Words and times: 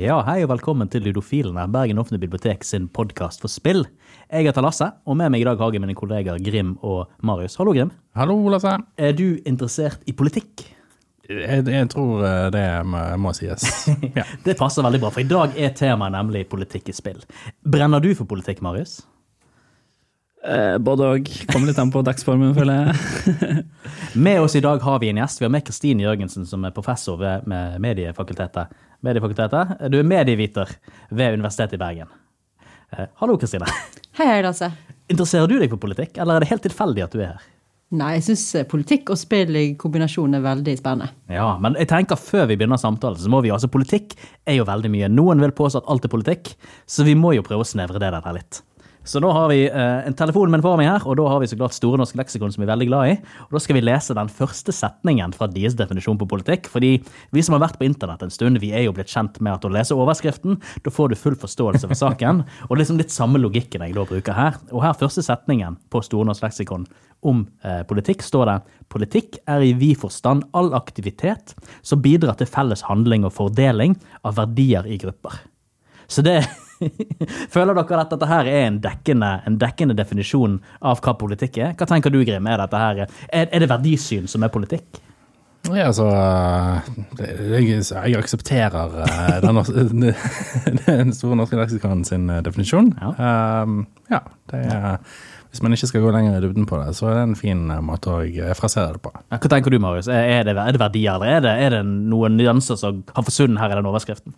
Ja, 0.00 0.22
hei 0.24 0.38
og 0.44 0.48
velkommen 0.48 0.88
til 0.88 1.02
Ludofilene, 1.04 1.66
Bergen 1.68 1.98
Offentlige 2.00 2.22
Bibliotek 2.22 2.62
sin 2.64 2.86
podkast 2.88 3.42
for 3.42 3.52
spill. 3.52 3.82
Jeg 4.30 4.46
heter 4.46 4.64
Lasse, 4.64 4.86
og 5.04 5.18
med 5.18 5.28
meg 5.34 5.42
i 5.42 5.48
dag 5.48 5.58
har 5.60 5.74
jeg 5.74 5.82
mine 5.82 5.92
kollegaer 5.98 6.38
Grim 6.40 6.78
og 6.80 7.10
Marius. 7.20 7.58
Hallo, 7.60 7.74
Grim. 7.76 7.90
Hallo, 8.16 8.38
Lasse. 8.48 8.78
Er 8.96 9.12
du 9.18 9.42
interessert 9.44 10.06
i 10.06 10.14
politikk? 10.16 10.64
Jeg, 11.28 11.66
jeg 11.68 11.90
tror 11.92 12.24
eh, 12.24 12.46
det 12.54 12.64
må, 12.88 13.02
må 13.26 13.34
sies. 13.36 13.66
Ja. 14.18 14.24
Det 14.46 14.56
passer 14.56 14.86
veldig 14.86 15.02
bra, 15.02 15.10
for 15.12 15.20
i 15.20 15.28
dag 15.28 15.58
er 15.58 15.74
temaet 15.76 16.14
nemlig 16.14 16.46
politikk 16.48 16.88
i 16.88 16.96
spill. 16.96 17.20
Brenner 17.60 18.00
du 18.00 18.14
for 18.14 18.30
politikk, 18.30 18.62
Marius? 18.62 19.02
Eh, 20.44 20.78
både 20.78 21.04
òg. 21.04 21.26
Kommer 21.52 21.68
litt 21.68 21.78
an 21.82 21.90
på 21.92 22.00
dagsformen, 22.04 22.54
føler 22.56 22.86
jeg. 22.88 23.64
Med 24.26 24.40
oss 24.40 24.56
i 24.56 24.62
dag 24.64 24.80
har 24.80 25.02
vi 25.02 25.10
en 25.12 25.20
gjest. 25.20 25.40
Vi 25.40 25.46
har 25.46 25.52
med 25.52 25.66
Kristine 25.66 26.06
Jørgensen, 26.06 26.46
som 26.48 26.64
er 26.64 26.72
professor 26.74 27.18
ved 27.20 27.46
med 27.50 27.76
mediefakultetet. 27.84 28.72
mediefakultetet. 29.04 29.76
Du 29.92 29.98
er 30.00 30.08
medieviter 30.08 30.72
ved 31.10 31.36
Universitetet 31.36 31.76
i 31.76 31.82
Bergen. 31.82 32.08
Eh, 32.96 33.06
hallo, 33.20 33.36
Kristine. 33.38 33.68
Hei, 34.18 34.26
hei, 34.26 34.40
Lasse. 34.42 34.72
Interesserer 35.10 35.46
du 35.46 35.58
deg 35.60 35.70
for 35.70 35.82
politikk, 35.82 36.18
eller 36.18 36.38
er 36.38 36.44
det 36.44 36.50
helt 36.50 36.64
tilfeldig 36.64 37.04
at 37.04 37.14
du 37.14 37.20
er 37.20 37.34
her? 37.34 37.44
Nei, 38.00 38.12
jeg 38.16 38.28
syns 38.28 38.68
politikk 38.70 39.10
og 39.10 39.18
spill 39.18 39.56
i 39.58 39.64
kombinasjon 39.78 40.38
er 40.38 40.44
veldig 40.44 40.76
spennende. 40.78 41.10
Ja, 41.30 41.56
men 41.58 41.74
jeg 41.78 41.90
tenker 41.90 42.18
før 42.18 42.46
vi 42.46 42.54
begynner 42.54 42.78
samtalen, 42.78 43.18
så 43.18 43.30
må 43.32 43.40
vi 43.42 43.50
altså 43.50 43.70
Politikk 43.70 44.14
er 44.46 44.60
jo 44.60 44.66
veldig 44.68 44.92
mye. 44.94 45.08
Noen 45.10 45.42
vil 45.42 45.54
påstå 45.58 45.82
at 45.82 45.90
alt 45.90 46.06
er 46.06 46.12
politikk, 46.12 46.52
så 46.86 47.06
vi 47.06 47.16
må 47.18 47.34
jo 47.34 47.42
prøve 47.46 47.66
å 47.66 47.70
snevre 47.70 47.98
det 47.98 48.12
der 48.14 48.36
litt. 48.36 48.62
Så 49.10 49.18
nå 49.18 49.30
har 49.34 49.48
vi 49.50 49.64
eh, 49.66 50.06
en 50.06 50.14
telefon 50.14 50.52
med 50.52 50.60
en 50.62 50.78
meg 50.78 50.86
her, 50.86 51.02
og 51.02 51.16
da 51.18 51.24
har 51.32 51.40
vi 51.42 51.48
så 51.50 51.56
klart 51.58 51.74
Store 51.74 51.98
norske 51.98 52.18
leksikon, 52.20 52.52
som 52.54 52.62
vi 52.62 52.68
er 52.68 52.70
veldig 52.70 52.86
glad 52.86 53.10
i. 53.10 53.16
Og 53.48 53.56
da 53.56 53.62
skal 53.64 53.74
vi 53.80 53.82
lese 53.82 54.14
den 54.14 54.30
første 54.30 54.74
setningen 54.76 55.34
fra 55.34 55.48
deres 55.50 55.74
definisjon 55.78 56.20
på 56.20 56.28
politikk. 56.30 56.68
Fordi 56.70 56.92
vi 57.34 57.42
som 57.42 57.56
har 57.56 57.64
vært 57.64 57.80
på 57.80 57.88
internett 57.88 58.22
en 58.22 58.30
stund, 58.30 58.60
vi 58.62 58.70
er 58.70 58.84
jo 58.84 58.94
blitt 58.94 59.10
kjent 59.10 59.40
med 59.42 59.56
at 59.56 59.66
å 59.66 59.72
lese 59.74 59.98
overskriften, 59.98 60.60
da 60.84 60.94
får 60.94 61.10
du 61.10 61.18
full 61.18 61.38
forståelse 61.42 61.90
for 61.90 61.98
saken. 61.98 62.44
Og 62.68 62.70
det 62.70 62.78
er 62.78 62.82
liksom 62.84 63.02
litt 63.02 63.14
samme 63.14 63.42
logikken 63.42 63.82
jeg 63.82 63.98
da 63.98 64.06
bruker 64.06 64.38
her. 64.38 64.60
Og 64.70 64.84
her 64.86 64.94
første 65.00 65.26
setningen 65.26 65.80
på 65.90 66.04
Store 66.06 66.30
norske 66.30 66.46
leksikon 66.46 66.86
om 67.26 67.42
eh, 67.66 67.82
politikk 67.90 68.22
står 68.24 68.46
det 68.46 68.58
politikk 68.94 69.42
er 69.50 69.66
i 69.66 69.74
vid 69.76 69.98
forstand 70.00 70.46
all 70.56 70.70
aktivitet 70.78 71.56
som 71.82 72.00
bidrar 72.00 72.38
til 72.38 72.48
felles 72.48 72.86
handling 72.86 73.26
og 73.26 73.34
fordeling 73.36 73.98
av 74.22 74.38
verdier 74.38 74.86
i 74.86 75.02
grupper. 75.02 75.42
Så 76.10 76.24
det 76.26 76.40
Føler 77.54 77.76
dere 77.76 78.00
at 78.00 78.12
dette 78.14 78.28
her 78.28 78.48
er 78.48 78.66
en 78.70 78.78
dekkende, 78.80 79.34
en 79.44 79.58
dekkende 79.60 79.96
definisjon 79.98 80.56
av 80.80 81.02
hva 81.04 81.12
politikk 81.20 81.60
er? 81.60 81.74
Hva 81.76 81.88
tenker 81.88 82.12
du, 82.12 82.22
Grim? 82.24 82.48
Er, 82.48 82.62
her, 82.72 83.04
er, 83.04 83.50
er 83.52 83.60
det 83.60 83.68
verdisyn 83.68 84.28
som 84.30 84.46
er 84.46 84.52
politikk? 84.54 85.02
Ja, 85.68 85.90
altså 85.90 86.06
Jeg, 87.20 87.82
jeg 87.84 88.16
aksepterer 88.16 88.94
eh, 89.04 89.34
den, 89.44 90.06
den 90.86 91.12
store 91.12 91.36
norske 91.36 91.58
leksikon 91.58 92.06
sin 92.08 92.30
eh, 92.32 92.40
definisjon. 92.46 92.94
Ja. 92.96 93.12
Um, 93.62 93.82
ja, 94.10 94.22
det 94.50 94.62
er 94.72 94.96
Hvis 95.50 95.62
man 95.62 95.76
ikke 95.76 95.90
skal 95.90 96.04
gå 96.06 96.14
lenger 96.14 96.38
i 96.38 96.42
dybden 96.46 96.66
på 96.70 96.80
det, 96.80 96.94
så 96.96 97.10
er 97.10 97.18
det 97.18 97.26
en 97.28 97.36
fin 97.38 97.66
eh, 97.70 97.82
måte 97.84 98.16
å 98.16 98.54
frasere 98.56 98.96
det 98.96 99.04
på. 99.04 99.12
Hva 99.12 99.52
tenker 99.52 99.74
du, 99.74 99.82
Marius? 99.82 100.08
Er 100.08 100.48
det, 100.48 100.56
er 100.56 100.72
det 100.72 100.80
verdier, 100.80 101.18
eller 101.18 101.36
er 101.36 101.44
det, 101.44 101.56
er 101.66 101.76
det 101.76 101.82
noen 101.84 102.40
nyanser 102.40 102.80
som 102.80 103.04
har 103.12 103.28
forsvunnet 103.28 103.60
her 103.60 103.74
i 103.74 103.82
den 103.82 103.90
overskriften? 103.92 104.36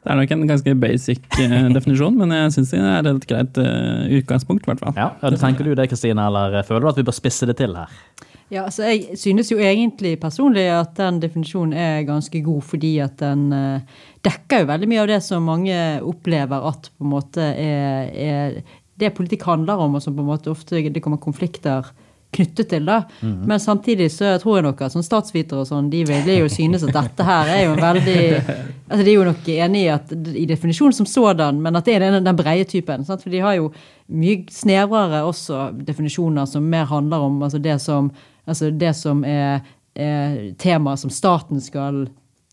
Det 0.00 0.08
er 0.08 0.16
nok 0.16 0.30
en 0.32 0.48
ganske 0.48 0.74
basic 0.80 1.20
eh, 1.42 1.68
definisjon, 1.76 2.16
men 2.16 2.32
jeg 2.32 2.54
syns 2.56 2.72
det 2.72 2.80
er 2.80 3.08
et 3.10 3.28
greit 3.28 3.60
uh, 3.60 4.08
utgangspunkt. 4.16 4.64
i 4.64 4.70
hvert 4.70 4.80
fall. 4.80 4.96
Ja, 4.96 5.10
ja, 5.20 5.32
Tenker 5.36 5.68
du 5.68 5.74
det, 5.76 5.90
Kristine, 5.92 6.24
eller 6.24 6.62
føler 6.64 6.86
du 6.86 6.92
at 6.94 7.00
vi 7.02 7.06
bør 7.10 7.16
spisse 7.16 7.48
det 7.50 7.58
til 7.60 7.76
her? 7.76 7.92
Ja, 8.50 8.64
altså 8.64 8.88
Jeg 8.88 9.18
synes 9.20 9.52
jo 9.52 9.60
egentlig 9.62 10.16
personlig 10.18 10.64
at 10.74 10.96
den 10.98 11.20
definisjonen 11.22 11.76
er 11.76 12.06
ganske 12.08 12.40
god, 12.42 12.62
fordi 12.66 12.96
at 13.04 13.20
den 13.20 13.52
uh, 13.52 14.06
dekker 14.24 14.64
jo 14.64 14.70
veldig 14.72 14.88
mye 14.90 15.04
av 15.04 15.10
det 15.12 15.20
som 15.26 15.44
mange 15.46 15.76
opplever 16.00 16.68
at 16.72 16.90
på 16.96 17.06
en 17.06 17.12
måte 17.12 17.44
er, 17.44 18.08
er 18.10 18.60
det 19.00 19.14
politikk 19.16 19.44
handler 19.48 19.84
om, 19.84 19.94
og 19.96 20.02
som 20.02 20.16
på 20.16 20.24
en 20.24 20.32
måte 20.32 20.50
ofte 20.52 20.80
det 20.80 21.04
kommer 21.04 21.20
konflikter 21.20 21.92
knyttet 22.32 22.68
til. 22.68 22.86
da. 22.86 23.02
Mm 23.20 23.32
-hmm. 23.32 23.46
Men 23.46 23.60
samtidig 23.60 24.10
så 24.10 24.38
tror 24.38 24.56
jeg 24.56 24.62
nok 24.62 24.80
at 24.80 24.92
sånn 24.92 25.02
statsvitere 25.02 25.60
og 25.60 25.66
sånn, 25.66 25.90
de 25.90 26.04
vil 26.04 26.38
jo 26.38 26.48
synes 26.48 26.82
at 26.82 26.92
dette 26.92 27.24
her 27.24 27.46
er 27.46 27.64
jo 27.64 27.72
en 27.72 27.82
veldig 27.82 28.42
altså 28.90 29.04
De 29.04 29.10
er 29.10 29.14
jo 29.14 29.24
nok 29.24 29.48
enig 29.48 29.82
i, 29.82 29.86
at, 29.86 30.12
i 30.34 30.46
definisjonen 30.46 30.92
som 30.92 31.06
sådan, 31.06 31.60
men 31.62 31.76
at 31.76 31.84
det 31.84 31.94
er 31.94 31.98
den, 31.98 32.24
den 32.24 32.36
breie 32.36 32.64
typen. 32.64 33.04
Sant? 33.04 33.22
For 33.22 33.30
de 33.30 33.40
har 33.40 33.54
jo 33.54 33.72
mye 34.08 34.44
snevrere 34.50 35.22
også 35.22 35.70
definisjoner 35.86 36.44
som 36.44 36.62
mer 36.62 36.84
handler 36.84 37.16
om 37.16 37.42
altså 37.42 37.58
det 37.58 37.80
som, 37.80 38.10
altså 38.46 38.70
det 38.70 38.96
som 38.96 39.24
er, 39.24 39.60
er 39.94 40.54
temaer 40.58 40.96
som 40.96 41.10
staten 41.10 41.60
skal 41.60 42.08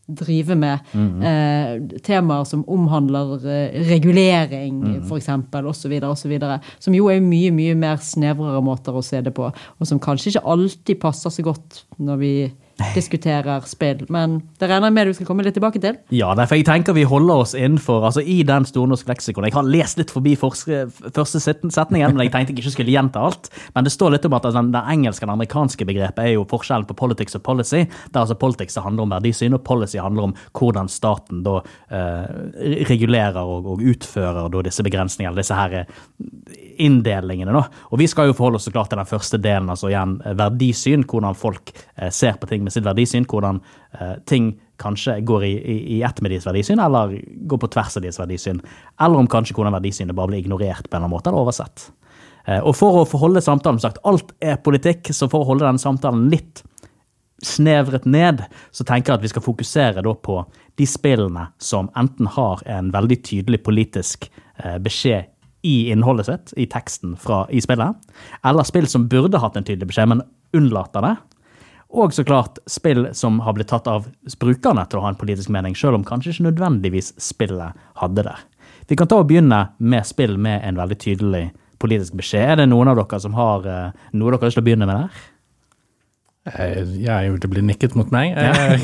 drive 0.08 0.56
med. 0.56 0.80
Mm 0.94 1.22
-hmm. 1.22 1.24
eh, 1.24 2.00
temaer 2.00 2.44
som 2.44 2.64
omhandler 2.70 3.48
eh, 3.48 3.90
regulering, 3.90 4.80
mm 4.80 4.94
-hmm. 4.94 5.06
f.eks., 5.06 5.30
osv., 5.66 6.04
osv. 6.04 6.40
Som 6.80 6.94
jo 6.94 7.08
er 7.08 7.20
mye, 7.20 7.52
mye 7.52 7.76
mer 7.76 7.98
snevrere 7.98 8.62
måter 8.62 8.92
å 8.94 9.02
se 9.02 9.22
det 9.22 9.34
på, 9.34 9.52
og 9.80 9.88
som 9.88 10.00
kanskje 10.00 10.28
ikke 10.28 10.48
alltid 10.48 11.00
passer 11.00 11.30
så 11.30 11.44
godt 11.44 11.86
når 11.98 12.16
vi 12.16 12.52
diskuterer 12.94 13.66
spill. 13.66 14.04
Men 14.14 14.38
det 14.60 14.70
regner 14.70 14.92
jeg 14.92 14.96
med 14.96 15.10
du 15.10 15.18
skal 15.18 15.28
komme 15.30 15.46
litt 15.46 15.56
tilbake 15.58 15.82
til? 15.82 15.98
Ja, 16.14 16.34
for 16.38 16.58
jeg 16.58 16.68
tenker 16.68 16.96
vi 16.98 17.06
holder 17.10 17.44
oss 17.44 17.56
innenfor 17.58 18.06
altså 18.06 18.22
I 18.22 18.40
den 18.48 18.68
stornorske 18.70 19.10
leksikon 19.10 19.48
Jeg 19.48 19.56
har 19.56 19.66
lest 19.66 19.98
litt 19.98 20.14
forbi 20.14 20.36
første 20.38 21.42
setningen, 21.42 22.14
men 22.14 22.26
jeg 22.26 22.34
tenkte 22.34 22.54
jeg 22.54 22.62
ikke 22.62 22.76
skulle 22.76 22.94
gjenta 22.94 23.24
alt. 23.30 23.50
Men 23.76 23.88
det 23.88 23.94
står 23.96 24.14
litt 24.16 24.28
om 24.30 24.38
at 24.38 24.46
altså, 24.50 24.64
det 24.74 24.84
engelske 24.94 25.26
og 25.26 25.32
det 25.32 25.38
amerikanske 25.38 25.88
begrepet 25.90 26.24
er 26.24 26.36
jo 26.36 26.46
forskjellen 26.50 26.88
på 26.90 26.98
politics 27.02 27.38
og 27.40 27.46
policy. 27.48 27.84
Der 28.14 28.22
altså 28.24 28.38
politics 28.40 28.78
handler 28.78 29.08
om 29.08 29.16
verdisyn, 29.16 29.58
og 29.58 29.66
policy 29.66 29.98
handler 30.02 30.30
om 30.30 30.38
hvordan 30.58 30.92
staten 30.92 31.42
da 31.46 31.58
eh, 31.90 32.86
regulerer 32.90 33.42
og, 33.42 33.72
og 33.74 33.84
utfører 33.84 34.52
da, 34.54 34.64
disse 34.68 34.86
begrensningene, 34.86 35.38
disse 35.40 35.58
her 35.58 35.82
eh, 35.82 35.92
inndelingene. 36.84 37.54
da. 37.56 37.66
Og 37.92 38.02
vi 38.02 38.08
skal 38.10 38.30
jo 38.30 38.38
forholde 38.38 38.62
oss 38.62 38.68
så 38.70 38.76
klart 38.76 38.92
til 38.94 39.02
den 39.02 39.10
første 39.10 39.42
delen, 39.42 39.70
altså 39.74 39.90
igjen 39.90 40.18
verdisyn, 40.38 41.06
hvordan 41.08 41.38
folk 41.38 41.74
eh, 41.74 42.12
ser 42.14 42.38
på 42.38 42.50
ting 42.50 42.67
med 42.68 42.76
sitt 42.76 42.86
verdisyn, 42.86 43.28
hvordan 43.30 43.62
uh, 43.98 44.16
ting 44.30 44.54
kanskje 44.82 45.18
går 45.26 45.46
i, 45.48 45.54
i, 45.58 45.78
i 45.98 46.02
ett 46.06 46.22
med 46.22 46.34
deres 46.34 46.46
verdisyn, 46.48 46.82
eller 46.84 47.16
går 47.50 47.62
på 47.64 47.72
tvers 47.74 47.98
av 47.98 48.06
deres 48.06 48.20
verdisyn. 48.22 48.62
Eller 49.02 49.24
om 49.24 49.30
kanskje 49.32 49.58
hvordan 49.58 49.76
verdisynet 49.80 50.18
bare 50.18 50.34
blir 50.34 50.44
ignorert 50.46 50.86
på 50.86 50.94
en 50.94 51.00
eller 51.00 51.08
annen 51.08 51.16
måte, 51.16 51.32
eller 51.32 51.48
oversett. 51.48 51.90
Uh, 52.48 52.62
og 52.62 52.74
for 52.78 53.02
å 53.02 53.08
forholde 53.10 53.44
samtalen 53.44 53.82
som 53.82 53.90
sagt, 53.90 54.04
alt 54.08 54.34
er 54.44 54.60
politikk, 54.64 55.10
så 55.16 55.30
for 55.32 55.44
å 55.44 55.52
holde 55.54 55.68
denne 55.68 55.82
samtalen 55.82 56.28
litt 56.34 56.64
snevret 57.46 58.06
ned, 58.10 58.42
så 58.74 58.86
tenker 58.86 59.14
jeg 59.14 59.20
at 59.20 59.26
vi 59.26 59.30
skal 59.30 59.46
fokusere 59.46 60.02
på 60.26 60.40
de 60.78 60.86
spillene 60.90 61.48
som 61.62 61.92
enten 61.98 62.30
har 62.34 62.64
en 62.66 62.90
veldig 62.94 63.20
tydelig 63.26 63.62
politisk 63.66 64.30
uh, 64.64 64.78
beskjed 64.82 65.30
i 65.68 65.90
innholdet 65.92 66.26
sitt, 66.30 66.54
i 66.58 66.68
teksten 66.70 67.16
fra, 67.20 67.46
i 67.50 67.62
spillet, 67.64 67.98
eller 68.46 68.68
spill 68.68 68.88
som 68.90 69.08
burde 69.10 69.42
hatt 69.42 69.58
en 69.58 69.66
tydelig 69.68 69.90
beskjed, 69.90 70.12
men 70.14 70.24
unnlater 70.56 71.04
det. 71.04 71.16
Og 71.90 72.14
så 72.14 72.24
klart 72.28 72.60
spill 72.68 73.08
som 73.16 73.40
har 73.46 73.56
blitt 73.56 73.70
tatt 73.72 73.88
av 73.88 74.10
brukerne 74.40 74.84
til 74.90 75.00
å 75.00 75.06
ha 75.06 75.14
en 75.14 75.20
politisk 75.20 75.52
mening, 75.54 75.76
selv 75.76 75.96
om 76.00 76.04
kanskje 76.08 76.34
ikke 76.34 76.50
nødvendigvis 76.50 77.14
spillet 77.22 77.78
hadde 78.02 78.28
det. 78.28 78.36
Vi 78.88 78.98
kan 79.00 79.08
ta 79.08 79.22
og 79.22 79.30
begynne 79.30 79.62
med 79.80 80.08
spill 80.08 80.38
med 80.40 80.62
en 80.68 80.80
veldig 80.80 81.00
tydelig 81.00 81.46
politisk 81.80 82.18
beskjed. 82.20 82.52
Er 82.52 82.62
det 82.62 82.70
noen 82.72 82.92
av 82.92 83.00
dere 83.00 83.20
som 83.24 83.36
har 83.38 83.66
uh, 83.68 84.06
noe 84.12 84.32
dere 84.32 84.42
har 84.42 84.52
lyst 84.52 84.60
til 84.60 84.66
å 84.66 84.68
begynne 84.68 84.88
med 84.90 85.04
der? 85.04 85.26
Jeg 86.48 86.84
ja, 87.04 87.20
det 87.28 87.50
blir 87.52 87.66
nikket 87.68 87.96
mot 88.00 88.12
meg. 88.16 88.32
Jeg, 88.38 88.80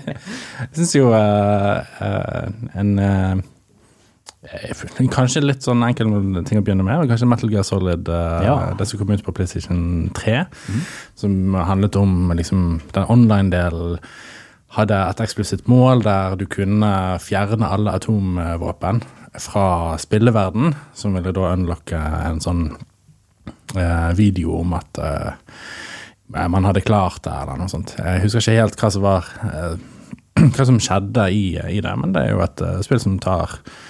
jeg 0.00 0.70
syns 0.72 0.94
jo 0.96 1.10
uh, 1.12 1.84
uh, 2.00 2.48
en 2.80 2.94
Eh, 3.00 3.40
kanskje 5.12 5.42
litt 5.44 5.64
sånn 5.66 5.82
enkel 5.84 6.08
ting 6.48 6.60
å 6.60 6.64
begynne 6.64 6.84
med. 6.86 7.04
Kanskje 7.10 7.28
Metal 7.28 7.50
Gear 7.52 7.64
Solid, 7.66 8.08
uh, 8.08 8.40
ja. 8.44 8.56
det 8.78 8.86
som 8.88 9.00
kom 9.00 9.12
ut 9.12 9.24
på 9.24 9.34
PlayStation 9.36 10.08
3. 10.16 10.36
Mm. 10.48 10.82
Som 11.20 11.56
handlet 11.68 11.98
om 12.00 12.32
liksom, 12.36 12.80
den 12.94 13.10
online-delen 13.12 13.98
hadde 14.76 14.96
et 15.10 15.20
eksplisitt 15.20 15.66
mål 15.68 16.04
der 16.06 16.36
du 16.38 16.46
kunne 16.48 17.18
fjerne 17.20 17.68
alle 17.68 17.92
atomvåpen 17.98 19.02
fra 19.42 19.98
spilleverden, 20.00 20.76
som 20.94 21.16
ville 21.18 21.34
da 21.34 21.52
unlocke 21.52 21.98
en 21.98 22.40
sånn 22.42 22.64
eh, 23.74 24.10
video 24.18 24.60
om 24.62 24.76
at 24.78 25.00
eh, 25.02 25.32
man 26.30 26.66
hadde 26.66 26.86
klart 26.86 27.24
det, 27.26 27.34
eller 27.34 27.58
noe 27.58 27.70
sånt. 27.70 27.96
Jeg 27.98 28.22
husker 28.24 28.44
ikke 28.44 28.58
helt 28.62 28.80
hva 28.80 28.92
som 28.94 29.04
var 29.04 29.30
hva 30.54 30.66
som 30.66 30.78
skjedde 30.82 31.28
i, 31.34 31.44
i, 31.58 31.82
det, 31.82 31.94
men 31.98 32.14
det 32.14 32.24
er 32.24 32.36
jo 32.36 32.44
et 32.46 32.62
spill 32.86 33.02
som 33.02 33.18
tar 33.22 33.58
eh, 33.58 33.88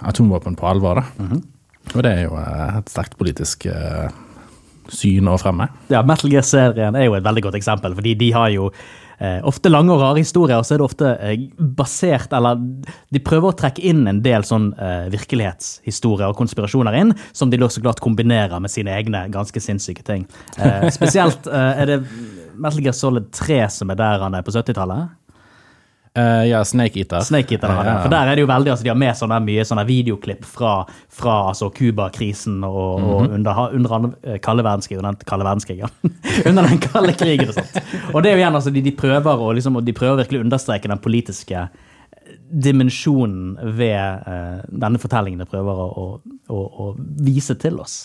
atomvåpen 0.00 0.56
på 0.56 0.66
alvor. 0.66 1.02
Mm 1.18 1.28
-hmm. 1.28 1.42
Og 1.94 2.02
det 2.02 2.12
er 2.12 2.22
jo 2.26 2.36
eh, 2.40 2.78
et 2.80 2.90
sterkt 2.92 3.16
politisk 3.20 3.66
eh, 3.70 4.06
syn 4.92 5.30
å 5.30 5.38
fremme. 5.40 5.68
Ja, 5.92 6.02
Metal 6.06 6.30
Gear-serien 6.32 6.98
er 6.98 7.08
jo 7.08 7.16
et 7.18 7.26
veldig 7.26 7.48
godt 7.48 7.58
eksempel, 7.58 7.94
fordi 7.98 8.14
de 8.18 8.30
har 8.34 8.50
jo 8.54 8.68
eh, 8.72 9.38
ofte 9.46 9.70
lange 9.70 9.94
og 9.94 10.02
rare 10.02 10.22
historier, 10.22 10.58
og 10.58 10.66
så 10.66 10.76
er 10.76 10.82
det 10.82 10.86
ofte 10.86 11.12
eh, 11.14 11.44
basert 11.78 12.34
Eller 12.36 12.60
de 13.14 13.22
prøver 13.22 13.50
å 13.50 13.58
trekke 13.58 13.84
inn 13.86 14.06
en 14.10 14.22
del 14.24 14.46
sånn 14.46 14.72
eh, 14.74 15.06
virkelighetshistorier 15.14 16.30
og 16.30 16.38
konspirasjoner 16.38 16.98
inn, 17.02 17.14
som 17.36 17.52
de 17.52 17.60
så 17.70 17.84
klart 17.84 18.02
kombinerer 18.04 18.58
med 18.62 18.72
sine 18.72 18.94
egne 18.96 19.26
ganske 19.34 19.62
sinnssyke 19.62 20.04
ting. 20.06 20.26
spesielt 20.94 21.46
er 21.50 21.86
det 21.86 22.00
Metal 22.56 22.82
Gear 22.82 22.96
Solid 22.96 23.30
3 23.34 23.62
som 23.70 23.90
er 23.92 23.98
der 24.00 24.26
han 24.26 24.34
er 24.34 24.46
på 24.46 24.54
70-tallet? 24.54 25.14
Eh, 26.16 26.44
ja, 26.48 26.64
Snake 26.64 26.98
Eater. 26.98 27.20
Snake 27.20 27.54
Eater, 27.54 27.68
er. 27.68 27.84
Ja. 27.84 27.96
For 28.00 28.12
der 28.12 28.30
er 28.30 28.38
det 28.38 28.44
jo 28.46 28.48
veldig, 28.48 28.70
altså 28.72 28.86
De 28.86 28.88
har 28.88 28.96
med 28.96 29.16
sånne 29.18 29.36
mye 29.44 29.64
sånne 29.68 29.84
videoklipp 29.88 30.46
fra, 30.48 30.78
fra 31.12 31.34
altså 31.50 31.68
Cuba-krisen 31.76 32.62
og, 32.64 33.02
og 33.04 33.34
under, 33.36 33.60
under 33.76 34.06
eh, 34.24 34.38
kalde 34.40 34.64
verdenskrig, 34.64 34.96
under 35.02 35.12
den 35.12 35.28
kalde 35.28 35.44
verdenskrigen. 35.44 35.92
under 36.48 36.70
den 36.70 36.80
kalde 36.80 37.12
krigen 37.20 37.52
og 37.52 37.58
sånt. 37.58 37.76
Og 38.14 38.22
det 38.24 38.32
er 38.32 38.38
jo 38.38 38.44
igjen, 38.44 38.56
altså, 38.56 38.72
de, 38.72 38.84
de 38.86 38.94
prøver 38.96 39.44
å 39.44 39.50
liksom, 39.58 39.76
de 39.84 39.96
prøver 39.96 40.22
virkelig 40.22 40.40
å 40.40 40.46
understreke 40.46 40.92
den 40.92 41.04
politiske 41.04 41.66
dimensjonen 42.50 43.56
ved 43.76 43.96
eh, 43.98 44.60
denne 44.68 45.00
fortellingen 45.02 45.42
de 45.42 45.46
prøver 45.50 45.80
å, 45.82 46.04
å, 46.52 46.58
å, 46.62 46.86
vise 47.26 47.56
til 47.58 47.80
oss. 47.82 47.96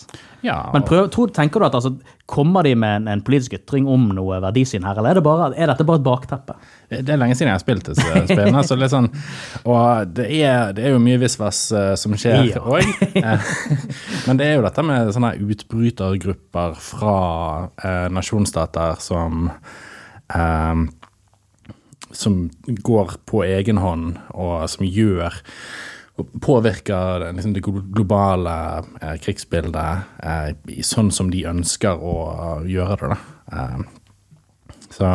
Ja, 0.42 0.56
Men 0.74 0.84
prøv, 0.86 1.06
tror, 1.14 1.30
tenker 1.34 1.62
du 1.62 1.68
at 1.68 1.76
altså, 1.78 1.94
Kommer 2.32 2.64
de 2.64 2.72
med 2.78 3.02
en, 3.02 3.08
en 3.12 3.22
politisk 3.22 3.58
ytring 3.58 3.84
om 3.90 4.06
noe 4.16 4.38
verdisyn 4.40 4.86
her, 4.86 4.96
eller 4.96 5.12
er, 5.12 5.18
det 5.20 5.24
bare, 5.26 5.50
er 5.52 5.68
dette 5.68 5.84
bare 5.84 6.00
et 6.00 6.06
bakteppe? 6.06 6.54
Det 6.88 7.02
det 7.04 7.12
er 7.12 7.20
lenge 7.20 7.36
siden 7.36 7.50
jeg 7.50 7.58
har 7.58 7.62
spilt 7.62 7.90
disse 7.90 8.22
spillene. 8.30 8.62
så 8.64 8.78
det 8.78 8.86
er 8.86 8.92
sånn, 8.94 9.10
og 9.68 10.14
det 10.16 10.28
er, 10.38 10.72
det 10.76 10.86
er 10.86 10.94
jo 10.94 11.02
mye 11.02 11.20
visvas 11.20 11.60
eh, 11.76 11.92
som 12.00 12.16
skjer 12.16 12.48
Ja. 12.48 12.62
òg. 12.72 12.88
Men 14.26 14.40
det 14.40 14.48
er 14.48 14.56
jo 14.56 14.64
dette 14.64 14.86
med 14.86 15.12
sånne 15.12 15.34
utbrytergrupper 15.44 16.78
fra 16.80 17.18
eh, 17.84 18.08
nasjonsstater 18.16 18.96
som 19.02 19.50
eh, 20.32 20.86
Som 22.12 22.50
går 22.66 23.16
på 23.26 23.42
egen 23.46 23.80
hånd, 23.82 24.18
og 24.36 24.68
som 24.70 24.86
gjør 24.86 25.40
og 26.20 26.28
påvirker 26.44 27.32
liksom, 27.32 27.54
det 27.56 27.62
globale 27.64 28.54
eh, 29.00 29.14
krigsbildet 29.22 30.18
eh, 30.20 30.82
sånn 30.84 31.08
som 31.14 31.30
de 31.32 31.46
ønsker 31.48 31.96
å 31.96 32.16
gjøre 32.68 32.98
det. 33.00 33.16
Da. 33.16 33.56
Eh, 33.56 34.84
så 34.92 35.08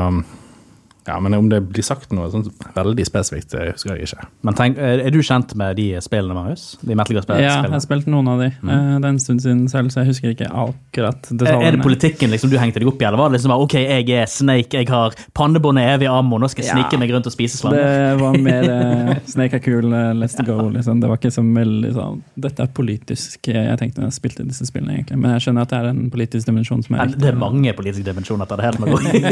ja, 1.07 1.18
men 1.24 1.33
om 1.38 1.50
det 1.51 1.59
blir 1.69 1.83
sagt 1.86 2.13
noe 2.15 2.30
sånn 2.31 2.45
veldig 2.75 3.06
spesifikt, 3.07 3.51
det 3.56 3.74
husker 3.74 3.95
jeg 3.95 4.07
ikke. 4.07 4.27
Men 4.48 4.57
tenk, 4.59 4.77
er 4.77 5.09
du 5.13 5.19
kjent 5.25 5.54
med 5.59 5.75
de 5.80 5.89
spillene, 6.04 6.38
Marius? 6.38 6.77
De 6.81 6.95
Metal 6.95 7.18
Ja, 7.18 7.21
Gear-spillene? 7.24 7.74
jeg 7.77 7.86
spilte 7.88 8.13
noen 8.13 8.31
av 8.31 8.44
de. 8.45 8.51
Mm. 8.62 8.71
Det 9.01 9.04
er 9.04 9.09
en 9.09 9.19
stund 9.24 9.44
siden 9.44 9.65
selv, 9.71 9.92
så 9.92 10.04
jeg 10.04 10.12
husker 10.13 10.36
ikke 10.36 10.48
akkurat 10.48 11.27
detaljene. 11.31 11.68
er 11.68 11.77
det 11.77 11.83
politikken 11.83 12.31
liksom 12.31 12.51
du 12.54 12.57
hengte 12.62 12.80
deg 12.80 12.88
opp 12.88 13.01
i, 13.01 13.07
eller 13.09 13.18
var 13.18 13.31
det 13.31 13.39
liksom 13.39 13.54
bare, 13.56 13.68
ok, 13.68 13.77
jeg 13.83 14.09
er 14.21 14.31
Snake, 14.31 14.77
jeg 14.80 14.88
har 14.92 15.15
pannebåndet 15.38 15.95
evig 15.98 16.07
ammo, 16.12 16.39
nå 16.39 16.48
skal 16.51 16.63
jeg 16.63 16.71
Ja. 16.71 16.80
snike 16.80 17.00
meg 17.00 17.12
rundt 17.15 17.27
og 17.27 17.33
spise 17.36 17.57
slanger? 17.59 17.83
Det 17.83 18.19
var 18.21 18.38
mer 18.48 18.63
uh, 18.69 19.13
Snake 19.25 19.59
er 19.59 19.63
cool, 19.65 19.92
let's 19.92 20.38
let's 20.38 20.45
go. 20.45 20.69
Liksom. 20.69 21.00
Det 21.00 21.07
var 21.09 21.18
ikke 21.18 21.31
så 21.33 21.44
veldig 21.44 21.92
sånn 21.95 22.21
Dette 22.36 22.63
er 22.65 22.68
politisk, 22.74 23.48
eh, 23.48 23.68
jeg 23.69 23.77
tenkte 23.81 24.01
når 24.01 24.09
jeg 24.12 24.18
spilte 24.19 24.45
disse 24.48 24.65
spillene, 24.69 24.98
egentlig. 24.98 25.18
Men 25.21 25.31
jeg 25.36 25.42
skjønner 25.48 25.62
at 25.62 25.69
det 25.69 25.77
er 25.81 25.89
en 25.92 26.09
politisk 26.13 26.48
dimensjon 26.50 26.83
som 26.86 26.95
er 26.95 27.06
Men 27.06 27.19
det 27.19 27.27
er 27.31 27.36
mange 27.39 27.74
politiske 27.77 28.06
dimensjoner 28.07 28.45
til 28.50 28.57
det 28.57 28.65
hele. 28.65 28.77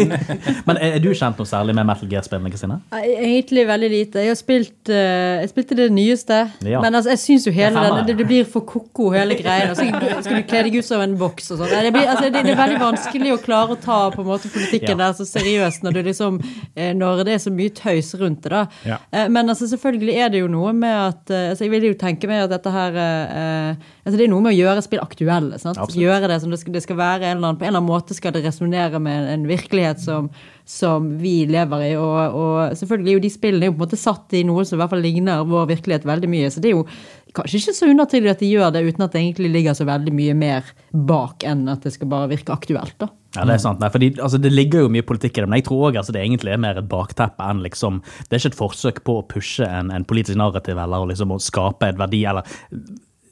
Men 0.68 0.78
er 0.78 1.00
du 1.04 1.10
kjent 1.14 1.38
noe 1.38 1.46
særlig 1.50 1.65
med 1.74 1.86
Metal 1.88 2.10
Gear-spillene, 2.12 2.52
Kristine? 2.54 2.76
Egentlig 2.94 3.64
veldig 3.68 3.90
lite. 3.90 4.20
Jeg 4.22 4.30
har 4.30 4.38
spilt 4.38 4.92
uh, 4.92 5.42
Jeg 5.42 5.50
spilte 5.50 5.76
det 5.80 5.88
nyeste. 5.92 6.38
Ja. 6.68 6.82
Men 6.84 6.96
altså, 7.00 7.10
jeg 7.16 7.20
syns 7.24 7.48
jo 7.48 7.54
hele 7.56 7.82
Det 7.82 7.92
den, 7.96 8.08
det, 8.08 8.18
det 8.20 8.28
blir 8.30 8.46
for 8.46 8.62
ko-ko, 8.70 9.10
hele 9.16 9.36
greia. 9.40 9.72
Og 9.72 9.78
så 9.80 9.88
skal 10.28 10.38
du 10.38 10.44
kle 10.50 10.62
deg 10.68 10.78
ut 10.78 10.86
som 10.86 11.02
en 11.02 11.16
boks 11.18 11.52
og 11.56 11.64
sånn. 11.64 11.74
Det, 11.74 12.04
altså, 12.06 12.30
det, 12.30 12.44
det 12.46 12.54
er 12.54 12.60
veldig 12.62 12.80
vanskelig 12.84 13.34
å 13.34 13.40
klare 13.42 13.74
å 13.74 13.80
ta 13.82 14.00
på 14.14 14.22
en 14.22 14.30
måte 14.30 14.52
politikken 14.54 14.94
Ja. 15.00 15.08
der 15.08 15.18
så 15.18 15.26
seriøst 15.26 15.84
når, 15.84 15.98
du 15.98 16.02
liksom, 16.12 16.40
eh, 16.76 16.94
når 16.94 17.24
det 17.26 17.34
er 17.40 17.42
så 17.48 17.52
mye 17.56 17.74
tøys 17.74 18.14
rundt 18.20 18.44
det. 18.44 18.52
da. 18.54 18.66
Ja. 18.86 18.98
Eh, 19.12 19.30
Men 19.30 19.50
altså, 19.50 19.68
selvfølgelig 19.72 20.18
er 20.22 20.30
det 20.30 20.44
jo 20.44 20.48
noe 20.52 20.74
med 20.74 20.96
at 20.96 21.32
altså, 21.32 21.64
Jeg 21.66 21.72
vil 21.72 21.88
jo 21.90 21.94
tenke 21.98 22.28
meg 22.28 22.44
at 22.46 22.50
dette 22.54 22.72
her 22.72 22.92
uh, 22.96 23.76
altså, 24.06 24.18
Det 24.18 24.26
er 24.28 24.32
noe 24.34 24.44
med 24.46 24.54
å 24.54 24.58
gjøre 24.60 24.84
spill 24.86 25.00
aktuelle. 25.04 25.58
sant? 25.60 25.78
Absolutt. 25.78 26.02
Gjøre 26.04 26.28
det 26.30 26.42
som 26.44 26.52
det 26.52 26.60
skal, 26.62 26.74
det 26.76 26.84
skal 26.84 26.98
være 27.00 27.30
en 27.32 27.38
eller 27.38 27.48
annen, 27.54 27.60
På 27.60 27.66
en 27.66 27.72
eller 27.72 27.82
annen 27.82 27.90
måte 27.94 28.18
skal 28.18 28.36
det 28.36 28.44
resonnere 28.46 29.00
med 29.00 29.32
en 29.34 29.48
virkelighet 29.50 30.02
som, 30.04 30.30
som 30.66 31.12
vi 31.22 31.44
lever 31.50 31.84
i. 31.86 31.92
Og, 32.02 32.40
og 32.42 32.78
selvfølgelig 32.78 33.12
er 33.12 33.20
jo 33.20 33.26
de 33.26 33.34
spillene 33.34 33.68
er 33.68 33.72
jo 33.72 33.76
på 33.76 33.84
en 33.84 33.86
måte 33.86 34.02
satt 34.02 34.34
i 34.36 34.42
noe 34.48 34.66
som 34.66 34.80
i 34.80 34.82
hvert 34.82 34.96
fall 34.96 35.06
ligner 35.06 35.46
vår 35.48 35.70
virkelighet 35.76 36.08
veldig 36.10 36.32
mye. 36.32 36.50
Så 36.52 36.64
det 36.64 36.72
er 36.72 36.80
jo 36.80 36.88
kanskje 37.36 37.62
ikke 37.62 37.76
så 37.78 37.92
unaturlig 37.92 38.32
at 38.32 38.42
de 38.42 38.50
gjør 38.50 38.74
det 38.74 38.86
uten 38.88 39.06
at 39.06 39.14
det 39.14 39.22
egentlig 39.22 39.52
ligger 39.54 39.78
så 39.78 39.88
veldig 39.88 40.14
mye 40.16 40.36
mer 40.40 40.74
bak 40.92 41.46
enn 41.48 41.68
at 41.72 41.86
det 41.86 41.94
skal 41.96 42.10
bare 42.12 42.32
virke 42.32 42.56
aktuelt. 42.56 42.98
da. 43.02 43.12
Ja, 43.36 43.44
det 43.44 43.58
er 43.58 43.64
sant. 43.66 43.82
Nei, 43.84 43.92
fordi, 43.92 44.14
altså, 44.24 44.40
det 44.40 44.54
ligger 44.54 44.86
jo 44.86 44.92
mye 44.94 45.06
politikk 45.06 45.38
i 45.38 45.44
det, 45.44 45.50
men 45.52 45.60
jeg 45.60 45.68
tror 45.68 45.90
også, 45.90 46.00
altså, 46.02 46.16
det 46.16 46.22
egentlig 46.24 46.54
er 46.56 46.62
mer 46.64 46.80
et 46.80 46.88
bakteppe 46.92 47.44
enn 47.44 47.64
liksom 47.66 48.00
Det 48.02 48.38
er 48.38 48.42
ikke 48.42 48.54
et 48.54 48.62
forsøk 48.62 49.02
på 49.08 49.18
å 49.20 49.26
pushe 49.28 49.68
en, 49.68 49.92
en 49.92 50.08
politisk 50.08 50.40
narrativ 50.40 50.80
eller 50.80 51.10
liksom, 51.12 51.36
å 51.36 51.42
skape 51.44 51.92
et 51.92 52.00
verdi 52.00 52.24
eller 52.30 52.48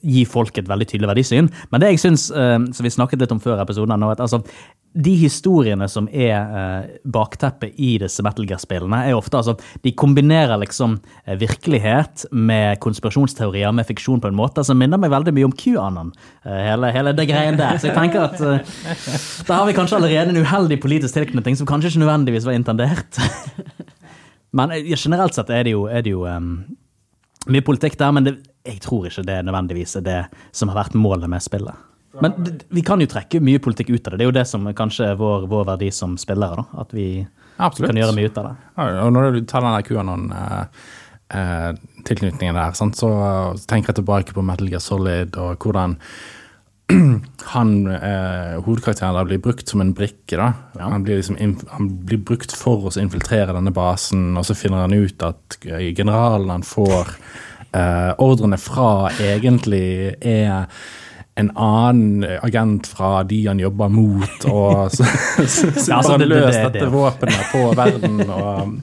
gi 0.03 0.25
folk 0.27 0.57
et 0.59 0.68
veldig 0.68 0.88
tydelig 0.89 1.07
verdisyn. 1.13 1.47
Men 1.71 1.81
det 1.81 1.94
jeg 1.94 2.03
syns, 2.03 2.27
eh, 2.35 2.57
som 2.75 2.83
vi 2.83 2.91
snakket 2.91 3.24
litt 3.24 3.31
om 3.31 3.39
før 3.44 3.62
episoden, 3.63 3.95
nå, 4.00 4.12
at 4.12 4.24
altså, 4.24 4.41
de 4.94 5.13
historiene 5.18 5.88
som 5.90 6.06
er 6.13 6.34
eh, 6.38 6.98
bakteppet 7.10 7.74
i 7.81 7.95
disse 8.01 8.22
Metal 8.25 8.45
Gear-spillene, 8.45 9.00
er 9.07 9.18
ofte 9.18 9.40
altså 9.40 9.56
De 9.81 9.94
kombinerer 9.98 10.60
liksom 10.62 11.00
eh, 11.25 11.38
virkelighet 11.40 12.28
med 12.31 12.78
konspirasjonsteorier, 12.84 13.72
med 13.74 13.88
fiksjon, 13.90 14.22
på 14.22 14.30
en 14.30 14.38
måte 14.38 14.63
som 14.66 14.78
minner 14.78 15.01
meg 15.01 15.13
veldig 15.13 15.34
mye 15.34 15.48
om 15.50 15.56
QAnon. 15.57 16.13
Eh, 16.45 16.62
hele, 16.69 16.92
hele 16.94 17.16
det 17.18 17.25
greien 17.30 17.57
der. 17.57 17.80
Så 17.81 17.90
jeg 17.90 17.98
tenker 17.98 18.28
at 18.28 18.44
eh, 18.45 18.75
da 19.50 19.62
har 19.62 19.69
vi 19.69 19.78
kanskje 19.78 19.98
allerede 19.98 20.36
en 20.36 20.44
uheldig 20.45 20.78
politisk 20.84 21.18
tilknytning 21.18 21.57
som 21.57 21.69
kanskje 21.69 21.94
ikke 21.94 22.04
nødvendigvis 22.06 22.45
var 22.50 22.60
intendert. 22.60 23.22
Men 24.57 24.75
ja, 24.78 24.98
generelt 25.00 25.34
sett 25.34 25.50
er 25.50 25.66
det 25.66 25.74
jo, 25.74 25.88
er 25.90 26.06
det 26.06 26.13
jo 26.13 26.28
um, 26.30 26.51
mye 27.50 27.66
politikk 27.66 27.98
der, 27.98 28.12
men 28.13 28.28
det, 28.28 28.36
jeg 28.68 28.84
tror 28.86 29.07
ikke 29.10 29.24
det 29.25 29.40
nødvendigvis 29.48 29.98
er 29.98 30.06
det 30.06 30.19
som 30.54 30.69
har 30.69 30.78
vært 30.84 30.94
målet 30.94 31.31
med 31.31 31.42
spillet. 31.42 31.90
Men 32.21 32.31
vi 32.69 32.81
kan 32.86 33.01
jo 33.01 33.07
trekke 33.10 33.39
mye 33.42 33.57
politikk 33.63 33.89
ut 33.89 34.07
av 34.07 34.12
det. 34.13 34.18
Det 34.19 34.25
er 34.25 34.30
jo 34.30 34.39
det 34.39 34.48
som 34.50 34.62
kanskje 34.77 35.04
er 35.12 35.15
vår, 35.19 35.39
vår 35.50 35.63
verdi 35.71 35.89
som 35.95 36.12
spillere. 36.21 36.56
da, 36.62 36.65
At 36.83 36.89
vi 36.94 37.07
Absolutt. 37.57 37.89
kan 37.89 38.01
gjøre 38.01 38.18
mye 38.18 38.30
ut 38.30 38.38
av 38.38 38.44
det. 38.50 38.56
Ja, 38.77 38.83
og 39.06 39.10
når 39.15 39.21
du 39.24 39.30
tar 39.50 39.62
den 39.65 39.74
der 39.74 39.88
QAnon-tilknytningen 39.89 42.56
der, 42.60 42.71
sant, 42.77 42.95
så 43.00 43.10
tenker 43.65 43.88
jeg 43.92 44.00
tilbake 44.04 44.31
på 44.36 44.45
Metal 44.45 44.69
Gear 44.69 44.83
Solid 44.83 45.31
og 45.42 45.51
hvordan 45.63 45.92
han, 47.56 47.88
eh, 47.88 48.62
hovedkarakteren 48.62 49.16
der, 49.16 49.25
blir 49.25 49.42
brukt 49.42 49.69
som 49.69 49.81
en 49.81 49.94
brikke. 49.95 50.38
da. 50.38 50.54
Han, 50.80 51.04
blir 51.04 51.21
liksom 51.21 51.38
han 51.71 51.89
blir 52.06 52.21
brukt 52.21 52.51
for 52.57 52.89
å 52.89 53.00
infiltrere 53.00 53.56
denne 53.56 53.74
basen, 53.74 54.38
og 54.38 54.45
så 54.45 54.57
finner 54.57 54.86
han 54.86 54.94
ut 54.94 55.24
at 55.24 55.57
eh, 55.66 55.94
generalen 55.95 56.51
han 56.51 56.68
får 56.68 57.16
eh, 57.71 58.12
ordrene 58.21 58.59
fra, 58.62 59.09
egentlig 59.21 60.16
er 60.19 60.68
en 61.35 61.50
annen 61.57 62.24
agent 62.45 62.88
fra 62.88 63.24
de 63.24 63.39
han 63.47 63.59
jobber 63.59 63.89
mot, 63.89 64.45
og 64.45 64.91
så, 64.94 65.03
så, 65.03 65.47
så, 65.47 65.89
Ja, 65.89 65.97
altså, 65.97 66.12
bare 66.12 66.19
det- 66.19 66.30
det- 66.30 66.38
løst 66.38 66.59
det- 66.59 66.74
dette 66.74 66.91
våpenet 66.94 67.47
på 67.51 67.63
verden. 67.75 68.21
og 68.30 68.75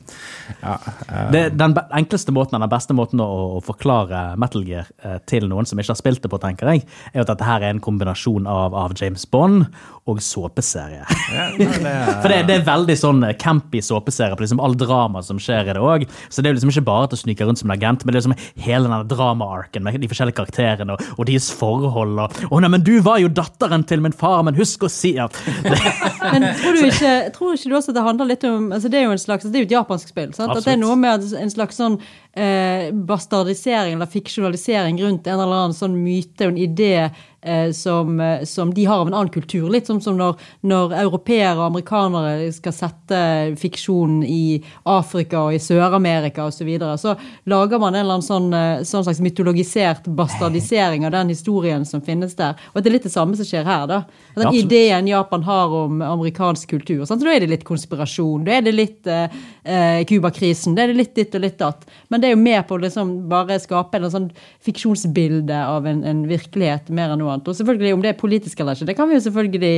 ja, 0.63 0.77
eh, 1.09 1.31
Det, 1.35 1.45
den 1.59 1.77
enkleste 1.91 2.35
måten, 2.35 2.61
den 2.61 2.73
beste 2.73 2.97
måten 2.97 3.23
å, 3.23 3.29
å 3.59 3.63
forklare 3.65 4.37
Metal 4.41 4.65
Gear 4.67 4.91
eh, 5.05 5.19
til 5.31 5.49
noen 5.51 5.69
som 5.69 5.81
ikke 5.81 5.95
har 5.95 6.01
spilt 6.01 6.25
det 6.25 6.33
på, 6.33 6.41
tenker 6.43 6.73
jeg, 6.75 6.85
er 7.13 7.25
at 7.25 7.33
dette 7.33 7.47
her 7.47 7.65
er 7.65 7.75
en 7.75 7.83
kombinasjon 7.85 8.49
av, 8.51 8.77
av 8.77 8.97
James 8.99 9.27
Bond 9.31 9.67
og 10.11 10.21
såpeserie. 10.25 11.05
ja, 11.35 11.47
det, 11.59 11.69
For 12.23 12.33
det, 12.33 12.41
det 12.49 12.57
er 12.59 12.67
veldig 12.67 12.97
sånn 12.99 13.25
eh, 13.27 13.37
campy 13.41 13.83
såpeserie 13.85 14.37
på 14.37 14.45
liksom 14.45 14.63
all 14.65 14.77
drama 14.79 15.23
som 15.25 15.39
skjer 15.41 15.71
i 15.71 15.77
det 15.77 15.85
òg. 15.85 16.07
Så 16.29 16.43
det 16.43 16.51
er 16.51 16.59
liksom 16.59 16.73
ikke 16.73 16.87
bare 16.89 17.09
at 17.09 17.15
du 17.15 17.21
sniker 17.21 17.49
rundt 17.49 17.63
som 17.63 17.71
en 17.71 17.77
agent, 17.77 18.05
men 18.05 18.15
det 18.15 18.21
er 18.21 18.25
liksom 18.25 18.65
hele 18.65 18.89
denne 18.89 19.03
drama-arken 19.11 19.85
med 19.87 20.01
de 20.01 20.11
forskjellige 20.11 20.41
karakterene 20.41 20.97
og, 20.97 21.05
og 21.17 21.29
deres 21.29 21.51
forhold. 21.55 22.19
og 22.25 22.41
'Å 22.51 22.63
nei, 22.63 22.73
men 22.73 22.85
du 22.87 22.97
var 23.05 23.21
jo 23.23 23.31
datteren 23.31 23.85
til 23.87 24.03
min 24.03 24.17
far, 24.17 24.43
men 24.47 24.59
husk 24.59 24.87
å 24.87 24.91
si 24.91 25.15
ja. 25.19 25.29
Men 26.31 26.45
tror 26.61 26.77
du 26.77 26.87
ikke, 26.91 27.13
tror 27.35 27.55
ikke 27.57 27.71
du 27.71 27.77
også 27.77 27.93
at 27.93 27.99
det 27.99 28.05
handler 28.05 28.29
litt 28.29 28.45
om 28.49 28.71
altså 28.75 28.91
Det 28.93 29.01
er 29.01 29.07
jo 29.09 29.15
en 29.15 29.21
slags, 29.21 29.47
det 29.49 29.59
er 29.59 29.65
jo 29.65 29.69
et 29.69 29.77
japansk 29.77 30.11
spill. 30.13 30.33
At 30.41 30.65
det 30.65 30.75
er 30.75 30.81
noe 30.81 30.97
med 30.97 31.29
en 31.37 31.53
slags 31.53 31.81
sånn 31.81 31.99
eh, 32.33 32.93
bastardisering 32.95 33.95
eller 33.95 34.07
fiksjonalisering 34.07 35.03
rundt 35.03 35.27
en 35.27 35.41
eller 35.41 35.65
annen 35.65 35.77
sånn 35.77 35.99
myte 36.03 36.47
og 36.47 36.55
en 36.55 36.63
idé 36.63 36.95
eh, 37.43 37.71
som, 37.73 38.21
eh, 38.21 38.45
som 38.45 38.75
de 38.75 38.85
har 38.85 39.01
av 39.01 39.09
en 39.09 39.15
annen 39.15 39.33
kultur. 39.33 39.71
Litt 39.71 39.87
som, 39.87 40.01
som 40.01 40.19
når, 40.19 40.39
når 40.61 40.95
europeere 41.03 41.57
og 41.59 41.67
amerikanere 41.71 42.51
skal 42.55 42.75
sette 42.77 43.21
fiksjon 43.61 44.21
i 44.27 44.61
Afrika 44.89 45.47
og 45.47 45.57
i 45.57 45.63
Sør-Amerika 45.63 46.47
osv., 46.47 46.61
så, 46.61 46.67
videre, 46.69 46.97
så 47.01 47.15
lager 47.49 47.81
man 47.81 47.95
en 47.95 48.03
eller 48.03 48.19
annen 48.19 48.27
sånn, 48.27 48.51
eh, 48.53 48.83
sånn 48.85 49.07
slags 49.07 49.23
mytologisert 49.25 50.11
bastardisering 50.19 51.07
av 51.09 51.15
den 51.15 51.33
historien 51.33 51.87
som 51.89 52.03
finnes 52.05 52.37
der. 52.37 52.59
Og 52.75 52.83
det 52.83 52.91
er 52.91 52.97
litt 52.99 53.09
det 53.09 53.15
samme 53.15 53.39
som 53.39 53.49
skjer 53.49 53.65
her. 53.65 53.87
da. 53.89 54.03
At 54.35 54.43
den 54.43 54.51
Ja, 54.51 54.61
ideen 54.61 55.09
Japan 55.09 55.43
har 55.43 55.73
om 55.73 56.03
amerikansk 56.05 56.69
kultur. 56.69 57.07
Sant? 57.07 57.23
Så 57.23 57.31
Da 57.31 57.35
er 57.35 57.41
det 57.41 57.51
litt 57.51 57.65
konspirasjon, 57.65 58.45
da 58.45 58.59
er 58.59 58.63
det 58.63 58.75
litt 58.75 59.07
eh, 59.07 59.33
eh, 59.65 60.05
Cuba-krisen, 60.05 60.75
da 60.77 60.83
er 60.83 60.93
det 60.93 61.01
litt 61.01 61.15
ditt 61.15 61.35
og 61.35 61.41
litt 61.41 61.59
datt. 61.59 61.89
Men 62.11 62.20
det 62.23 62.31
er 62.31 62.35
jo 62.35 62.41
med 62.43 62.61
på 62.69 62.77
å 62.77 62.83
liksom 62.83 63.11
bare 63.31 63.59
skape 63.63 63.99
en 63.99 64.11
sånn 64.13 64.29
fiksjonsbilde 64.67 65.57
av 65.57 65.89
en, 65.91 66.05
en 66.07 66.23
virkelighet 66.29 66.89
mer 66.95 67.15
enn 67.15 67.21
noe 67.23 67.35
annet. 67.35 67.51
Og 67.51 67.59
selvfølgelig 67.59 67.97
om 67.97 68.05
det 68.05 68.13
er 68.13 68.21
politisk 68.21 68.63
eller 68.63 68.79
ikke, 68.79 68.89
det 68.91 68.97
kan 68.99 69.11
vi 69.11 69.19
jo 69.19 69.25
selvfølgelig 69.27 69.75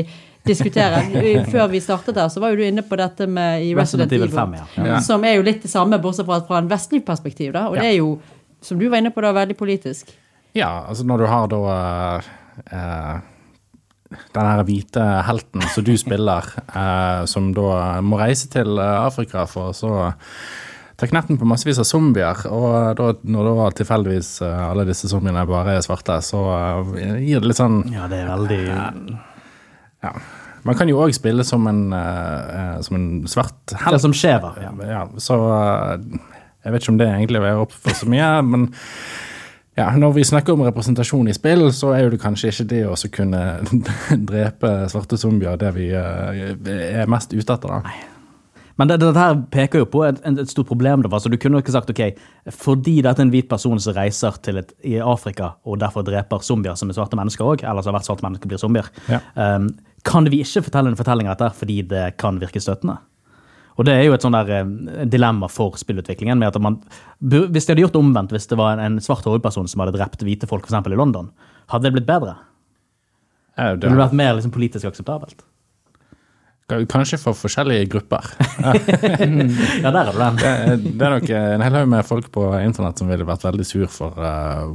diskutere. 0.48 1.02
Før 1.54 1.70
vi 1.72 1.82
startet 1.82 2.20
her, 2.20 2.30
så 2.32 2.42
var 2.42 2.52
jo 2.52 2.60
du 2.60 2.66
inne 2.66 2.84
på 2.86 2.98
dette 3.00 3.26
med 3.30 3.66
i 3.66 3.72
Resident 3.78 4.12
Evil 4.12 4.32
5, 4.32 4.56
ja. 4.58 4.68
Ja. 4.92 5.00
Som 5.04 5.26
er 5.28 5.38
jo 5.38 5.46
litt 5.46 5.62
det 5.64 5.72
samme, 5.72 6.00
bortsett 6.02 6.28
fra 6.28 6.40
fra 6.48 6.62
en 6.62 6.70
vestlig 6.70 7.04
perspektiv. 7.06 7.52
da, 7.56 7.68
Og 7.70 7.78
det 7.78 7.88
er 7.92 7.98
jo, 8.00 8.16
som 8.62 8.80
du 8.80 8.88
var 8.88 9.02
inne 9.02 9.14
på, 9.14 9.22
da, 9.24 9.34
veldig 9.36 9.58
politisk. 9.58 10.14
ja, 10.54 10.84
altså 10.88 11.04
når 11.08 11.22
du 11.22 11.26
har 11.30 11.46
da 11.48 11.60
eh, 12.68 13.20
den 14.34 14.48
her 14.48 14.62
hvite 14.68 15.04
helten 15.26 15.64
som 15.72 15.84
du 15.86 15.94
spiller, 16.00 16.48
eh, 16.68 17.24
som 17.30 17.52
da 17.56 18.00
må 18.04 18.18
reise 18.20 18.50
til 18.52 18.76
eh, 18.78 19.06
Afrika 19.06 19.46
for 19.48 19.72
så 19.76 20.10
ta 20.96 21.08
knerten 21.08 21.38
på 21.40 21.48
massevis 21.48 21.80
av 21.82 21.88
zombier. 21.88 22.44
Og 22.52 22.98
da, 22.98 23.08
når 23.24 23.50
da 23.50 23.68
tilfeldigvis 23.80 24.34
eh, 24.44 24.62
alle 24.68 24.86
disse 24.88 25.10
zombiene 25.10 25.44
bare 25.48 25.76
er 25.78 25.84
svarte, 25.84 26.18
så 26.24 26.42
eh, 26.54 27.18
gir 27.24 27.42
det 27.42 27.52
litt 27.52 27.60
sånn 27.60 27.82
Ja, 27.92 28.08
det 28.10 28.22
er 28.22 28.30
veldig 28.32 28.62
ja. 30.02 30.14
Man 30.62 30.78
kan 30.78 30.86
jo 30.90 31.00
òg 31.02 31.10
spille 31.14 31.42
som 31.46 31.64
en, 31.66 31.88
eh, 31.96 32.76
som 32.86 32.98
en 32.98 33.08
svart 33.30 33.74
helt. 33.82 34.02
som 34.02 34.14
skjever. 34.14 34.60
Ja. 34.62 34.70
Ja, 34.86 35.02
så 35.18 35.38
jeg 36.62 36.74
vet 36.74 36.84
ikke 36.84 36.94
om 36.94 37.00
det 37.00 37.10
egentlig 37.10 37.42
er 37.42 37.58
opp 37.64 37.74
for 37.74 37.98
så 37.98 38.06
mye, 38.10 38.30
men 38.46 38.68
ja, 39.78 39.88
når 39.96 40.18
vi 40.18 40.24
snakker 40.28 40.52
om 40.52 40.62
representasjon 40.66 41.30
i 41.32 41.34
spill, 41.34 41.64
så 41.74 41.94
er 41.96 42.04
jo 42.04 42.12
det 42.12 42.20
kanskje 42.22 42.52
ikke 42.52 42.68
det 42.70 42.82
å 42.86 42.96
kunne 43.14 43.42
drepe 44.30 44.72
svarte 44.92 45.18
zombier 45.18 45.58
det 45.58 45.72
vi 45.74 45.88
er 45.96 47.10
mest 47.10 47.32
ute 47.32 47.56
etter. 47.56 47.72
da. 47.72 48.11
Men 48.82 48.90
det, 48.90 48.96
dette 48.98 49.22
her 49.22 49.36
peker 49.54 49.84
jo 49.84 49.86
på 49.86 50.00
et, 50.08 50.16
et 50.26 50.50
stort 50.50 50.66
problem. 50.66 51.04
Det 51.04 51.10
var. 51.12 51.20
Så 51.22 51.30
du 51.30 51.36
kunne 51.38 51.60
ikke 51.62 51.70
sagt 51.70 51.90
ok, 51.92 52.00
fordi 52.50 52.96
dette 53.06 53.22
er 53.22 53.28
en 53.28 53.30
hvit 53.30 53.46
person 53.46 53.78
som 53.78 53.94
reiser 53.94 54.40
til 54.42 54.58
et, 54.58 54.72
i 54.82 54.96
Afrika 54.98 55.52
og 55.62 55.78
derfor 55.78 56.02
dreper 56.02 56.42
zombier 56.42 56.74
som 56.74 56.90
er 56.90 56.96
svarte 56.98 57.14
mennesker 57.18 57.46
òg, 57.46 57.62
eller 57.62 57.84
som 57.86 57.92
har 57.92 58.00
vært 58.00 58.08
svarte 58.10 58.26
mennesker 58.26 58.50
blir 58.50 58.58
zombier, 58.58 58.88
Ja. 59.06 59.20
um, 59.38 59.68
kan 60.02 60.26
vi 60.26 60.40
ikke 60.42 60.64
fortelle 60.66 60.90
en 60.90 60.98
fortelling 60.98 61.28
av 61.30 61.36
dette 61.38 61.54
fordi 61.60 61.76
det 61.86 62.16
kan 62.18 62.40
virke 62.42 62.58
støtende? 62.58 62.96
Og 63.78 63.86
det 63.86 63.94
er 63.94 64.02
jo 64.08 64.16
et 64.16 64.26
sånn 64.26 64.34
der 64.34 64.50
eh, 64.56 65.04
dilemma 65.08 65.46
for 65.48 65.78
spillutviklingen. 65.78 66.42
med 66.42 66.50
at 66.50 66.58
man, 66.60 66.80
Hvis 67.22 67.64
de 67.68 67.72
hadde 67.72 67.84
gjort 67.86 67.94
det 67.94 68.02
omvendt, 68.02 68.34
hvis 68.34 68.50
det 68.50 68.58
var 68.58 68.74
en, 68.74 68.82
en 68.98 69.00
svart 69.00 69.24
hovedperson 69.24 69.70
som 69.70 69.80
hadde 69.80 69.94
drept 69.94 70.26
hvite 70.26 70.50
folk, 70.50 70.66
f.eks. 70.66 70.90
i 70.90 70.98
London, 70.98 71.30
hadde 71.70 71.86
det 71.86 71.94
blitt 71.94 72.10
bedre? 72.10 72.34
Det 73.56 73.86
ville 73.86 74.02
vært 74.02 74.18
mer 74.18 74.34
liksom, 74.34 74.52
politisk 74.52 74.90
akseptabelt? 74.90 75.46
Kanskje 76.90 77.18
for 77.20 77.36
forskjellige 77.36 77.88
grupper. 77.92 78.28
Ja, 79.82 79.90
der 79.90 79.98
er 79.98 80.12
du 80.12 80.18
den. 80.18 80.36
Det, 80.36 80.92
det 80.98 81.06
er 81.06 81.14
nok 81.16 81.30
en 81.36 81.64
hel 81.64 81.76
haug 81.76 81.88
med 81.90 82.06
folk 82.06 82.28
på 82.34 82.44
internett 82.60 83.00
som 83.00 83.10
ville 83.10 83.26
vært 83.26 83.44
veldig 83.46 83.66
sur 83.66 83.88
for, 83.90 84.16
uh, 84.18 84.68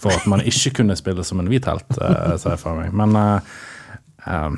for 0.00 0.14
at 0.14 0.26
man 0.30 0.42
ikke 0.44 0.74
kunne 0.80 0.96
spille 0.98 1.24
som 1.26 1.40
en 1.42 1.50
hvit 1.50 1.66
helt, 1.68 1.98
uh, 1.98 2.34
ser 2.40 2.54
jeg 2.54 2.62
for 2.62 2.78
meg. 2.78 2.94
Men 2.96 3.16
uh, 3.18 3.60
eh, 4.26 4.56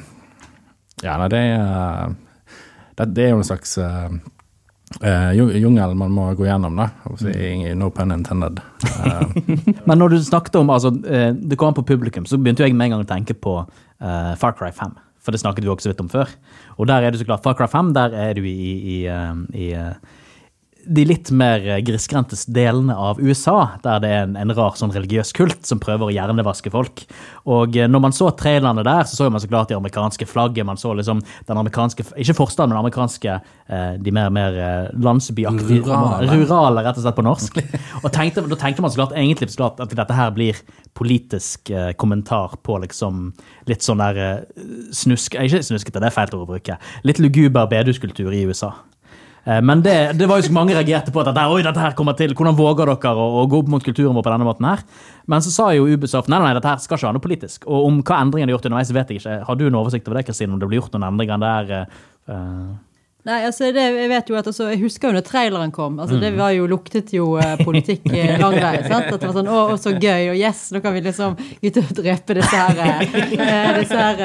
ja, 1.05 1.17
nei, 1.21 1.29
det 1.33 1.43
det, 2.97 3.11
det 3.17 3.27
er 3.27 3.35
jo 3.35 3.41
en 3.43 3.49
slags 3.49 3.77
uh, 3.79 5.33
jungel 5.37 5.97
man 5.99 6.15
må 6.15 6.29
gå 6.39 6.47
gjennom, 6.47 6.79
da. 6.79 6.91
No 7.77 7.91
pun 7.93 8.15
intended. 8.15 8.63
Men 9.89 9.99
når 9.99 10.15
du 10.15 10.21
snakket 10.25 10.57
om 10.63 10.71
altså, 10.73 10.95
det 10.95 11.59
kom 11.59 11.73
an 11.73 11.77
på 11.77 11.85
publikum, 11.85 12.29
så 12.29 12.39
begynte 12.41 12.65
jeg 12.65 12.77
med 12.77 12.89
en 12.89 12.97
gang 12.97 13.05
å 13.05 13.11
tenke 13.11 13.37
på 13.37 13.59
Far 13.99 14.57
Cry 14.57 14.73
5. 14.73 14.97
For 15.27 15.35
det 15.35 15.43
snakket 15.43 15.67
vi 15.67 15.73
også 15.73 15.91
vidt 15.91 16.05
om 16.05 16.11
før. 16.13 16.31
Og 16.79 16.87
der 16.87 17.03
er 17.03 17.11
du 17.11 17.19
så 17.19 17.27
klart, 17.27 17.43
Far 17.43 17.57
Cry 17.59 17.67
5, 17.67 17.91
der 17.97 18.15
er 18.15 18.37
du 18.39 18.45
i, 18.47 18.55
i, 18.55 18.99
i, 19.03 19.09
i 19.59 19.73
eh, 19.75 19.99
de 20.87 21.05
litt 21.09 21.31
mer 21.35 21.65
eh, 21.67 21.81
grisgrendte 21.85 22.39
delene 22.53 22.95
av 22.95 23.21
USA, 23.21 23.79
der 23.85 24.03
det 24.03 24.11
er 24.13 24.27
en, 24.27 24.37
en 24.41 24.55
rar 24.57 24.77
sånn 24.79 24.95
religiøs 24.95 25.33
kult 25.37 25.67
som 25.67 25.81
prøver 25.83 26.09
å 26.09 26.15
hjernevaske 26.15 26.73
folk. 26.73 27.05
Og 27.51 27.77
eh, 27.77 27.89
når 27.91 28.05
man 28.07 28.17
så 28.17 28.31
trailerne 28.39 28.85
der, 28.87 29.05
så 29.09 29.19
så 29.19 29.31
man 29.33 29.43
så 29.43 29.51
klart 29.51 29.73
de 29.73 29.79
amerikanske 29.79 30.29
flagget. 30.31 30.67
Man 30.67 30.81
så 30.81 30.95
liksom 30.95 31.23
den 31.49 31.61
amerikanske, 31.61 32.07
ikke 32.17 32.39
forstaden, 32.39 32.75
men 32.75 32.81
amerikanske, 32.81 33.39
eh, 33.69 33.93
de 34.01 34.15
mer, 34.15 34.31
mer 34.35 34.59
landsbyaktige 35.03 35.83
Rurale. 35.83 36.31
Rurale, 36.31 36.87
rett 36.87 36.99
og 37.01 37.07
slett 37.07 37.19
på 37.19 37.27
norsk. 37.27 37.63
Og 38.05 38.11
tenkte, 38.15 38.47
da 38.47 38.59
tenkte 38.61 38.85
man 38.85 38.93
så 38.93 39.03
klart 39.03 39.17
egentlig 39.17 39.51
så 39.53 39.65
klart 39.65 39.83
at 39.83 39.95
dette 39.97 40.17
her 40.17 40.35
blir 40.37 40.59
politisk 40.97 41.71
eh, 41.71 41.93
kommentar 41.93 42.57
på 42.63 42.79
liksom 42.85 43.31
litt 43.69 43.85
sånn 43.85 44.01
der 44.03 44.21
eh, 44.23 44.67
snusk... 44.97 45.37
Ikke 45.37 45.63
snuskete, 45.65 46.01
det 46.01 46.11
er 46.11 46.17
feil 46.17 46.33
ord 46.33 46.47
å 46.47 46.51
bruke. 46.55 46.79
Litt 47.07 47.21
luguber 47.23 47.69
beduskultur 47.71 48.33
i 48.33 48.47
USA. 48.49 48.73
Eh, 49.47 49.63
Men 49.63 49.83
det, 49.83 49.97
det 50.19 50.27
var 50.29 50.41
jo 50.41 50.49
så 50.49 50.55
mange 50.55 50.75
reagerte 50.75 51.15
på 51.15 51.23
at 51.23 51.31
oi, 51.47 51.63
dette 51.63 51.83
her 51.83 51.95
kommer 51.99 52.17
til, 52.19 52.35
hvordan 52.35 52.59
våger 52.59 52.91
dere 52.91 53.15
å, 53.15 53.45
gå 53.47 53.63
opp 53.63 53.71
mot 53.71 53.85
kulturen 53.85 54.17
vår 54.17 54.27
på 54.27 54.35
denne 54.35 54.49
måten 54.49 54.67
her? 54.69 54.83
Men 55.31 55.45
så 55.45 55.55
sa 55.55 55.69
jo 55.77 55.87
Ubisoft 55.87 56.31
nei, 56.33 56.41
nei, 56.43 56.55
dette 56.59 56.73
her 56.73 56.83
skal 56.83 56.99
ikke 56.99 57.09
være 57.09 57.19
noe 57.19 57.27
politisk. 57.29 57.69
Og 57.71 57.87
om 57.91 58.03
hva 58.03 58.21
endringer 58.25 58.51
de 58.51 58.53
har 58.53 58.59
gjort 58.59 58.69
underveis, 58.71 58.95
vet 58.97 59.15
jeg 59.15 59.23
ikke. 59.23 59.39
Har 59.47 59.61
du 59.61 59.69
en 59.69 59.79
oversikt 59.79 60.11
over 60.11 60.21
det, 60.21 60.27
Kristine, 60.29 60.53
om 60.57 60.63
det 60.63 60.69
blir 60.71 60.83
gjort 60.83 60.97
noen 60.97 61.09
endringer 61.13 61.43
der? 61.47 61.87
eh, 62.27 62.75
Nei, 63.27 63.41
altså 63.49 63.73
det, 63.75 63.83
jeg 63.83 64.11
vet 64.11 64.29
jo 64.31 64.37
at 64.39 64.47
altså, 64.47 64.69
jeg 64.71 64.79
husker 64.85 65.11
jo 65.11 65.17
når 65.17 65.25
traileren 65.27 65.73
kom. 65.75 65.99
altså 65.99 66.17
Mm. 66.17 66.21
Det 66.23 66.29
var 66.37 66.53
jo, 66.55 66.67
luktet 66.71 67.11
jo 67.13 67.25
uh, 67.37 67.57
politikk 67.61 68.07
eh, 68.15 68.37
lang 68.43 68.55
vei. 68.55 68.77
sant? 68.87 69.09
At 69.11 69.19
det 69.19 69.27
var 69.27 69.35
sånn, 69.35 69.51
å, 69.51 69.57
å, 69.75 69.79
så 69.81 69.93
gøy, 69.93 70.31
og 70.31 70.39
yes, 70.39 70.61
nå 70.73 70.81
kan 70.85 70.95
vi 70.95 71.03
liksom 71.05 71.35
ut 71.35 71.81
og 71.83 71.91
drepe 71.99 72.37
disse 72.39 72.61
her 72.63 72.79
uh, 72.79 73.81
disse 73.81 73.99
her 73.99 74.23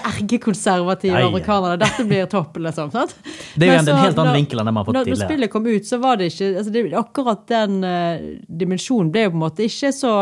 erkekonservative 0.00 1.22
amerikanerne. 1.22 1.78
Dette 1.84 2.08
blir 2.08 2.26
topp, 2.32 2.58
liksom. 2.66 2.90
sant? 2.94 3.14
Det 3.54 3.68
er 3.68 3.76
jo 3.76 3.78
en, 3.78 3.92
en 3.94 4.02
helt 4.02 4.20
annen 4.24 4.40
vinkel 4.40 4.60
enn 4.60 4.72
man 4.72 4.82
har 4.82 4.90
fått 4.90 4.98
når, 4.98 5.12
når 5.14 5.22
spillet 5.22 5.54
kom 5.54 5.70
ut, 5.70 5.86
så 5.86 6.02
var 6.02 6.18
det 6.20 6.32
ikke 6.34 6.50
altså 6.56 6.74
det, 6.74 6.84
Akkurat 6.96 7.46
den 7.48 7.80
uh, 7.86 8.28
dimensjonen 8.48 9.14
ble 9.14 9.28
jo 9.28 9.32
på 9.36 9.38
en 9.38 9.46
måte 9.46 9.70
ikke 9.70 9.94
så 9.94 10.16